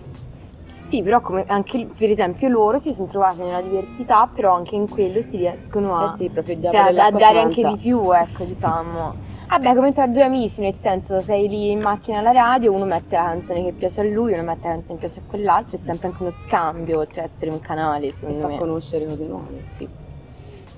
Sì, 0.88 1.04
però 1.04 1.20
come 1.20 1.44
anche 1.48 1.86
per 1.98 2.10
esempio 2.10 2.48
loro 2.48 2.78
si 2.78 2.94
sono 2.94 3.08
trovati 3.08 3.44
nella 3.44 3.62
diversità, 3.62 4.30
però 4.34 4.56
anche 4.56 4.76
in 4.76 4.88
quello 4.88 5.20
si 5.22 5.36
riescono 5.36 5.96
a, 5.96 6.06
Eh 6.06 6.16
sì, 6.16 6.30
proprio 6.30 6.58
cioè, 6.62 6.96
a 6.96 7.12
dare 7.12 7.40
anche 7.40 7.62
di 7.62 7.78
più, 7.78 8.12
ecco, 8.14 8.46
diciamo. 8.46 9.36
Vabbè, 9.48 9.76
come 9.76 9.94
tra 9.94 10.08
due 10.08 10.24
amici, 10.24 10.62
nel 10.62 10.76
senso 10.76 11.22
sei 11.22 11.48
lì 11.48 11.72
in 11.72 11.80
macchina 11.80 12.20
alla 12.20 12.32
radio, 12.32 12.74
uno 12.74 12.86
mette 12.86 13.16
la 13.16 13.24
canzone 13.24 13.64
che 13.64 13.72
piace 13.72 14.02
a 14.02 14.04
lui, 14.04 14.34
uno 14.34 14.44
mette 14.44 14.68
la 14.68 14.74
canzone 14.74 15.00
che 15.00 15.06
piace 15.06 15.20
a 15.20 15.24
quell'altro, 15.26 15.78
è 15.78 15.80
sempre 15.80 16.10
anche 16.10 16.22
uno 16.22 16.32
scambio, 16.32 17.00
oltre 17.00 17.22
ad 17.22 17.28
essere 17.28 17.50
un 17.52 17.62
canale, 17.62 18.08
E 18.08 18.12
secondo 18.12 18.42
fa 18.42 18.48
me. 18.50 18.58
conoscere 18.58 19.06
cose 19.06 19.26
nuove, 19.26 19.64
sì. 19.70 19.88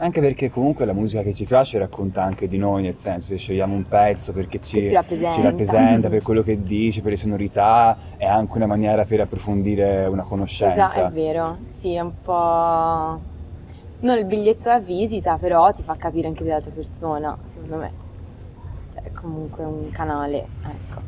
Anche 0.01 0.22
perché 0.22 0.49
comunque 0.49 0.86
la 0.86 0.93
musica 0.93 1.24
che 1.24 1.34
ci 1.34 1.45
piace 1.45 1.78
racconta 1.78 2.24
anche 2.24 2.47
di 2.47 2.57
noi, 2.57 2.84
nel 2.84 2.97
senso 2.97 3.30
se 3.30 3.38
scegliamo 3.38 3.76
un 3.76 3.84
pezzo 3.84 4.32
perché 4.32 4.61
ci, 4.61 4.88
ci 4.88 4.93
rappresenta. 4.93 5.36
ci 5.36 5.41
rappresenta, 5.41 6.09
per 6.09 6.22
quello 6.22 6.41
che 6.41 6.61
dice, 6.63 7.01
per 7.01 7.11
le 7.11 7.17
sonorità, 7.17 7.97
è 8.15 8.26
anche 8.26 8.55
una 8.55 8.67
maniera 8.67 9.03
per 9.03 9.20
approfondire 9.22 10.05
una 10.05 10.24
conoscenza. 10.24 10.86
Esatto, 10.86 11.07
è 11.07 11.11
vero, 11.11 11.57
sì, 11.65 11.95
è 11.95 11.99
un 11.99 12.13
po'... 12.22 13.20
Non 14.01 14.17
il 14.17 14.26
biglietto 14.26 14.70
da 14.70 14.80
visita, 14.80 15.38
però 15.38 15.74
ti 15.74 15.82
fa 15.82 15.95
capire 15.97 16.28
anche 16.30 16.45
dell'altra 16.45 16.72
persona, 16.72 17.38
secondo 17.43 17.76
me. 17.76 18.07
Comunque 19.20 19.65
un 19.65 19.89
canale, 19.89 20.47
ecco. 20.63 21.03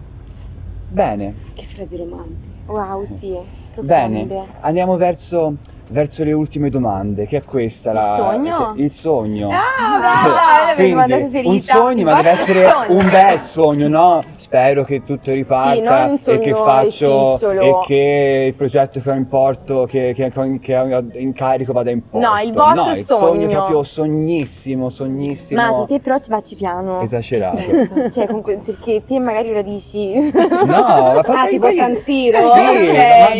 Bene, 0.89 1.35
Che 1.55 1.63
frasi 1.63 1.97
romantiche. 1.97 2.63
Wow, 2.65 3.03
sì, 3.05 3.31
bene, 3.79 4.25
profonde. 4.25 4.53
andiamo 4.61 4.97
verso, 4.97 5.57
verso 5.91 6.23
le 6.23 6.31
ultime 6.33 6.69
domande, 6.69 7.25
che 7.25 7.37
è 7.37 7.43
questa 7.43 7.91
la... 7.93 8.09
Il 8.09 8.15
sogno? 8.15 8.73
Il 8.77 8.91
sogno. 8.91 9.49
Ah, 9.49 9.99
bella, 9.99 10.73
è 10.73 10.75
la 10.75 10.81
mia 10.81 10.89
domanda 10.89 11.15
Quindi, 11.17 11.29
preferita. 11.31 11.49
un 11.49 11.61
sogno, 11.61 12.03
ma 12.05 12.15
deve 12.15 12.29
essere 12.29 12.63
vostro 12.63 12.93
un 12.93 12.99
sogno. 13.01 13.09
bel 13.11 13.43
sogno, 13.43 13.87
no? 13.87 14.19
Spero 14.35 14.83
che 14.83 15.03
tutto 15.03 15.31
riparta 15.31 16.07
Sì, 16.07 16.13
e 16.13 16.17
sogno 16.17 16.39
che 16.39 16.53
faccio 16.53 17.39
e 17.59 17.79
che 17.85 18.45
il 18.47 18.53
progetto 18.55 18.99
che 18.99 19.09
ho 19.09 19.13
in 19.13 19.27
porto, 19.27 19.85
che, 19.85 20.13
che, 20.15 20.29
che 20.29 20.39
ho 20.39 21.03
in 21.13 21.33
carico 21.33 21.73
vada 21.73 21.91
in 21.91 22.01
porto. 22.07 22.27
No, 22.27 22.39
il 22.39 22.51
vostro 22.53 22.83
no, 22.91 22.97
il 22.97 23.05
sogno 23.05 23.41
sogno. 23.41 23.49
proprio 23.49 23.83
sognissimo, 23.83 24.89
sognissimo. 24.89 25.61
Ma 25.79 25.85
te 25.85 25.99
però 25.99 26.17
ci 26.19 26.29
facci 26.29 26.55
piano. 26.55 26.99
Esagerato. 27.01 27.59
Cioè, 28.11 28.25
comunque, 28.27 28.57
perché 28.63 29.03
te 29.05 29.19
magari 29.19 29.49
ora 29.49 29.61
dici... 29.61 30.13
No, 30.13 30.65
ma 30.65 31.19
Ah, 31.19 31.23
fai 31.23 31.49
tipo 31.49 31.69
San 31.71 31.95
Siro? 31.97 32.41
Sì, 32.41 32.47
Ok. 32.47 32.57
ma 32.57 32.71
deve 32.73 32.91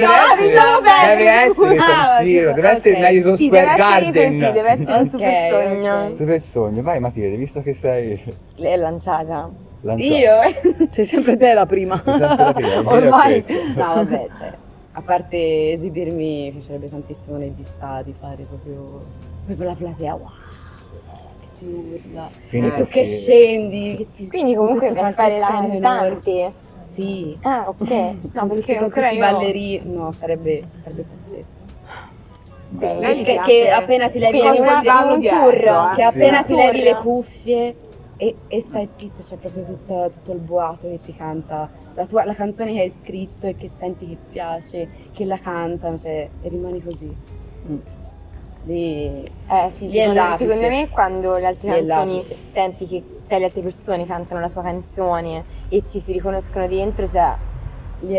No, 0.06 0.12
essere, 0.32 0.52
pensavo 0.54 0.82
peggio. 0.82 1.16
deve 1.16 1.32
essere 1.32 1.76
Ah, 1.78 1.82
San 1.84 2.24
Siro, 2.26 2.41
deve 2.48 2.68
ok. 2.68 2.72
essere 2.72 2.96
il 2.96 3.00
Madison 3.02 3.36
Sì, 3.36 3.44
Square 3.46 3.66
deve 3.66 3.72
essere 3.72 4.06
Garden. 4.06 4.14
così, 4.14 4.52
deve 4.52 4.70
essere 4.72 5.00
un 5.00 5.06
Ok, 5.06 5.08
super 5.08 5.34
sogno. 5.36 6.10
ok. 6.10 6.16
Super 6.16 6.42
sogno, 6.42 6.82
vai 6.82 7.00
Matilde, 7.00 7.38
visto 7.38 7.62
che 7.62 7.74
sei 7.74 8.22
Lei 8.58 8.74
è 8.74 8.78
lanciata. 8.78 9.50
lanciata. 9.82 10.20
Io? 10.20 10.32
Sei 10.92 11.06
sempre 11.06 11.38
te 11.38 11.54
la 11.54 11.66
prima. 11.66 12.02
Sei 12.04 12.14
sempre 12.14 12.44
la 12.44 12.54
prima, 12.54 12.82
Ormai. 12.84 13.44
No, 13.76 13.94
vabbè, 13.96 14.30
cioè, 14.32 14.58
a 14.92 15.02
parte 15.02 15.72
esibirmi, 15.74 16.46
mi 16.46 16.52
piacerebbe 16.52 16.90
tantissimo 16.90 17.38
negli 17.38 17.64
stadi 17.64 18.14
fare 18.14 18.46
proprio, 18.46 19.06
proprio 19.44 19.68
la 19.68 19.76
platea, 19.76 20.16
wow, 20.16 20.28
che 21.40 21.50
ti 21.56 21.66
urla. 21.66 22.30
Quindi 22.48 22.70
e 22.70 22.74
tu 22.74 22.84
che 22.86 23.04
scendi, 23.04 23.96
che 23.98 24.10
ti 24.12 24.28
Quindi 24.28 24.56
comunque 24.56 24.92
per 24.94 25.14
fare 25.14 25.40
la 25.40 25.48
cantante. 25.48 26.54
Sì. 26.82 27.38
Ah, 27.42 27.68
ok. 27.68 27.90
No, 28.34 28.48
con 28.48 28.50
perché 28.50 28.74
tutti, 28.74 28.76
con 28.78 28.86
ancora 28.86 29.06
tutti 29.06 29.16
i 29.16 29.18
io... 29.18 29.20
ballerini, 29.20 29.82
no, 29.94 30.12
sarebbe, 30.12 30.68
sarebbe 30.78 31.04
pazzesco. 31.04 31.61
Beh, 32.74 33.24
che, 33.24 33.42
che 33.44 33.70
appena 33.70 34.10
ti 34.10 34.20
levi 34.20 34.42
le 34.42 34.50
cuffie, 34.58 35.18
dietro, 35.20 35.90
che 35.94 36.02
appena 36.04 36.38
Una 36.40 36.44
ti 36.44 36.56
levi 36.56 36.82
le 36.84 36.96
cuffie 36.96 37.76
e, 38.16 38.38
e 38.48 38.62
stai 38.62 38.90
zitto, 38.94 39.22
c'è 39.22 39.38
proprio 39.38 39.64
tutta- 39.66 40.10
tutto 40.10 40.32
il 40.32 40.40
boato 40.40 40.88
che 40.88 41.02
ti 41.04 41.14
canta. 41.14 41.70
La, 41.96 42.06
tua, 42.06 42.24
la 42.24 42.34
canzone 42.34 42.72
che 42.74 42.80
hai 42.82 42.90
scritto 42.90 43.48
e 43.48 43.56
che 43.56 43.68
senti 43.68 44.08
che 44.08 44.18
piace, 44.30 44.88
che 45.12 45.26
la 45.26 45.38
cantano, 45.38 45.98
cioè, 45.98 46.30
e 46.40 46.50
rimani 46.50 46.82
così. 46.82 47.14
Mm. 47.68 47.78
Lì, 48.64 49.24
Eh 49.50 49.70
sì, 49.72 49.88
secondo, 49.88 50.38
secondo 50.38 50.68
me 50.68 50.88
quando 50.88 51.36
le 51.38 51.48
altre 51.48 51.68
Lì 51.82 51.88
canzoni 51.88 52.20
senti 52.22 52.88
che 52.88 53.04
cioè, 53.26 53.40
le 53.40 53.46
altre 53.46 53.62
persone 53.64 54.06
cantano 54.06 54.40
la 54.40 54.48
sua 54.48 54.62
canzone 54.62 55.44
e 55.68 55.84
ci 55.88 56.00
si 56.00 56.12
riconoscono 56.12 56.68
dentro, 56.68 57.08
cioè 57.08 57.36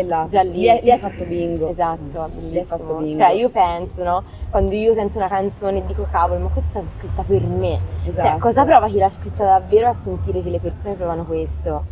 là. 0.05 0.25
Già 0.29 0.41
lì. 0.43 0.51
Lì, 0.51 0.69
hai- 0.69 0.79
lì 0.81 0.91
hai 0.91 0.99
fatto 0.99 1.25
bingo. 1.25 1.67
esatto, 1.67 2.29
Lì 2.39 2.57
hai 2.57 2.63
fatto 2.63 2.83
bellissimo. 2.83 2.99
bingo. 2.99 3.15
Cioè 3.17 3.31
io 3.33 3.49
penso, 3.49 4.03
no? 4.03 4.23
Quando 4.49 4.75
io 4.75 4.93
sento 4.93 5.17
una 5.17 5.27
canzone 5.27 5.79
e 5.79 5.85
dico 5.85 6.07
cavolo, 6.09 6.39
ma 6.39 6.47
questa 6.49 6.79
è 6.79 6.83
stata 6.83 6.97
scritta 6.97 7.23
per 7.23 7.45
me. 7.47 7.79
Cioè, 8.03 8.13
Esatto. 8.17 8.37
cosa 8.39 8.65
prova 8.65 8.87
chi 8.87 8.97
l'ha 8.97 9.09
scritta 9.09 9.45
davvero 9.45 9.87
a 9.87 9.93
sentire 9.93 10.41
che 10.41 10.49
le 10.49 10.59
persone 10.59 10.95
provano 10.95 11.25
questo? 11.25 11.85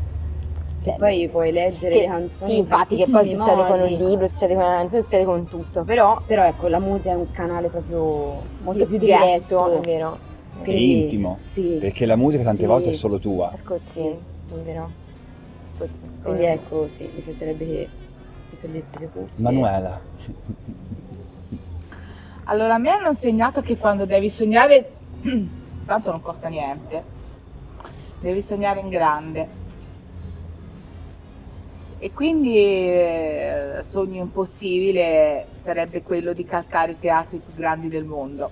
Che 0.82 0.96
poi 0.98 1.30
puoi 1.30 1.52
leggere 1.52 1.94
Che- 1.94 2.00
le 2.02 2.08
canzoni. 2.08 2.50
sì, 2.52 2.58
in 2.58 2.64
infatti, 2.64 2.96
che 2.96 3.06
poi 3.08 3.24
succede 3.28 3.68
con 3.68 3.80
un 3.82 3.88
libro, 3.88 4.26
succede 4.26 4.56
con 4.56 4.64
una 4.64 4.76
canzone, 4.78 5.04
succede 5.04 5.26
con 5.26 5.48
tutto, 5.48 5.84
però 5.84 6.20
Però 6.26 6.44
ecco, 6.44 6.68
la 6.70 6.80
musica 6.80 7.12
è 7.12 7.16
un 7.16 7.30
canale 7.30 7.70
proprio 7.70 8.42
molto 8.64 8.86
più 8.88 8.98
diretto, 8.98 9.64
diretto. 9.64 9.72
è 9.74 9.80
vero. 9.82 10.18
È 10.60 10.64
Quindi- 10.64 11.02
intimo, 11.04 11.38
Sì. 11.40 11.78
perché 11.80 12.06
la 12.08 12.16
musica 12.16 12.44
tante 12.44 12.62
Sì. 12.62 12.68
volte 12.68 12.90
è 12.90 12.94
solo 12.94 13.20
tua. 13.20 13.52
Ascolti, 13.52 13.86
sì, 13.90 14.08
è 14.08 14.54
vero. 14.64 14.92
Sola. 16.04 16.36
Quindi 16.36 16.52
ecco, 16.52 16.88
sì, 16.88 17.10
mi 17.14 17.22
piacerebbe 17.22 17.66
che 17.66 17.90
mi 18.50 18.58
togliessi 18.58 19.00
le 19.00 19.10
cuffie. 19.10 19.44
Manuela, 19.44 20.02
Allora, 22.46 22.76
a 22.76 22.78
me 22.78 22.90
hanno 22.92 23.10
insegnato 23.10 23.62
che 23.62 23.78
quando 23.78 24.06
devi 24.06 24.30
sognare, 24.30 24.92
tanto 25.86 26.12
non 26.12 26.22
costa 26.22 26.50
niente, 26.50 27.06
devi 28.20 28.42
sognare 28.42 28.80
in 28.82 28.90
grande. 28.90 29.60
E 31.98 32.12
quindi 32.12 32.58
eh, 32.58 33.82
sogno 33.84 34.22
impossibile 34.22 35.50
sarebbe 35.56 36.02
quello 36.02 36.34
di 36.34 36.44
calcare 36.44 36.94
i 36.94 36.98
teatri 36.98 37.40
più 37.40 37.54
grandi 37.54 37.90
del 37.90 38.06
mondo. 38.06 38.52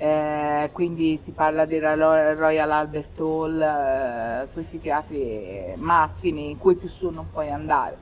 Eh, 0.00 0.70
quindi 0.72 1.16
si 1.16 1.32
parla 1.32 1.64
della 1.66 1.94
Ro- 1.94 2.34
Royal 2.34 2.70
Albert 2.70 3.18
Hall, 3.20 3.60
eh, 3.60 4.48
questi 4.52 4.78
teatri 4.80 5.74
massimi 5.76 6.50
in 6.50 6.58
cui 6.58 6.76
più 6.76 6.88
su 6.88 7.10
non 7.10 7.28
puoi 7.28 7.50
andare. 7.50 7.98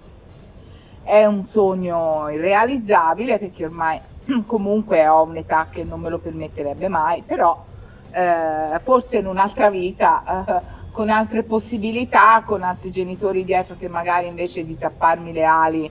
È 1.02 1.24
un 1.24 1.46
sogno 1.46 2.28
irrealizzabile 2.28 3.38
perché 3.38 3.64
ormai 3.64 4.00
comunque 4.46 5.06
ho 5.08 5.22
un'età 5.22 5.68
che 5.70 5.84
non 5.84 6.00
me 6.00 6.10
lo 6.10 6.18
permetterebbe 6.18 6.88
mai, 6.88 7.22
però 7.22 7.64
eh, 8.10 8.78
forse 8.80 9.18
in 9.18 9.26
un'altra 9.26 9.70
vita, 9.70 10.44
eh, 10.46 10.62
con 10.90 11.08
altre 11.08 11.44
possibilità, 11.44 12.42
con 12.44 12.62
altri 12.62 12.90
genitori 12.90 13.44
dietro 13.44 13.76
che 13.76 13.88
magari 13.88 14.26
invece 14.26 14.64
di 14.64 14.76
tapparmi 14.76 15.32
le 15.32 15.44
ali 15.44 15.90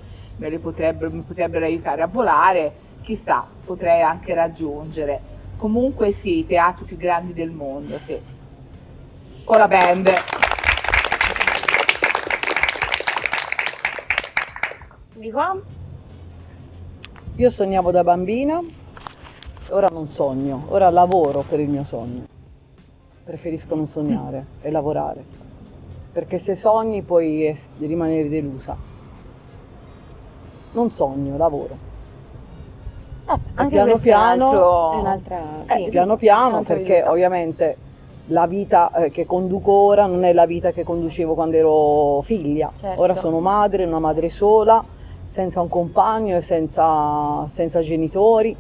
potrebbero, 0.62 1.12
mi 1.12 1.22
potrebbero 1.22 1.66
aiutare 1.66 2.02
a 2.02 2.08
volare, 2.08 2.74
chissà, 3.02 3.48
potrei 3.64 4.02
anche 4.02 4.34
raggiungere. 4.34 5.22
Comunque 5.58 6.12
sì, 6.12 6.40
i 6.40 6.46
teatri 6.46 6.86
più 6.86 6.98
grandi 6.98 7.34
del 7.34 7.52
mondo, 7.52 7.98
sì. 7.98 8.20
Con 9.44 9.58
la 9.58 9.68
band. 9.68 10.12
Di 15.14 15.32
qua? 15.32 15.58
Io 17.38 17.50
sognavo 17.50 17.92
da 17.92 18.04
bambina, 18.04 18.60
ora 19.70 19.88
non 19.88 20.08
sogno, 20.08 20.66
ora 20.70 20.90
lavoro 20.90 21.42
per 21.42 21.60
il 21.60 21.70
mio 21.70 21.84
sogno. 21.84 22.26
Preferisco 23.24 23.76
non 23.76 23.88
sognare 23.88 24.46
e 24.62 24.72
lavorare, 24.72 25.24
perché 26.12 26.38
se 26.38 26.56
sogni 26.56 27.02
puoi 27.02 27.46
es- 27.46 27.72
rimanere 27.80 28.30
delusa. 28.30 28.78
Non 30.74 30.92
sogno, 30.92 31.38
lavoro. 31.38 31.94
Anche 33.26 33.74
piano 33.74 33.98
piano- 33.98 34.46
altro... 34.46 35.00
Un'altra... 35.00 35.60
Eh, 35.76 35.90
piano 35.90 36.16
piano, 36.16 36.62
perché 36.62 36.98
vita. 36.98 37.12
ovviamente 37.12 37.78
la 38.28 38.48
vita 38.48 38.92
eh, 38.92 39.12
che 39.12 39.26
conduco 39.26 39.72
ora 39.72 40.06
non 40.06 40.24
è 40.24 40.34
la 40.34 40.46
vita 40.46 40.72
che 40.72 40.84
conducevo 40.84 41.34
quando 41.34 41.58
ero 41.58 42.22
figlia. 42.22 42.72
Certo. 42.76 43.02
Ora 43.02 43.16
sono 43.16 43.40
madre, 43.40 43.86
una 43.86 44.00
madre 44.00 44.30
sola, 44.30 44.84
senza 45.24 45.62
un 45.62 45.70
compagno 45.70 46.38
e 46.38 46.42
senza, 46.42 47.48
senza 47.48 47.82
genitori, 47.82 48.56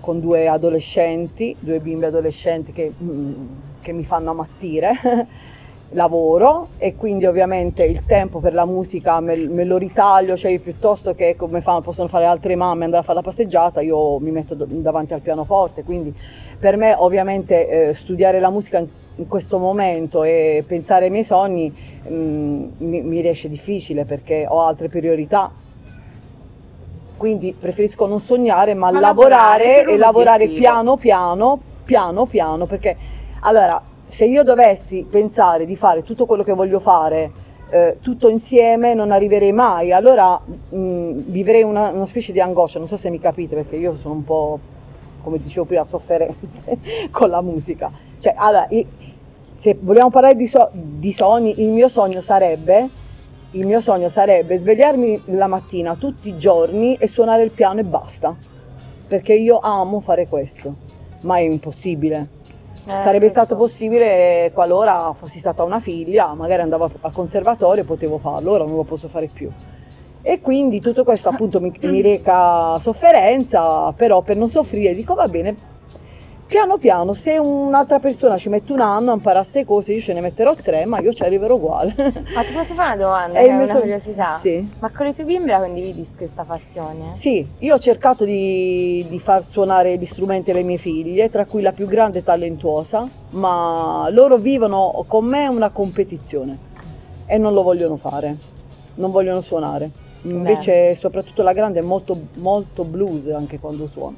con 0.00 0.18
due 0.20 0.48
adolescenti, 0.48 1.54
due 1.58 1.78
bimbe 1.80 2.06
adolescenti 2.06 2.72
che, 2.72 2.92
mm, 3.02 3.46
che 3.82 3.92
mi 3.92 4.04
fanno 4.04 4.30
ammattire. 4.30 4.92
lavoro 5.92 6.68
e 6.78 6.94
quindi 6.94 7.26
ovviamente 7.26 7.84
il 7.84 8.04
tempo 8.04 8.38
per 8.38 8.54
la 8.54 8.64
musica 8.64 9.18
me, 9.20 9.36
me 9.36 9.64
lo 9.64 9.76
ritaglio, 9.76 10.36
cioè 10.36 10.58
piuttosto 10.58 11.14
che 11.14 11.34
come 11.36 11.60
fanno, 11.60 11.80
possono 11.80 12.08
fare 12.08 12.26
altre 12.26 12.54
mamme 12.54 12.84
andare 12.84 13.02
a 13.02 13.04
fare 13.04 13.18
la 13.18 13.24
passeggiata, 13.24 13.80
io 13.80 14.18
mi 14.20 14.30
metto 14.30 14.54
davanti 14.54 15.14
al 15.14 15.20
pianoforte, 15.20 15.82
quindi 15.82 16.14
per 16.58 16.76
me 16.76 16.94
ovviamente 16.96 17.88
eh, 17.88 17.94
studiare 17.94 18.38
la 18.38 18.50
musica 18.50 18.78
in, 18.78 18.86
in, 19.16 19.26
questo 19.26 19.58
momento 19.58 20.22
e 20.22 20.64
pensare 20.66 21.06
ai 21.06 21.10
miei 21.10 21.24
sogni 21.24 21.72
mh, 22.06 22.14
mm, 22.14 22.68
mi, 22.78 23.02
mi 23.02 23.20
riesce 23.20 23.48
difficile 23.48 24.04
perché 24.04 24.46
ho 24.48 24.60
altre 24.60 24.88
priorità. 24.88 25.50
Quindi 27.16 27.54
preferisco 27.58 28.06
non 28.06 28.18
sognare 28.18 28.72
ma, 28.72 28.90
ma 28.90 28.98
lavorare, 28.98 29.64
lavorare 29.64 29.92
e 29.92 29.96
lavorare 29.98 30.48
piano 30.48 30.96
piano, 30.96 31.60
piano 31.84 32.24
piano, 32.24 32.64
perché 32.64 32.96
allora 33.40 33.82
se 34.10 34.24
io 34.24 34.42
dovessi 34.42 35.06
pensare 35.08 35.64
di 35.64 35.76
fare 35.76 36.02
tutto 36.02 36.26
quello 36.26 36.42
che 36.42 36.52
voglio 36.52 36.80
fare 36.80 37.30
eh, 37.70 37.98
tutto 38.02 38.28
insieme 38.28 38.94
non 38.94 39.12
arriverei 39.12 39.52
mai, 39.52 39.92
allora 39.92 40.38
mh, 40.38 41.12
vivrei 41.26 41.62
una, 41.62 41.90
una, 41.90 42.06
specie 42.06 42.32
di 42.32 42.40
angoscia, 42.40 42.80
non 42.80 42.88
so 42.88 42.96
se 42.96 43.10
mi 43.10 43.20
capite 43.20 43.54
perché 43.54 43.76
io 43.76 43.96
sono 43.96 44.14
un 44.14 44.24
po', 44.24 44.58
come 45.22 45.40
dicevo 45.40 45.66
prima, 45.66 45.84
sofferente 45.84 46.78
con 47.10 47.30
la 47.30 47.40
musica. 47.40 47.90
Cioè, 48.18 48.34
allora, 48.36 48.66
se 49.52 49.76
vogliamo 49.80 50.10
parlare 50.10 50.34
di, 50.34 50.46
so- 50.46 50.70
di 50.72 51.12
sogni, 51.12 51.62
il 51.62 51.70
mio 51.70 51.88
sogno 51.88 52.20
sarebbe 52.20 52.98
il 53.52 53.66
mio 53.66 53.80
sogno 53.80 54.08
sarebbe 54.08 54.56
svegliarmi 54.56 55.22
la 55.26 55.48
mattina 55.48 55.96
tutti 55.96 56.28
i 56.28 56.38
giorni 56.38 56.94
e 56.94 57.08
suonare 57.08 57.42
il 57.42 57.50
piano 57.50 57.80
e 57.80 57.84
basta, 57.84 58.36
perché 59.08 59.34
io 59.34 59.58
amo 59.58 59.98
fare 59.98 60.28
questo, 60.28 60.74
ma 61.22 61.38
è 61.38 61.40
impossibile. 61.40 62.39
Eh, 62.92 62.98
Sarebbe 62.98 63.28
stato 63.28 63.56
possibile 63.56 64.50
qualora 64.52 65.12
fossi 65.12 65.38
stata 65.38 65.62
una 65.62 65.80
figlia, 65.80 66.34
magari 66.34 66.62
andavo 66.62 66.90
a 67.00 67.12
conservatorio 67.12 67.82
e 67.82 67.86
potevo 67.86 68.18
farlo, 68.18 68.52
ora 68.52 68.64
non 68.64 68.76
lo 68.76 68.84
posso 68.84 69.08
fare 69.08 69.28
più. 69.28 69.50
E 70.22 70.40
quindi 70.40 70.80
tutto 70.80 71.04
questo 71.04 71.28
appunto 71.28 71.60
mi, 71.60 71.72
mi 71.82 72.02
reca 72.02 72.78
sofferenza, 72.78 73.92
però 73.92 74.22
per 74.22 74.36
non 74.36 74.48
soffrire 74.48 74.94
dico 74.94 75.14
va 75.14 75.28
bene, 75.28 75.56
piano 76.50 76.78
piano, 76.78 77.12
se 77.12 77.38
un'altra 77.38 78.00
persona 78.00 78.36
ci 78.36 78.48
mette 78.48 78.72
un 78.72 78.80
anno 78.80 79.12
a 79.12 79.14
imparare 79.14 79.42
queste 79.42 79.64
cose, 79.64 79.92
io 79.92 80.00
ce 80.00 80.12
ne 80.12 80.20
metterò 80.20 80.52
tre, 80.56 80.84
ma 80.84 80.98
io 80.98 81.12
ci 81.12 81.22
arriverò 81.22 81.54
uguale. 81.54 81.94
Ma 82.34 82.42
ti 82.42 82.52
posso 82.52 82.74
fare 82.74 82.94
una 82.94 82.96
domanda? 82.96 83.38
È 83.38 83.46
una 83.54 83.66
so... 83.66 83.78
curiosità. 83.78 84.36
Sì. 84.36 84.68
Ma 84.80 84.90
con 84.90 85.06
le 85.06 85.14
tue 85.14 85.22
bimbe 85.22 85.52
la 85.52 85.60
condividi 85.60 86.04
questa 86.16 86.42
passione? 86.42 87.12
Sì, 87.14 87.48
io 87.58 87.74
ho 87.74 87.78
cercato 87.78 88.24
di, 88.24 89.06
di, 89.08 89.20
far 89.20 89.44
suonare 89.44 89.96
gli 89.96 90.04
strumenti 90.04 90.50
alle 90.50 90.64
mie 90.64 90.76
figlie, 90.76 91.28
tra 91.28 91.46
cui 91.46 91.62
la 91.62 91.70
più 91.70 91.86
grande 91.86 92.18
è 92.18 92.22
talentuosa, 92.24 93.08
ma 93.30 94.08
loro 94.10 94.36
vivono 94.36 95.04
con 95.06 95.26
me 95.26 95.46
una 95.46 95.70
competizione 95.70 96.58
e 97.26 97.38
non 97.38 97.52
lo 97.52 97.62
vogliono 97.62 97.96
fare, 97.96 98.36
non 98.96 99.12
vogliono 99.12 99.40
suonare. 99.40 99.88
Invece, 100.22 100.88
Beh. 100.88 100.94
soprattutto 100.96 101.42
la 101.42 101.52
grande 101.52 101.78
è 101.78 101.82
molto, 101.82 102.18
molto 102.34 102.84
blues 102.84 103.28
anche 103.28 103.60
quando 103.60 103.86
suona. 103.86 104.16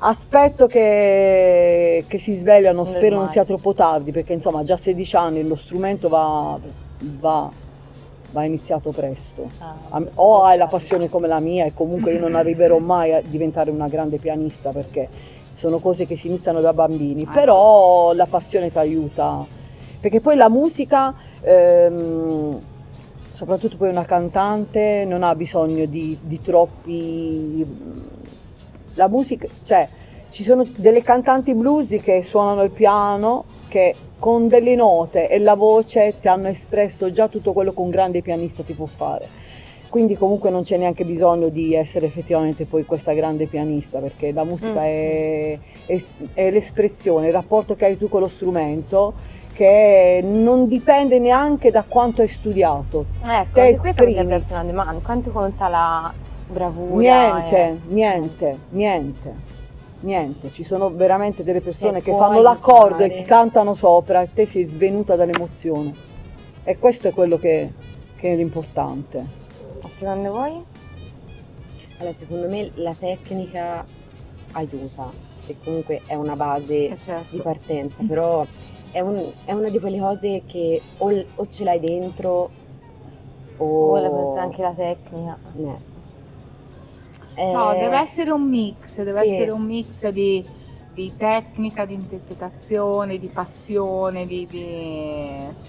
Aspetto 0.00 0.68
che, 0.68 2.04
che 2.06 2.18
si 2.18 2.34
svegliano, 2.34 2.84
spero 2.84 3.16
non 3.16 3.28
sia 3.28 3.44
troppo 3.44 3.74
tardi, 3.74 4.12
perché 4.12 4.32
insomma 4.32 4.62
già 4.62 4.74
a 4.74 4.76
16 4.76 5.16
anni 5.16 5.46
lo 5.46 5.56
strumento 5.56 6.08
va, 6.08 6.56
va, 6.98 7.50
va 8.30 8.44
iniziato 8.44 8.92
presto. 8.92 9.50
Ah, 9.58 10.02
o 10.14 10.44
hai 10.44 10.56
la 10.56 10.68
passione 10.68 11.08
come 11.08 11.26
la 11.26 11.40
mia 11.40 11.64
e 11.64 11.74
comunque 11.74 12.12
io 12.12 12.20
non 12.20 12.36
arriverò 12.36 12.78
mai 12.80 13.12
a 13.12 13.20
diventare 13.20 13.70
una 13.70 13.88
grande 13.88 14.18
pianista 14.18 14.70
perché 14.70 15.08
sono 15.52 15.80
cose 15.80 16.06
che 16.06 16.14
si 16.14 16.28
iniziano 16.28 16.60
da 16.60 16.72
bambini, 16.72 17.24
ah, 17.26 17.32
però 17.32 18.10
sì. 18.12 18.16
la 18.16 18.26
passione 18.26 18.70
ti 18.70 18.78
aiuta, 18.78 19.44
perché 20.00 20.20
poi 20.20 20.36
la 20.36 20.48
musica... 20.48 21.12
Ehm, 21.42 22.60
soprattutto 23.30 23.76
poi 23.76 23.90
una 23.90 24.04
cantante 24.04 25.04
non 25.06 25.22
ha 25.22 25.32
bisogno 25.36 25.84
di, 25.84 26.18
di 26.20 26.40
troppi 26.40 27.64
la 28.98 29.08
musica, 29.08 29.46
cioè 29.62 29.88
ci 30.30 30.42
sono 30.42 30.66
delle 30.76 31.02
cantanti 31.02 31.54
blues 31.54 31.96
che 32.02 32.22
suonano 32.22 32.62
il 32.62 32.70
piano, 32.70 33.44
che 33.68 33.94
con 34.18 34.48
delle 34.48 34.74
note 34.74 35.28
e 35.30 35.38
la 35.38 35.54
voce 35.54 36.16
ti 36.20 36.28
hanno 36.28 36.48
espresso 36.48 37.10
già 37.12 37.28
tutto 37.28 37.52
quello 37.52 37.72
che 37.72 37.80
un 37.80 37.90
grande 37.90 38.20
pianista 38.20 38.62
ti 38.64 38.74
può 38.74 38.86
fare. 38.86 39.46
Quindi 39.88 40.16
comunque 40.16 40.50
non 40.50 40.64
c'è 40.64 40.76
neanche 40.76 41.04
bisogno 41.04 41.48
di 41.48 41.74
essere 41.74 42.04
effettivamente 42.06 42.66
poi 42.66 42.84
questa 42.84 43.14
grande 43.14 43.46
pianista, 43.46 44.00
perché 44.00 44.32
la 44.32 44.44
musica 44.44 44.80
mm. 44.80 44.84
è, 44.84 45.58
è, 45.86 45.96
è 46.34 46.50
l'espressione, 46.50 47.28
il 47.28 47.32
rapporto 47.32 47.74
che 47.74 47.86
hai 47.86 47.96
tu 47.96 48.08
con 48.08 48.20
lo 48.20 48.28
strumento 48.28 49.14
che 49.54 50.20
non 50.22 50.68
dipende 50.68 51.18
neanche 51.18 51.70
da 51.70 51.84
quanto 51.88 52.20
hai 52.20 52.28
studiato. 52.28 53.06
Ecco, 53.22 53.48
Te 53.54 53.76
questa 53.78 54.04
è 54.04 54.52
una 54.52 54.64
domanda, 54.64 55.00
quanto 55.02 55.32
conta 55.32 55.68
la 55.68 56.12
bravura. 56.50 56.96
Niente, 56.96 57.56
e... 57.56 57.78
niente, 57.88 58.58
niente. 58.70 59.46
Niente, 60.00 60.52
ci 60.52 60.62
sono 60.62 60.90
veramente 60.90 61.42
delle 61.42 61.60
persone 61.60 62.00
che, 62.00 62.12
che 62.12 62.16
fanno 62.16 62.40
l'accordo 62.40 62.98
fare. 62.98 63.16
e 63.16 63.22
cantano 63.24 63.74
sopra 63.74 64.22
e 64.22 64.32
te 64.32 64.46
sei 64.46 64.62
svenuta 64.62 65.16
dall'emozione. 65.16 65.92
E 66.62 66.78
questo 66.78 67.08
è 67.08 67.12
quello 67.12 67.36
che, 67.36 67.72
che 68.14 68.32
è 68.32 68.36
l'importante. 68.36 69.26
Ma 69.82 69.88
secondo 69.88 70.30
voi? 70.30 70.62
Allora, 71.98 72.12
secondo 72.12 72.48
me 72.48 72.70
la 72.74 72.94
tecnica 72.94 73.84
aiuta, 74.52 75.10
che 75.44 75.56
comunque 75.64 76.02
è 76.06 76.14
una 76.14 76.36
base 76.36 76.90
eh 76.90 77.00
certo. 77.00 77.34
di 77.34 77.42
partenza, 77.42 78.04
però 78.06 78.46
è, 78.92 79.00
un, 79.00 79.32
è, 79.44 79.52
una 79.52 79.68
di 79.68 79.80
quelle 79.80 79.98
cose 79.98 80.42
che 80.46 80.80
o, 80.98 81.24
o 81.34 81.46
ce 81.46 81.64
l'hai 81.64 81.80
dentro 81.80 82.50
o... 83.56 83.66
o 83.66 84.34
anche 84.36 84.62
la 84.62 84.74
tecnica. 84.74 85.38
Eh. 87.38 87.52
No, 87.52 87.72
deve 87.78 87.98
essere 87.98 88.32
un 88.32 88.48
mix, 88.48 89.00
deve 89.02 89.24
sì. 89.24 89.32
essere 89.32 89.52
un 89.52 89.62
mix 89.62 90.08
di, 90.08 90.44
di, 90.92 91.12
tecnica, 91.16 91.84
di 91.84 91.94
interpretazione, 91.94 93.18
di 93.18 93.28
passione, 93.28 94.26
di, 94.26 94.44
di, 94.50 95.66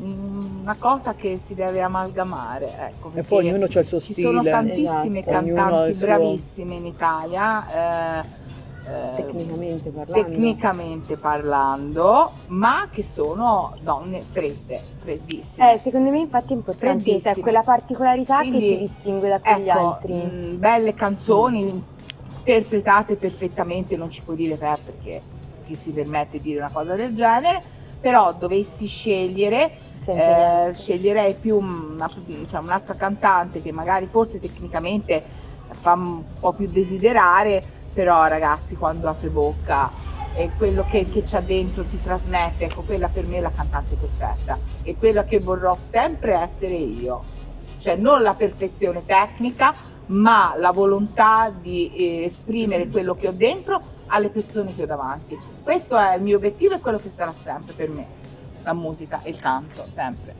una 0.00 0.74
cosa 0.78 1.14
che 1.14 1.36
si 1.36 1.54
deve 1.54 1.82
amalgamare. 1.82 2.74
Ecco, 2.78 3.10
e 3.12 3.22
poi 3.22 3.50
ognuno 3.50 3.66
ha 3.66 3.78
il 3.78 3.86
suo 3.86 4.00
stile. 4.00 4.14
Ci 4.14 4.22
sono 4.22 4.42
tantissime 4.42 5.20
esatto. 5.20 5.44
cantanti 5.44 5.98
bravissime 5.98 6.74
in 6.76 6.86
Italia. 6.86 8.20
Eh, 8.22 8.41
tecnicamente 8.84 9.90
parlando. 9.90 10.28
tecnicamente 10.28 11.16
parlando, 11.16 12.32
ma 12.48 12.88
che 12.90 13.02
sono 13.02 13.74
donne 13.80 14.22
fredde, 14.22 14.80
freddissime. 14.98 15.74
Eh, 15.74 15.78
secondo 15.78 16.10
me 16.10 16.18
infatti 16.18 16.52
è 16.52 16.56
importante, 16.56 17.20
cioè, 17.20 17.38
quella 17.38 17.62
particolarità 17.62 18.38
Quindi, 18.38 18.58
che 18.58 18.66
ti 18.74 18.78
distingue 18.78 19.28
da 19.28 19.40
quegli 19.40 19.68
ecco, 19.68 19.78
altri. 19.78 20.12
Mh, 20.14 20.30
mm, 20.30 20.58
belle 20.58 20.94
canzoni, 20.94 21.64
mm. 21.64 21.78
interpretate 22.38 23.16
perfettamente, 23.16 23.96
non 23.96 24.10
ci 24.10 24.22
può 24.22 24.34
dire 24.34 24.56
per 24.56 24.78
perché 24.84 25.22
chi 25.64 25.74
si 25.74 25.92
permette 25.92 26.38
di 26.38 26.50
dire 26.50 26.58
una 26.58 26.70
cosa 26.72 26.96
del 26.96 27.14
genere, 27.14 27.62
però 28.00 28.32
dovessi 28.32 28.86
scegliere, 28.86 29.70
eh, 30.06 30.72
sceglierei 30.74 31.34
più 31.34 31.56
una, 31.56 32.10
cioè, 32.46 32.60
un'altra 32.60 32.94
cantante 32.94 33.62
che 33.62 33.70
magari 33.70 34.06
forse 34.06 34.40
tecnicamente 34.40 35.22
fa 35.70 35.92
un 35.92 36.22
po' 36.38 36.52
più 36.52 36.68
desiderare, 36.68 37.62
però 37.92 38.26
ragazzi 38.26 38.76
quando 38.76 39.08
apre 39.08 39.28
bocca 39.28 39.90
e 40.34 40.50
quello 40.56 40.84
che, 40.88 41.08
che 41.08 41.22
c'ha 41.24 41.40
dentro 41.40 41.84
ti 41.84 42.00
trasmette, 42.00 42.64
ecco 42.64 42.82
quella 42.82 43.08
per 43.08 43.26
me 43.26 43.36
è 43.36 43.40
la 43.40 43.50
cantante 43.50 43.96
perfetta 43.96 44.58
e 44.82 44.96
quella 44.96 45.24
che 45.24 45.40
vorrò 45.40 45.76
sempre 45.76 46.34
essere 46.34 46.74
io, 46.74 47.22
cioè 47.78 47.96
non 47.96 48.22
la 48.22 48.34
perfezione 48.34 49.04
tecnica 49.04 49.90
ma 50.06 50.54
la 50.56 50.72
volontà 50.72 51.50
di 51.50 51.92
eh, 51.94 52.24
esprimere 52.24 52.88
quello 52.88 53.14
che 53.14 53.28
ho 53.28 53.32
dentro 53.32 53.80
alle 54.06 54.30
persone 54.30 54.74
che 54.74 54.82
ho 54.82 54.86
davanti. 54.86 55.38
Questo 55.62 55.96
è 55.96 56.16
il 56.16 56.22
mio 56.22 56.36
obiettivo 56.36 56.74
e 56.74 56.80
quello 56.80 56.98
che 56.98 57.10
sarà 57.10 57.32
sempre 57.34 57.72
per 57.72 57.88
me, 57.88 58.06
la 58.62 58.74
musica 58.74 59.20
e 59.22 59.30
il 59.30 59.38
canto, 59.38 59.84
sempre. 59.88 60.34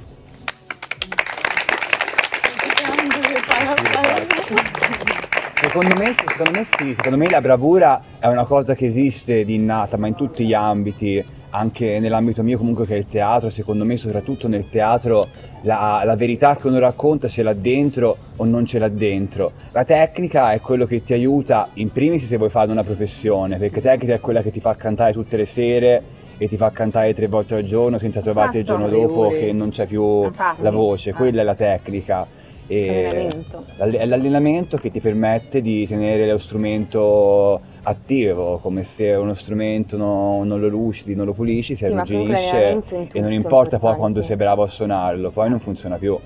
Secondo 5.62 5.94
me, 5.96 6.12
secondo 6.12 6.50
me 6.50 6.64
sì, 6.64 6.92
secondo 6.92 7.16
me 7.16 7.30
la 7.30 7.40
bravura 7.40 8.02
è 8.18 8.26
una 8.26 8.44
cosa 8.44 8.74
che 8.74 8.86
esiste 8.86 9.44
di 9.44 9.54
innata, 9.54 9.96
ma 9.96 10.08
in 10.08 10.16
tutti 10.16 10.44
gli 10.44 10.54
ambiti, 10.54 11.24
anche 11.50 12.00
nell'ambito 12.00 12.42
mio 12.42 12.58
comunque 12.58 12.84
che 12.84 12.96
è 12.96 12.98
il 12.98 13.06
teatro, 13.06 13.48
secondo 13.48 13.84
me 13.84 13.96
soprattutto 13.96 14.48
nel 14.48 14.68
teatro 14.68 15.24
la, 15.62 16.02
la, 16.04 16.16
verità 16.16 16.56
che 16.56 16.66
uno 16.66 16.80
racconta 16.80 17.28
ce 17.28 17.44
l'ha 17.44 17.54
dentro 17.54 18.16
o 18.36 18.44
non 18.44 18.66
ce 18.66 18.80
l'ha 18.80 18.88
dentro. 18.88 19.52
La 19.70 19.84
tecnica 19.84 20.50
è 20.50 20.60
quello 20.60 20.84
che 20.84 21.04
ti 21.04 21.12
aiuta, 21.12 21.68
in 21.74 21.92
primis 21.92 22.26
se 22.26 22.38
vuoi 22.38 22.50
fare 22.50 22.72
una 22.72 22.82
professione, 22.82 23.56
perché 23.56 23.80
tecnica 23.80 24.14
è 24.14 24.20
quella 24.20 24.42
che 24.42 24.50
ti 24.50 24.60
fa 24.60 24.74
cantare 24.74 25.12
tutte 25.12 25.36
le 25.36 25.46
sere 25.46 26.02
e 26.38 26.48
ti 26.48 26.56
fa 26.56 26.72
cantare 26.72 27.14
tre 27.14 27.28
volte 27.28 27.54
al 27.54 27.62
giorno 27.62 27.98
senza 27.98 28.20
trovarti 28.20 28.58
il 28.58 28.64
giorno 28.64 28.88
dopo 28.88 29.28
che 29.28 29.52
non 29.52 29.70
c'è 29.70 29.86
più 29.86 30.28
la 30.56 30.70
voce, 30.70 31.12
quella 31.12 31.42
è 31.42 31.44
la 31.44 31.54
tecnica 31.54 32.50
l'allenamento. 32.80 33.64
è 33.76 34.06
l'allenamento 34.06 34.76
che 34.76 34.90
ti 34.90 35.00
permette 35.00 35.60
di 35.60 35.86
tenere 35.86 36.26
lo 36.30 36.38
strumento 36.38 37.60
attivo, 37.84 38.58
come 38.58 38.82
se 38.82 39.12
uno 39.12 39.34
strumento 39.34 39.96
no- 39.96 40.44
non 40.44 40.60
lo 40.60 40.68
lucidi, 40.68 41.14
non 41.14 41.26
lo 41.26 41.32
pulisci, 41.32 41.74
si 41.74 41.84
Sì, 41.84 41.92
arrugginisce 41.92 42.52
l'allenamento 42.56 43.16
e 43.18 43.20
non 43.20 43.32
importa 43.32 43.78
poi 43.78 43.96
quando 43.96 44.22
sei 44.22 44.36
bravo 44.36 44.62
a 44.62 44.68
suonarlo, 44.68 45.30
poi 45.30 45.50
non 45.50 45.60
funziona 45.60 45.96
più. 45.96 46.18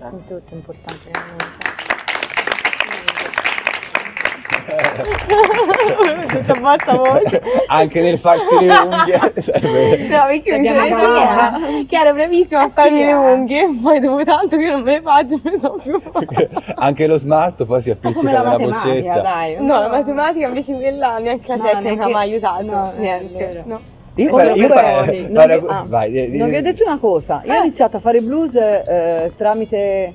In 0.00 0.24
tutto 0.24 0.52
è 0.52 0.54
importante 0.56 1.10
veramente. 4.96 6.60
basta 6.60 6.96
voce. 6.96 7.42
Anche 7.66 8.00
nel 8.00 8.18
farsi 8.18 8.58
le 8.60 8.74
unghie 8.74 9.32
serve. 9.40 9.96
No, 10.08 10.24
perché 10.26 10.58
mi 10.58 10.68
Abbiamo 10.68 10.88
sono 10.98 11.12
provato. 11.12 11.58
che, 11.88 11.96
ero 11.96 12.12
bravissima 12.14 12.60
a 12.62 12.68
farmi 12.68 13.04
le 13.04 13.12
unghie, 13.12 13.68
poi 13.82 14.00
dopo 14.00 14.24
tanto 14.24 14.56
che 14.56 14.68
non 14.68 14.82
me 14.82 14.92
le 14.96 15.00
faccio, 15.00 15.40
mi 15.44 15.56
sono 15.56 15.74
più 15.82 16.00
Anche 16.76 17.06
lo 17.06 17.16
smart 17.16 17.64
poi 17.64 17.80
si 17.82 17.90
appiccica 17.90 18.42
nella 18.42 18.56
boccetta. 18.58 19.20
dai. 19.20 19.56
No, 19.60 19.78
la 19.80 19.88
matematica 19.88 20.46
invece 20.46 20.74
quella 20.74 21.18
neanche 21.18 21.48
la 21.48 21.56
No, 21.56 21.62
tecnica 21.62 21.80
neanche- 21.94 22.06
mi 22.06 22.14
ha 22.14 22.18
aiutato, 22.18 22.64
no, 22.74 22.92
niente. 22.96 23.62
no. 23.66 23.80
Io, 24.16 24.30
pare- 24.30 24.52
io 24.52 24.68
pare- 24.68 25.20
non 25.22 25.32
pare- 25.32 25.58
vi- 25.58 25.66
ah, 25.70 25.84
vai, 25.88 26.14
eh, 26.14 26.36
Non 26.36 26.50
vi 26.50 26.56
ho 26.56 26.58
eh, 26.58 26.62
detto 26.62 26.84
una 26.84 26.98
cosa, 26.98 27.40
io 27.46 27.54
ho 27.54 27.62
iniziato 27.62 27.96
a 27.96 28.00
fare 28.00 28.20
blues 28.20 28.54
eh, 28.56 29.32
tramite 29.36 30.14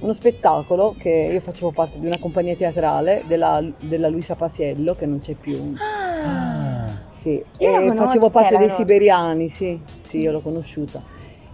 uno 0.00 0.12
spettacolo 0.12 0.94
che 0.96 1.30
io 1.32 1.40
facevo 1.40 1.70
parte 1.70 1.98
di 1.98 2.06
una 2.06 2.18
compagnia 2.18 2.54
teatrale 2.54 3.24
della, 3.26 3.62
della 3.80 4.08
Luisa 4.08 4.34
Pasiello 4.34 4.94
che 4.94 5.06
non 5.06 5.20
c'è 5.20 5.34
più. 5.34 5.74
Ah, 5.78 6.88
Sì, 7.10 7.42
e 7.56 7.92
facevo 7.94 8.30
parte 8.30 8.56
dei 8.56 8.70
siberiani, 8.70 9.48
sì, 9.48 9.80
sì, 9.96 10.18
io 10.18 10.32
l'ho 10.32 10.40
conosciuta. 10.40 11.02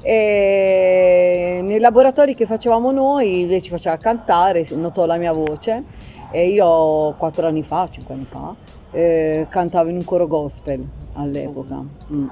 E 0.02 1.60
nei 1.62 1.78
laboratori 1.78 2.34
che 2.34 2.44
facevamo 2.44 2.90
noi, 2.90 3.46
lei 3.46 3.62
ci 3.62 3.70
faceva 3.70 3.96
cantare, 3.96 4.66
notò 4.72 5.06
la 5.06 5.16
mia 5.16 5.32
voce 5.32 5.82
e 6.30 6.48
io 6.48 7.14
quattro 7.16 7.46
anni 7.46 7.62
fa, 7.62 7.88
cinque 7.90 8.14
anni 8.14 8.24
fa, 8.24 8.54
eh, 8.90 9.46
cantavo 9.48 9.88
in 9.88 9.96
un 9.96 10.04
coro 10.04 10.26
gospel 10.26 10.86
all'epoca. 11.14 11.82
Mm. 12.12 12.26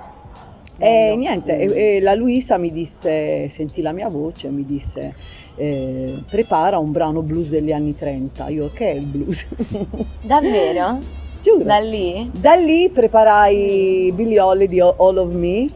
E 0.76 1.14
niente, 1.16 1.56
e, 1.56 1.96
e 1.96 2.00
la 2.00 2.14
Luisa 2.14 2.58
mi 2.58 2.72
disse, 2.72 3.48
sentì 3.48 3.80
la 3.82 3.92
mia 3.92 4.08
voce, 4.08 4.48
mi 4.48 4.66
disse 4.66 5.14
eh, 5.56 6.22
prepara 6.28 6.78
un 6.78 6.92
brano 6.92 7.22
blues 7.22 7.50
degli 7.50 7.72
anni 7.72 7.94
30. 7.94 8.48
Io 8.48 8.70
che 8.72 8.90
è 8.90 8.94
il 8.94 9.06
blues? 9.06 9.46
Davvero? 10.20 11.00
Giuro. 11.40 11.64
Da 11.64 11.78
lì? 11.78 12.30
Da 12.32 12.54
lì 12.54 12.88
preparai 12.90 14.12
Billy 14.14 14.38
Holly 14.38 14.68
di 14.68 14.80
All 14.80 15.16
of 15.16 15.30
Me 15.32 15.68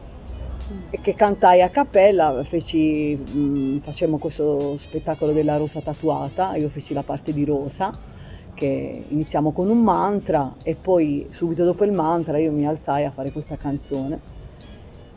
e 0.89 0.99
che 1.01 1.13
cantai 1.15 1.61
a 1.61 1.69
cappella, 1.69 2.43
feci, 2.43 3.15
mh, 3.15 3.79
facemmo 3.79 4.17
questo 4.17 4.77
spettacolo 4.77 5.31
della 5.31 5.57
rosa 5.57 5.81
tatuata, 5.81 6.55
io 6.55 6.69
feci 6.69 6.93
la 6.93 7.03
parte 7.03 7.33
di 7.33 7.43
rosa, 7.45 7.93
che 8.53 9.03
iniziamo 9.07 9.51
con 9.51 9.69
un 9.69 9.79
mantra 9.79 10.55
e 10.63 10.75
poi 10.75 11.27
subito 11.29 11.63
dopo 11.63 11.83
il 11.83 11.91
mantra 11.91 12.37
io 12.37 12.51
mi 12.51 12.65
alzai 12.65 13.05
a 13.05 13.11
fare 13.11 13.31
questa 13.31 13.55
canzone. 13.55 14.35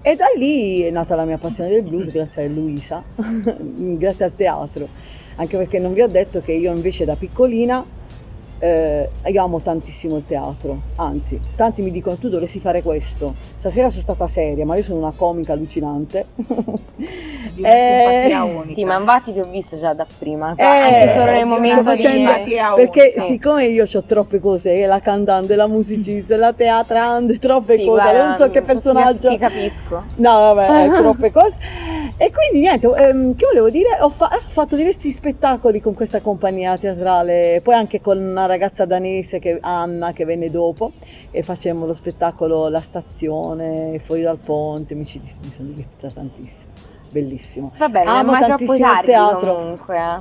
E 0.02 0.16
da 0.16 0.24
lì 0.34 0.80
è 0.80 0.90
nata 0.90 1.14
la 1.14 1.26
mia 1.26 1.36
passione 1.36 1.68
del 1.68 1.82
blues 1.82 2.10
grazie 2.10 2.44
a 2.44 2.48
Luisa, 2.48 3.04
grazie 3.18 4.24
al 4.24 4.34
teatro, 4.34 4.88
anche 5.36 5.58
perché 5.58 5.78
non 5.78 5.92
vi 5.92 6.00
ho 6.00 6.08
detto 6.08 6.40
che 6.40 6.52
io 6.52 6.72
invece 6.72 7.04
da 7.04 7.16
piccolina 7.16 7.84
eh, 8.60 9.08
io 9.26 9.42
amo 9.42 9.60
tantissimo 9.60 10.16
il 10.18 10.24
teatro, 10.26 10.78
anzi, 10.96 11.40
tanti 11.56 11.82
mi 11.82 11.90
dicono 11.90 12.16
tu 12.16 12.28
dovresti 12.28 12.60
fare 12.60 12.82
questo. 12.82 13.34
Stasera 13.56 13.88
sono 13.88 14.02
stata 14.02 14.26
seria, 14.26 14.64
ma 14.66 14.76
io 14.76 14.82
sono 14.82 14.98
una 15.00 15.12
comica 15.16 15.52
allucinante. 15.54 16.26
Di 17.54 17.60
una 17.62 17.70
Eh. 17.70 18.72
Sì, 18.72 18.84
ma 18.84 18.98
infatti 18.98 19.32
ti 19.32 19.40
ho 19.40 19.46
visto 19.46 19.76
già 19.78 19.94
da 19.94 20.06
prima, 20.18 20.54
Eh, 20.56 20.64
anche 20.64 21.12
solo 21.12 21.30
nel 21.32 21.46
momento 21.46 21.80
di... 21.80 21.84
facendo- 21.86 22.16
Simpatia 22.32 22.74
perché 22.74 23.00
unica. 23.14 23.22
siccome 23.22 23.64
io 23.66 23.84
ho 23.90 24.04
troppe 24.04 24.38
cose, 24.40 24.86
la 24.86 25.00
cantante, 25.00 25.56
la 25.56 25.66
musicista, 25.66 26.36
la 26.36 26.52
teatrante, 26.52 27.38
troppe 27.38 27.76
Sì, 27.76 27.84
cose, 27.86 28.02
guarda, 28.02 28.26
non 28.26 28.36
so 28.36 28.50
che 28.50 28.62
personaggio. 28.62 29.28
Ti 29.30 29.38
capisco. 29.38 30.04
No, 30.16 30.54
vabbè, 30.54 30.88
troppe 31.00 31.30
cose. 31.32 31.56
E 32.22 32.30
quindi 32.30 32.60
niente, 32.66 32.86
ehm, 32.86 33.34
che 33.34 33.46
volevo 33.46 33.70
dire? 33.70 33.96
Ho, 34.00 34.10
fa- 34.10 34.28
ho 34.30 34.50
fatto 34.50 34.76
diversi 34.76 35.10
spettacoli 35.10 35.80
con 35.80 35.94
questa 35.94 36.20
compagnia 36.20 36.76
teatrale, 36.76 37.60
poi 37.62 37.74
anche 37.74 38.00
con 38.02 38.18
una 38.18 38.44
ragazza 38.44 38.84
danese, 38.84 39.38
che, 39.38 39.56
Anna, 39.60 40.12
che 40.12 40.26
venne 40.26 40.50
dopo, 40.50 40.92
e 41.30 41.42
facemmo 41.42 41.86
lo 41.86 41.94
spettacolo 41.94 42.68
La 42.68 42.82
stazione, 42.82 43.98
fuori 44.00 44.20
dal 44.20 44.38
ponte, 44.38 44.94
mi, 44.94 45.06
ci- 45.06 45.22
mi 45.40 45.50
sono 45.50 45.68
divertita 45.68 46.10
tantissimo, 46.10 46.74
bellissimo. 47.08 47.72
Vabbè, 47.78 48.04
non 48.04 48.16
Amo 48.16 48.32
è 48.32 48.32
mai 48.32 48.44
troppo 48.44 48.76
tardi 48.76 49.12
teatro. 49.12 49.54
comunque, 49.54 49.96
eh. 49.96 50.20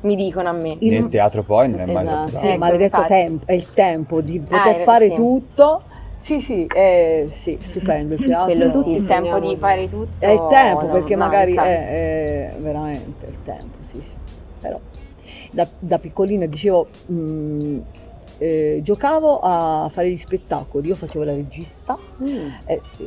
Mi 0.00 0.16
dicono 0.16 0.48
a 0.48 0.52
me. 0.52 0.76
Il- 0.80 0.90
Nel 0.92 1.08
teatro 1.08 1.44
poi 1.44 1.68
non 1.68 1.80
è 1.80 1.86
mai 1.86 2.04
Esatto, 2.04 2.28
troppo 2.28 2.30
sì, 2.30 2.36
tardi. 2.40 2.54
Ecco, 2.54 2.58
maledetto 2.60 3.04
tempo, 3.04 3.46
è 3.46 3.52
il 3.52 3.72
tempo 3.72 4.20
di 4.22 4.40
poter 4.40 4.74
eh, 4.74 4.82
fare 4.84 5.06
sì. 5.06 5.14
tutto. 5.14 5.84
Sì, 6.24 6.40
sì, 6.40 6.64
eh, 6.64 7.26
sì, 7.28 7.58
stupendo 7.60 8.14
il 8.14 8.20
teatro. 8.24 8.46
Quello 8.46 8.70
tutti 8.70 8.96
il 8.96 9.06
tempo 9.06 9.38
di 9.40 9.54
fare 9.56 9.86
tutto. 9.86 10.24
È 10.24 10.30
il 10.30 10.46
tempo, 10.48 10.86
perché 10.86 11.16
magari 11.16 11.52
manca. 11.52 11.70
è, 11.70 12.54
è 12.54 12.60
veramente 12.60 13.26
il 13.26 13.42
tempo, 13.42 13.76
sì, 13.82 14.00
sì. 14.00 14.16
Però 14.58 14.74
da, 15.50 15.68
da 15.78 15.98
piccolina 15.98 16.46
dicevo, 16.46 16.88
mh, 17.04 17.78
eh, 18.38 18.80
giocavo 18.82 19.40
a 19.40 19.90
fare 19.92 20.10
gli 20.10 20.16
spettacoli, 20.16 20.88
io 20.88 20.96
facevo 20.96 21.24
la 21.24 21.34
regista, 21.34 21.98
eh 22.64 22.78
sì. 22.80 23.06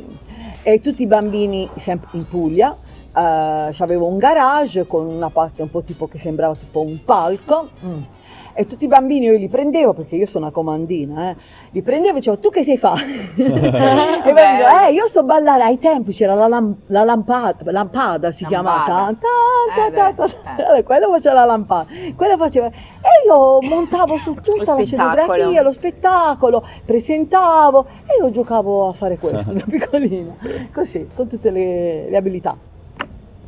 e 0.62 0.80
tutti 0.80 1.02
i 1.02 1.08
bambini 1.08 1.68
sempre 1.74 2.10
in 2.12 2.24
Puglia. 2.24 2.72
eh, 3.16 3.74
avevo 3.78 4.06
un 4.06 4.18
garage 4.18 4.86
con 4.86 5.06
una 5.06 5.30
parte 5.30 5.62
un 5.62 5.70
po' 5.70 5.82
tipo 5.82 6.06
che 6.06 6.18
sembrava 6.18 6.54
tipo 6.54 6.82
un 6.82 7.02
palco 7.02 7.68
mm. 7.84 8.02
E 8.58 8.66
tutti 8.66 8.86
i 8.86 8.88
bambini 8.88 9.26
io 9.26 9.36
li 9.36 9.46
prendevo 9.46 9.92
perché 9.92 10.16
io 10.16 10.26
sono 10.26 10.46
una 10.46 10.52
comandina 10.52 11.30
eh, 11.30 11.36
li 11.70 11.80
prendevo 11.80 12.14
e 12.16 12.18
dicevo 12.18 12.40
tu 12.40 12.50
che 12.50 12.64
sai 12.64 12.76
fare 12.76 13.04
e 13.38 13.42
poi 13.44 14.56
dico, 14.56 14.68
eh 14.84 14.92
io 14.92 15.06
so 15.06 15.22
ballare. 15.22 15.62
Ai 15.62 15.78
tempi 15.78 16.10
c'era 16.12 16.34
la, 16.34 16.48
lam- 16.48 16.74
la 16.86 17.04
lampada, 17.04 17.70
lampada 17.70 18.30
si 18.32 18.44
chiamava 18.46 18.88
Lambada. 18.88 19.18
ta, 19.18 19.28
ta, 19.74 19.90
ta, 19.92 20.12
beh, 20.12 20.14
ta. 20.16 20.56
eh. 20.56 20.62
Allora, 20.64 20.82
quello 20.84 21.10
faceva 21.10 21.34
la 21.34 21.44
lampada. 21.44 21.86
Quello 22.16 22.36
faceva 22.36 22.66
e 22.66 23.26
io 23.26 23.60
montavo 23.62 24.18
su 24.18 24.34
tutta 24.34 24.74
la 24.74 24.82
scenografia 24.82 25.62
lo 25.62 25.70
spettacolo 25.72 26.66
presentavo 26.84 27.86
e 28.06 28.22
io 28.22 28.30
giocavo 28.30 28.88
a 28.88 28.92
fare 28.92 29.18
questo 29.18 29.52
da 29.54 29.62
piccolina. 29.68 30.34
Così 30.72 31.08
con 31.14 31.28
tutte 31.28 31.50
le, 31.52 32.10
le 32.10 32.16
abilità. 32.16 32.56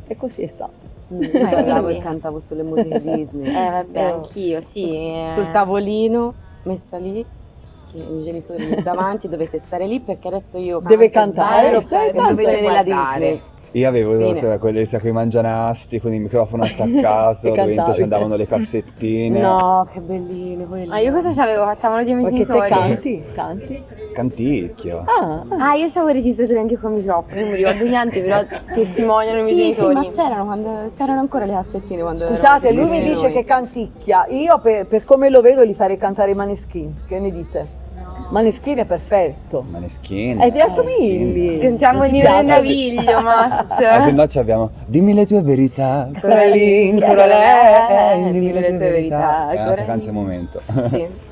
E 0.07 0.15
così 0.15 0.41
è 0.43 0.47
stato 0.47 0.90
Mm, 1.13 1.19
Io 1.19 1.39
ballavo 1.49 1.87
e 1.89 1.97
cantavo 1.97 2.39
sulle 2.39 2.63
musiche 2.63 2.99
Disney. 3.01 3.47
Eh, 3.47 3.69
vabbè, 3.71 3.99
Eh, 3.99 4.03
anch'io, 4.03 4.59
sì. 4.61 4.83
eh. 4.95 5.27
Sul 5.29 5.49
tavolino, 5.49 6.35
messa 6.63 6.97
lì, 6.97 7.19
i 7.19 7.97
miei 7.97 8.21
genitori 8.21 8.65
lì 8.65 8.75
davanti, 8.81 9.27
dovete 9.27 9.59
stare 9.59 9.85
lì 9.87 9.99
perché 10.01 10.27
adesso 10.29 10.57
io 10.57 10.79
canto 10.81 10.95
Deve 10.95 11.09
cantare, 11.09 11.71
lo 11.71 11.81
sai, 11.81 12.07
le 12.07 12.13
canzoni 12.13 12.35
dovete 12.35 12.61
della. 12.61 12.83
Disney. 12.83 13.41
Io 13.73 13.87
avevo 13.87 14.35
sai, 14.35 14.59
quelle 14.59 14.83
sai, 14.85 14.99
quei 14.99 15.13
mangianasti 15.13 16.01
con 16.01 16.13
il 16.13 16.19
microfono 16.19 16.63
attaccato, 16.67 17.49
dove 17.49 17.65
dentro 17.73 17.93
ci 17.93 18.01
andavano 18.01 18.35
le 18.35 18.45
cassettine. 18.45 19.39
No, 19.39 19.87
che 19.91 20.01
belline 20.01 20.65
quelli. 20.65 20.87
Ma 20.87 20.99
io 20.99 21.13
cosa 21.13 21.31
c'avevo? 21.31 21.63
Facciamolo 21.63 22.03
di 22.03 22.11
te 22.11 22.43
genitori. 22.43 22.69
canti? 22.69 23.23
canti? 23.33 23.83
Canticchio. 24.13 25.05
ah, 25.05 25.45
ah. 25.47 25.69
Ah, 25.69 25.73
io 25.75 25.87
avevo 25.87 26.09
il 26.09 26.15
registratore 26.15 26.59
anche 26.59 26.77
con 26.77 26.93
microfono, 26.93 27.39
non 27.39 27.49
mi 27.49 27.55
ricordo 27.55 27.85
niente, 27.85 28.21
però 28.21 28.43
testimoniano 28.73 29.39
i 29.39 29.43
miei 29.43 29.55
Sì, 29.55 29.61
sì, 29.61 29.71
genitori. 29.81 29.93
ma 29.95 30.05
c'erano, 30.05 30.43
quando, 30.45 30.89
c'erano 30.93 31.19
ancora 31.21 31.45
le 31.45 31.53
cassettine 31.53 32.01
quando 32.01 32.27
Scusate, 32.27 32.73
lui 32.73 32.89
mi 32.89 33.01
dice 33.01 33.21
noi. 33.23 33.31
che 33.31 33.45
canticchia. 33.45 34.25
Io 34.31 34.59
per, 34.59 34.85
per 34.87 35.05
come 35.05 35.29
lo 35.29 35.39
vedo 35.39 35.63
gli 35.65 35.73
farei 35.73 35.97
cantare 35.97 36.31
i 36.31 36.35
Maneskin. 36.35 36.93
Che 37.07 37.19
ne 37.19 37.31
dite? 37.31 37.79
Maneskin 38.31 38.77
è 38.77 38.85
perfetto. 38.85 39.63
Maneschini. 39.69 40.41
E 40.43 40.51
ti 40.51 40.59
assomigli. 40.61 41.57
Cantiamo 41.59 42.03
nel 42.03 42.45
naviglio, 42.45 43.19
Matt. 43.21 43.79
Ah, 43.81 43.99
se 43.99 44.11
no 44.11 44.25
ci 44.27 44.39
abbiamo 44.39 44.71
Dimmi 44.85 45.13
le 45.13 45.25
tue 45.25 45.41
verità, 45.41 46.09
lì, 46.45 46.91
ancora 46.91 47.25
lei, 47.25 48.31
dimmi 48.31 48.53
le 48.53 48.67
tue 48.69 48.77
verità. 48.77 49.51
Eh, 49.51 49.57
è 49.57 49.93
il 49.95 50.13
momento. 50.13 50.61
Sì. 50.89 51.07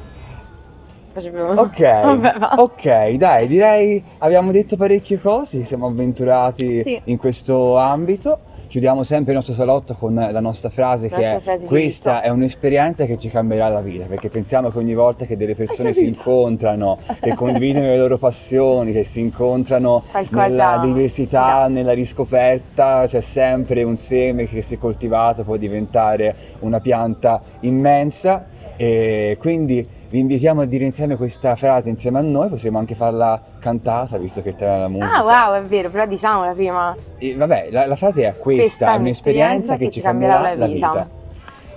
Ok, 1.20 1.80
Vabbè, 1.82 2.34
va. 2.38 2.54
ok, 2.60 3.10
dai, 3.16 3.48
direi 3.48 4.02
abbiamo 4.20 4.52
detto 4.52 4.78
parecchie 4.78 5.20
cose, 5.20 5.66
siamo 5.66 5.88
avventurati 5.88 6.82
Sì. 6.84 7.02
in 7.06 7.18
questo 7.18 7.78
ambito. 7.78 8.40
Chiudiamo 8.70 9.04
sempre 9.04 9.32
il 9.32 9.38
nostro 9.38 9.56
salotto 9.56 9.96
con 9.96 10.14
la 10.14 10.40
nostra 10.40 10.70
frase 10.70 11.08
che 11.10 11.16
Nostra 11.16 11.38
è 11.38 11.40
frase 11.40 11.66
questa 11.66 12.16
rito." 12.18 12.26
è 12.26 12.30
un'esperienza 12.30 13.06
che 13.08 13.18
ci 13.18 13.28
cambierà 13.28 13.68
la 13.68 13.82
vita, 13.82 14.06
perché 14.06 14.30
pensiamo 14.30 14.70
che 14.70 14.78
ogni 14.78 14.94
volta 14.94 15.26
che 15.26 15.36
delle 15.36 15.56
persone 15.56 15.92
si 15.92 16.06
incontrano, 16.08 17.00
che 17.20 17.34
condividono 17.34 17.88
le 17.88 17.98
loro 17.98 18.20
passioni, 18.20 18.92
che 18.92 19.04
si 19.04 19.22
incontrano 19.22 20.04
Qualcosa- 20.12 20.46
nella 20.46 20.82
diversità, 20.84 21.68
nella 21.68 21.94
riscoperta, 21.94 23.08
c'è 23.08 23.22
sempre 23.22 23.82
un 23.82 23.98
seme 23.98 24.46
che 24.46 24.62
se 24.62 24.78
coltivato 24.78 25.44
può 25.44 25.56
diventare 25.58 26.36
una 26.60 26.80
pianta 26.80 27.42
immensa 27.62 28.46
e 28.78 29.36
quindi 29.40 29.84
vi 30.10 30.20
invitiamo 30.20 30.62
a 30.62 30.66
dire 30.66 30.86
insieme 30.86 31.16
questa 31.16 31.56
frase 31.56 31.90
insieme 31.90 32.18
a 32.18 32.22
noi, 32.22 32.50
potremo 32.50 32.80
anche 32.80 32.96
farla 32.96 33.40
cantata 33.60 34.18
visto 34.18 34.42
che 34.42 34.56
te 34.56 34.66
la 34.66 34.88
musica. 34.88 35.18
Ah, 35.18 35.24
wow, 35.24 35.54
è 35.62 35.64
vero, 35.64 35.92
però 35.92 36.08
diciamola 36.08 36.54
prima. 36.54 36.98
E 37.20 37.36
vabbè, 37.36 37.68
la, 37.72 37.86
la 37.86 37.96
frase 37.96 38.28
è 38.28 38.36
questa, 38.38 38.62
Questa 38.62 38.94
è 38.94 38.98
un'esperienza 38.98 39.78
che, 39.78 39.92
ci 39.92 40.02
cambierà, 40.02 40.56
la 40.56 40.66
vita. 40.66 41.08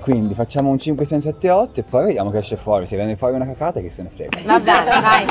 Quindi 0.01 0.33
facciamo 0.35 0.71
un 0.71 0.79
5, 0.79 1.05
6, 1.05 1.21
7, 1.21 1.51
8 1.51 1.81
e 1.81 1.83
poi 1.85 2.07
vediamo 2.07 2.31
che 2.31 2.39
esce 2.39 2.57
fuori. 2.57 2.87
Se 2.87 2.97
viene 2.97 3.17
fuori 3.17 3.35
una 3.35 3.45
cacata, 3.47 3.81
chi 3.81 3.91
se 3.91 4.03
ne 4.03 4.09
frega. 4.09 4.39
Va 4.47 4.59
bene, 4.59 4.91
vai. 5.01 5.25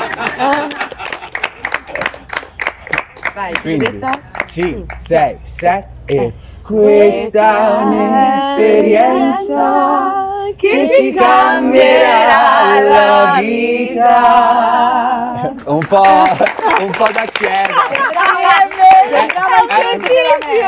Vai, 3.34 3.52
Quindi 3.60 3.84
Giulietta? 3.84 4.20
5, 4.46 4.96
6, 4.96 5.38
7 5.42 5.88
e 6.04 6.32
questa 6.62 7.80
è 7.80 7.82
un'esperienza 7.82 10.21
che 10.56 10.88
ci 10.88 11.12
cambierà 11.12 12.80
la 12.80 13.36
vita. 13.40 14.90
Un 15.64 15.84
po', 15.86 16.28
un 16.80 16.90
po' 16.90 17.08
da 17.12 17.24
chiesa. 17.32 18.61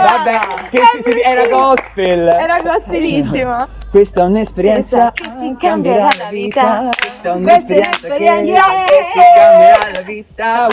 Vabbè, 0.03 0.39
che 0.71 0.81
si, 1.03 1.11
si- 1.13 1.21
era 1.21 1.47
gospel. 1.49 2.29
Era 2.29 2.59
gospelissimo. 2.63 3.83
Questa 3.91 4.23
è 4.23 4.25
un'esperienza 4.27 5.13
che 5.13 5.23
ci 5.39 5.55
cambierà 5.57 6.09
la 6.19 6.29
vita. 6.31 6.91
Questa 6.99 7.29
è 7.29 7.33
un'esperienza 7.33 7.91
che 8.09 8.09
ci 8.09 8.19
cambierà 9.37 9.79
la 9.93 10.01
vita. 10.01 10.67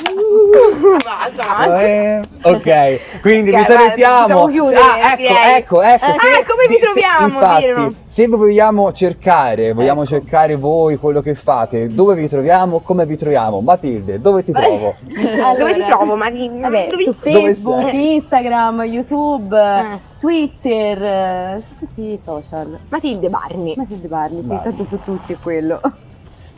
Eh, 1.80 2.22
Ok, 2.43 3.22
quindi 3.22 3.51
vi 3.51 3.57
Ok, 3.62 3.68
salutiamo. 3.68 4.22
possiamo 4.24 4.47
chiudere, 4.47 4.80
Ah, 4.80 4.97
ecco, 5.12 5.16
direi. 5.18 5.55
ecco, 5.57 5.82
ecco. 5.84 6.05
Eh, 6.05 6.14
se- 6.14 6.28
ah, 6.28 6.45
come 6.47 6.66
vi 6.68 6.74
se- 6.74 6.80
troviamo, 6.80 7.26
Infatti, 7.28 7.66
Miro? 7.66 7.93
se 8.05 8.28
vogliamo 8.28 8.91
cercare, 8.91 9.74
vogliamo 9.74 10.05
cercare 10.07 10.55
voi, 10.55 10.97
quello 10.97 11.22
che 11.22 11.36
fate, 11.36 11.88
dove 11.93 12.16
vi 12.16 12.28
troviamo, 12.28 12.80
come 12.80 13.05
vi 13.05 13.16
troviamo? 13.16 13.62
Matilde, 13.62 14.20
dove 14.20 14.43
ti 14.43 14.51
trovo? 14.51 14.95
Dove 15.62 15.74
ti 15.76 15.84
trovo? 15.86 16.16
Ma 16.16 16.30
di... 16.32 16.49
Vabbè, 16.51 16.88
dove- 16.88 17.03
su 17.03 17.14
Dove 17.30 17.51
Facebook? 17.56 17.93
Instagram, 17.93 18.82
YouTube, 18.84 19.58
Eh. 19.60 19.99
Twitter, 20.18 21.04
eh, 21.04 21.64
su 21.68 21.76
tutti 21.76 22.12
i 22.12 22.18
social. 22.22 22.78
Matilde 22.89 23.30
Barni. 23.30 23.74
Matilde 23.76 24.08
Barni, 24.08 24.41
sì, 24.41 24.47
Barni. 24.47 24.64
tanto 24.64 24.84
su 24.84 24.99
tutti 25.04 25.34
è 25.34 25.38
quello. 25.39 25.80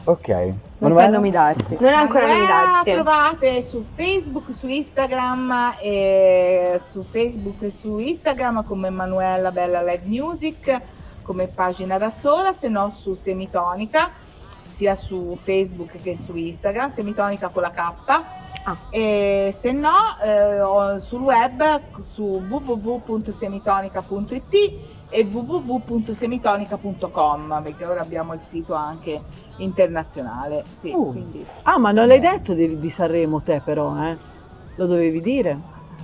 Ok. 0.06 0.28
Non 0.28 0.92
Manuela? 0.92 1.06
c'è 1.06 1.12
nomi 1.14 1.32
d'arte. 1.32 1.78
Non 1.80 1.90
è 1.92 1.96
ancora 1.96 2.28
Manuela 2.28 2.56
nominate. 2.66 2.92
trovate 2.94 3.62
su 3.62 3.84
Facebook, 3.88 4.54
su 4.54 4.68
Instagram 4.68 5.76
e 5.82 6.78
su 6.84 7.04
Facebook 7.04 7.62
e 7.62 7.72
su 7.72 7.98
Instagram 8.00 8.66
come 8.66 8.88
Emanuela 8.88 9.52
Bella 9.52 9.82
Live 9.82 10.04
Music 10.06 10.82
come 11.22 11.48
pagina 11.48 11.98
da 11.98 12.10
sola, 12.12 12.52
se 12.52 12.68
no 12.68 12.90
su 12.92 13.14
Semitonica, 13.14 14.10
sia 14.68 14.94
su 14.98 15.38
Facebook 15.40 16.02
che 16.02 16.18
su 16.18 16.36
Instagram, 16.36 16.90
Semitonica 16.92 17.48
con 17.48 17.62
la 17.62 17.72
K. 17.72 18.24
Ah. 18.66 18.78
E 18.90 19.52
se 19.54 19.72
no 19.72 19.90
eh, 20.24 20.98
sul 21.00 21.22
web 21.22 21.62
su 22.00 22.42
www.semitonica.it 22.48 24.54
e 25.10 25.24
www.semitonica.com 25.30 27.60
perché 27.62 27.86
ora 27.86 28.00
abbiamo 28.02 28.34
il 28.34 28.40
sito 28.44 28.74
anche 28.74 29.22
internazionale. 29.58 30.64
Sì, 30.72 30.92
Uh. 30.96 31.12
quindi 31.12 31.46
Ah, 31.64 31.78
ma 31.78 31.92
non 31.92 32.08
l'hai 32.08 32.20
detto 32.20 32.54
di, 32.54 32.80
di 32.80 32.90
Sanremo 32.90 33.42
te 33.42 33.62
però, 33.64 33.96
eh? 34.04 34.18
Lo 34.76 34.86
dovevi 34.88 35.22
dire? 35.22 35.60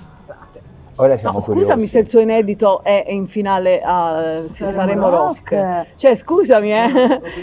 scusate. 0.06 0.62
Ora 0.98 1.16
siamo 1.18 1.38
No, 1.38 1.44
scusami 1.44 1.86
se 1.88 2.00
il 2.00 2.08
suo 2.08 2.20
inedito 2.20 2.84
è 2.84 3.06
in 3.08 3.26
finale 3.26 3.82
a 3.84 4.44
Sanremo 4.48 5.10
Rock. 5.10 5.52
Rock. 5.54 5.88
Cioè, 5.96 6.14
scusami, 6.14 6.72
eh. 6.74 6.90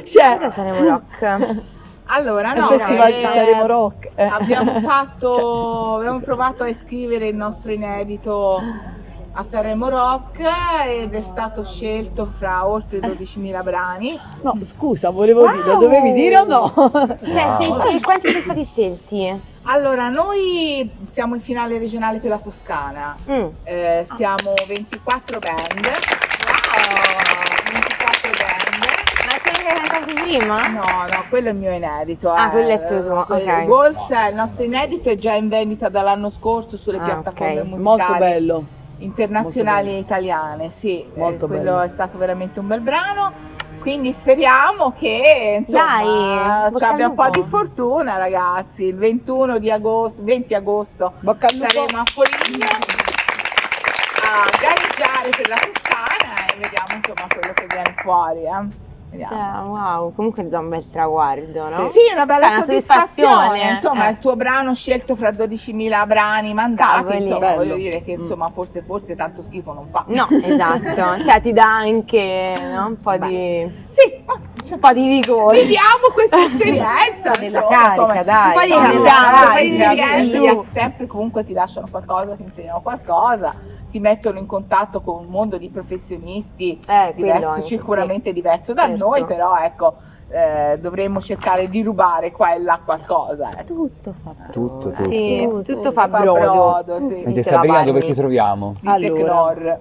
Cioè, 0.05 0.37
Cosa 0.39 0.51
saremo 0.53 0.89
rock? 0.89 1.65
Allora, 2.09 2.53
il 2.55 2.59
no, 2.61 2.67
festival 2.69 3.13
di 3.13 3.19
eh, 3.23 3.27
Sanremo 3.27 3.67
Rock. 3.67 4.11
eh. 4.15 4.23
abbiamo 4.25 4.79
fatto, 4.81 5.95
abbiamo 5.97 6.21
provato 6.21 6.63
a 6.63 6.69
iscrivere 6.69 7.27
il 7.27 7.35
nostro 7.37 7.73
inedito 7.73 8.61
a 9.39 9.43
Sanremo 9.43 9.89
Rock 9.91 10.41
ed 10.87 11.13
è 11.13 11.21
stato 11.21 11.63
scelto 11.65 12.25
fra 12.25 12.67
oltre 12.67 13.01
12.000 13.01 13.63
brani. 13.63 14.19
No, 14.41 14.57
scusa, 14.63 15.11
volevo 15.11 15.47
dire, 15.47 15.65
lo 15.65 15.77
dovevi 15.77 16.13
dire 16.13 16.39
o 16.39 16.45
no? 16.45 16.73
Cioè, 16.75 17.45
Wow. 17.45 17.61
scelti- 17.81 18.01
quanti 18.03 18.29
sono 18.29 18.41
stati 18.41 18.65
scelti? 18.65 19.41
Allora, 19.65 20.09
noi 20.09 20.89
siamo 21.09 21.35
in 21.35 21.41
finale 21.41 21.77
regionale 21.77 22.21
per 22.21 22.31
la 22.31 22.39
Toscana, 22.39 23.15
Mm. 23.31 23.47
Eh, 23.65 24.07
siamo 24.11 24.55
24 24.67 25.39
band. 25.41 25.85
Wow! 25.85 27.26
24 30.15 30.15
band. 30.15 30.15
Ma 30.15 30.15
quelli 30.15 30.21
che 30.21 30.33
hai 30.33 30.39
cantato 30.39 30.47
prima? 30.47 30.67
No, 30.69 31.07
no, 31.17 31.25
quello 31.29 31.49
è 31.49 31.51
il 31.51 31.57
mio 31.57 31.73
inedito. 31.73 32.33
Ah, 32.33 32.47
eh. 32.47 32.51
quello 32.51 32.69
è 32.71 32.85
tuo, 32.85 33.27
ok. 33.29 33.65
Walls, 33.69 34.11
il 34.29 34.35
nostro 34.35 34.65
inedito 34.65 35.11
è 35.11 35.17
già 35.17 35.33
in 35.33 35.49
vendita 35.49 35.89
dall'anno 35.89 36.31
scorso 36.31 36.77
sulle 36.77 36.99
Ah, 36.99 37.05
piattaforme 37.05 37.61
ok. 37.61 37.67
musicali. 37.67 37.97
Molto 37.99 38.19
bello. 38.19 38.65
internazionali 38.99 39.85
Molto 39.89 39.99
e 39.99 40.01
italiane, 40.01 40.71
sì, 40.71 41.01
eh, 41.03 41.11
Molto 41.19 41.47
quello 41.47 41.63
bello. 41.73 41.81
è 41.81 41.89
stato 41.89 42.17
veramente 42.19 42.61
un 42.61 42.67
bel 42.67 42.81
brano. 42.81 43.33
Quindi 43.81 44.13
speriamo 44.13 44.93
che 44.99 45.59
insomma 45.61 46.03
Dai, 46.03 46.77
ci 46.77 46.83
abbia 46.85 47.07
un 47.09 47.15
po' 47.15 47.29
di 47.31 47.43
fortuna, 47.45 48.17
ragazzi. 48.17 48.87
Il 48.87 48.97
21 48.97 49.59
di 49.59 49.71
agosto, 49.71 50.25
20 50.25 50.55
agosto 50.55 51.13
Bocca 51.21 51.49
saremo 51.49 51.99
a 51.99 52.05
Foligno 52.13 52.67
a 54.23 54.49
gareggiare 54.61 55.29
per 55.31 55.49
la 55.49 55.57
Toscana 55.57 56.47
e 56.53 56.57
vediamo 56.59 56.95
insomma 56.95 57.27
quello 57.33 57.53
che 57.53 57.67
viene 57.69 57.95
fuori. 57.99 58.45
eh. 58.45 58.86
Cioè, 59.25 59.37
wow, 59.65 60.13
comunque 60.15 60.45
è 60.45 60.49
già 60.49 60.59
un 60.59 60.69
bel 60.69 60.89
traguardo, 60.89 61.69
no? 61.69 61.87
Sì, 61.87 61.99
è 62.11 62.15
una 62.15 62.27
bella 62.27 62.47
Cioè, 62.47 62.55
una 62.57 62.65
soddisfazione. 62.65 63.35
soddisfazione, 63.35 63.71
Insomma, 63.73 64.09
eh. 64.09 64.11
il 64.11 64.19
tuo 64.19 64.37
brano 64.37 64.75
scelto 64.75 65.17
fra 65.17 65.31
12.000 65.33 66.07
brani 66.07 66.55
mandati, 66.55 67.03
Cavoli. 67.05 67.17
insomma, 67.19 67.39
Bello. 67.39 67.57
voglio 67.57 67.75
dire 67.77 68.03
che 68.03 68.17
Mm. 68.17 68.21
insomma, 68.21 68.49
forse, 68.51 68.83
forse 68.83 69.15
tanto 69.17 69.43
schifo 69.43 69.73
non 69.73 69.89
fa. 69.89 70.05
No, 70.09 70.27
esatto. 70.43 71.23
Cioè, 71.25 71.41
ti 71.41 71.53
dà 71.53 71.65
anche 71.77 72.55
no, 72.59 72.87
un 72.87 72.97
po' 72.97 73.17
Beh. 73.19 73.29
di 73.29 73.71
Sì, 73.89 74.25
ma, 74.27 74.35
un 74.75 74.81
po' 74.81 74.93
di 74.93 75.09
vigore. 75.09 75.61
viviamo 75.63 76.09
questa 76.13 76.43
esperienza. 76.45 77.31
Della 77.39 77.65
carica, 77.67 78.07
come- 78.07 78.25
dai. 78.25 78.47
Un 78.49 78.55
po' 78.55 78.61
di 78.61 78.71
su. 80.31 80.63
che 80.63 80.69
sempre 80.69 81.07
comunque 81.07 81.45
ti 81.45 81.53
lasciano 81.53 81.89
qualcosa, 81.91 82.35
ti 82.37 82.43
insegnano 82.43 82.81
qualcosa, 82.81 83.55
ti 83.91 83.99
mettono 84.01 84.39
in 84.39 84.47
contatto 84.47 85.01
con 85.01 85.25
un 85.25 85.27
mondo 85.31 85.59
di 85.59 85.69
professionisti 85.71 86.81
Eh, 86.87 87.13
diverso, 87.17 87.49
anche, 87.49 87.61
sicuramente 87.63 88.33
diverso 88.33 88.73
da 88.75 88.87
Certo. 88.87 89.05
noi, 89.07 89.25
però 89.27 89.57
ecco, 89.57 89.95
eh, 90.29 90.79
dovremmo 90.81 91.21
cercare 91.21 91.69
di 91.69 91.83
rubare 91.83 92.33
qua 92.33 92.55
e 92.55 92.59
là 92.61 92.81
qualcosa. 92.85 93.51
ecco. 93.57 93.75
Tutto 93.75 94.13
fa 94.23 94.35
Tutto, 94.51 94.91
tutto. 94.91 95.09
Sì, 95.09 95.47
Tutto, 95.49 95.63
tutto 95.75 95.93
fa 95.93 96.09
brodo. 96.09 97.01
sì. 97.01 97.23
Mentre 97.25 97.43
Sabrina 97.43 97.83
dove 97.85 98.03
ti 98.03 98.15
troviamo? 98.15 98.73
Di 98.81 98.89
Allora. 98.89 99.79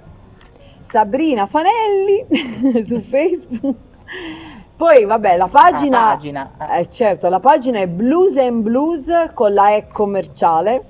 Sabrina 0.87 1.47
Fanelli 1.47 2.25
su 2.85 2.99
Facebook. 2.99 3.75
Poi, 4.77 5.05
vabbè, 5.05 5.37
la 5.37 5.47
pagina, 5.47 5.99
La 5.99 6.05
pagina, 6.11 6.51
eh. 6.75 6.79
eh, 6.81 6.89
certo, 6.89 7.29
la 7.29 7.39
pagina 7.39 7.79
è 7.79 7.87
Blues 7.87 8.35
and 8.37 8.61
Blues 8.61 9.09
con 9.33 9.53
la 9.53 9.73
E 9.73 9.87
commerciale, 9.89 10.83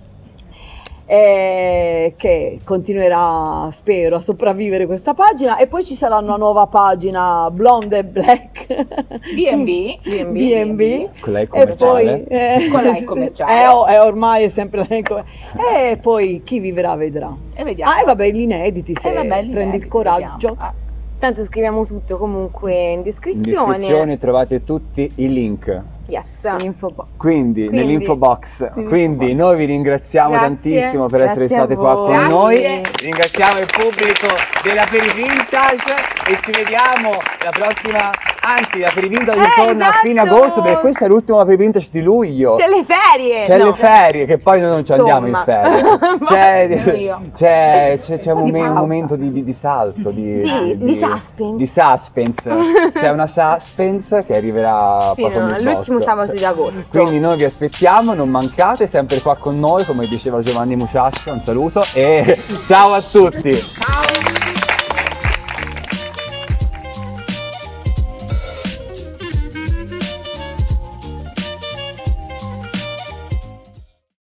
eh, 1.05 2.15
che 2.17 2.61
continuerà, 2.63 3.69
spero, 3.71 4.15
a 4.15 4.21
sopravvivere 4.21 4.87
questa 4.87 5.13
pagina. 5.13 5.57
E 5.57 5.67
poi 5.67 5.85
ci 5.85 5.93
sarà 5.93 6.17
una 6.17 6.35
nuova 6.35 6.65
pagina 6.65 7.51
Blonde 7.51 7.99
e 7.99 8.03
Black. 8.05 8.65
B&B. 9.35 9.99
B&B. 10.31 11.09
Con 11.19 11.33
lei 11.33 11.43
E 11.43 11.47
commerciale? 11.47 12.17
poi, 12.27 12.37
eh, 12.37 12.67
Con 12.71 12.83
la 12.83 12.97
E 12.97 13.03
commerciale. 13.03 13.53
eh, 13.61 13.67
oh, 13.67 13.87
eh, 13.87 13.99
ormai 13.99 14.45
è 14.45 14.47
sempre 14.47 14.79
la 14.79 14.87
E 14.95 15.03
commerciale. 15.03 15.91
E 15.91 15.97
poi 15.97 16.41
chi 16.43 16.59
vivrà 16.59 16.95
vedrà. 16.95 17.31
E 17.55 17.63
vediamo. 17.63 17.91
Ah, 17.91 18.01
e 18.01 18.03
vabbè, 18.03 18.29
gli 18.31 18.39
inediti, 18.41 18.95
se 18.95 19.09
Eh, 19.11 19.13
vabbè, 19.13 19.43
gli 19.43 19.51
prendi 19.51 19.77
il 19.77 19.87
coraggio. 19.87 20.49
vediamo. 20.57 20.83
Tanto 21.17 21.43
scriviamo 21.43 21.85
tutto 21.85 22.17
comunque 22.17 22.73
in 22.73 22.97
In 22.99 23.01
descrizione. 23.03 23.73
descrizione 23.77 24.17
trovate 24.17 24.63
tutti 24.63 25.11
i 25.15 25.31
link. 25.31 25.81
Yes. 26.07 26.23
Info- 26.61 26.93
Quindi, 27.17 27.65
Quindi- 27.65 27.69
nell'info 27.69 28.15
box. 28.15 28.71
Quindi- 28.87 29.33
noi 29.33 29.57
vi 29.57 29.65
ringraziamo 29.65 30.29
Grazie, 30.31 30.47
tantissimo 30.47 31.07
per 31.07 31.21
grazie 31.21 31.43
essere 31.45 31.47
state 31.47 31.75
qua 31.75 31.95
con 31.95 32.11
noi. 32.27 32.61
Grazie. 32.61 32.83
Ringraziamo 33.01 33.59
il 33.59 33.67
pubblico 33.71 34.27
della 34.63 34.85
Perivintage 34.87 35.93
e 36.29 36.37
ci 36.43 36.51
vediamo 36.51 37.09
la 37.09 37.49
prossima, 37.49 38.11
anzi 38.45 38.79
la 38.79 38.91
Perivintage 38.93 39.39
Eh, 39.41 39.63
torna 39.63 39.87
a 39.87 39.91
fine 40.01 40.21
esatto. 40.21 40.35
agosto 40.35 40.61
perché 40.61 40.79
questa 40.79 41.05
è 41.05 41.07
l'ultima 41.07 41.43
Perivintage 41.45 41.87
di 41.91 42.01
luglio. 42.01 42.55
C'è 42.55 42.67
le 42.67 42.83
ferie! 42.83 43.41
C'è 43.43 43.57
No. 43.57 43.65
le 43.65 43.73
ferie, 43.73 44.25
che 44.25 44.37
poi 44.37 44.61
noi 44.61 44.69
non 44.69 44.85
ci 44.85 44.91
andiamo 44.93 45.27
in 45.27 45.41
ferie. 45.43 45.83
C'è, 46.25 46.67
c'è, 47.33 47.99
c'è- 48.01 48.17
c'è 48.19 48.31
un, 48.31 48.39
momen- 48.49 48.73
momento 48.73 49.15
di, 49.15 49.31
di- 49.31 49.43
di 49.43 49.53
salto, 49.53 50.11
di, 50.11 50.43
Sì, 50.45 50.77
di 50.77 50.99
suspense. 50.99 51.55
di 51.55 51.67
suspense. 51.67 52.51
C'è 52.93 53.09
una 53.09 53.27
suspense 53.27 54.23
che 54.25 54.35
arriverà 54.35 55.13
Fino 55.15 55.29
botto. 55.63 55.99
sabato 55.99 56.33
di 56.33 56.45
agosto. 56.45 56.97
Quindi 56.99 57.19
noi 57.19 57.37
vi 57.37 57.43
aspettiamo, 57.45 58.13
non 58.13 58.29
mancate, 58.29 58.87
sempre 58.87 59.21
qua 59.21 59.35
con 59.37 59.59
noi, 59.59 59.85
come 59.85 60.07
diceva 60.07 60.39
Giovanni 60.41 60.75
Muciaccio, 60.75 61.31
un 61.31 61.41
saluto 61.41 61.83
e 61.93 62.39
ciao 62.65 62.93
a 62.93 63.01
tutti! 63.01 64.54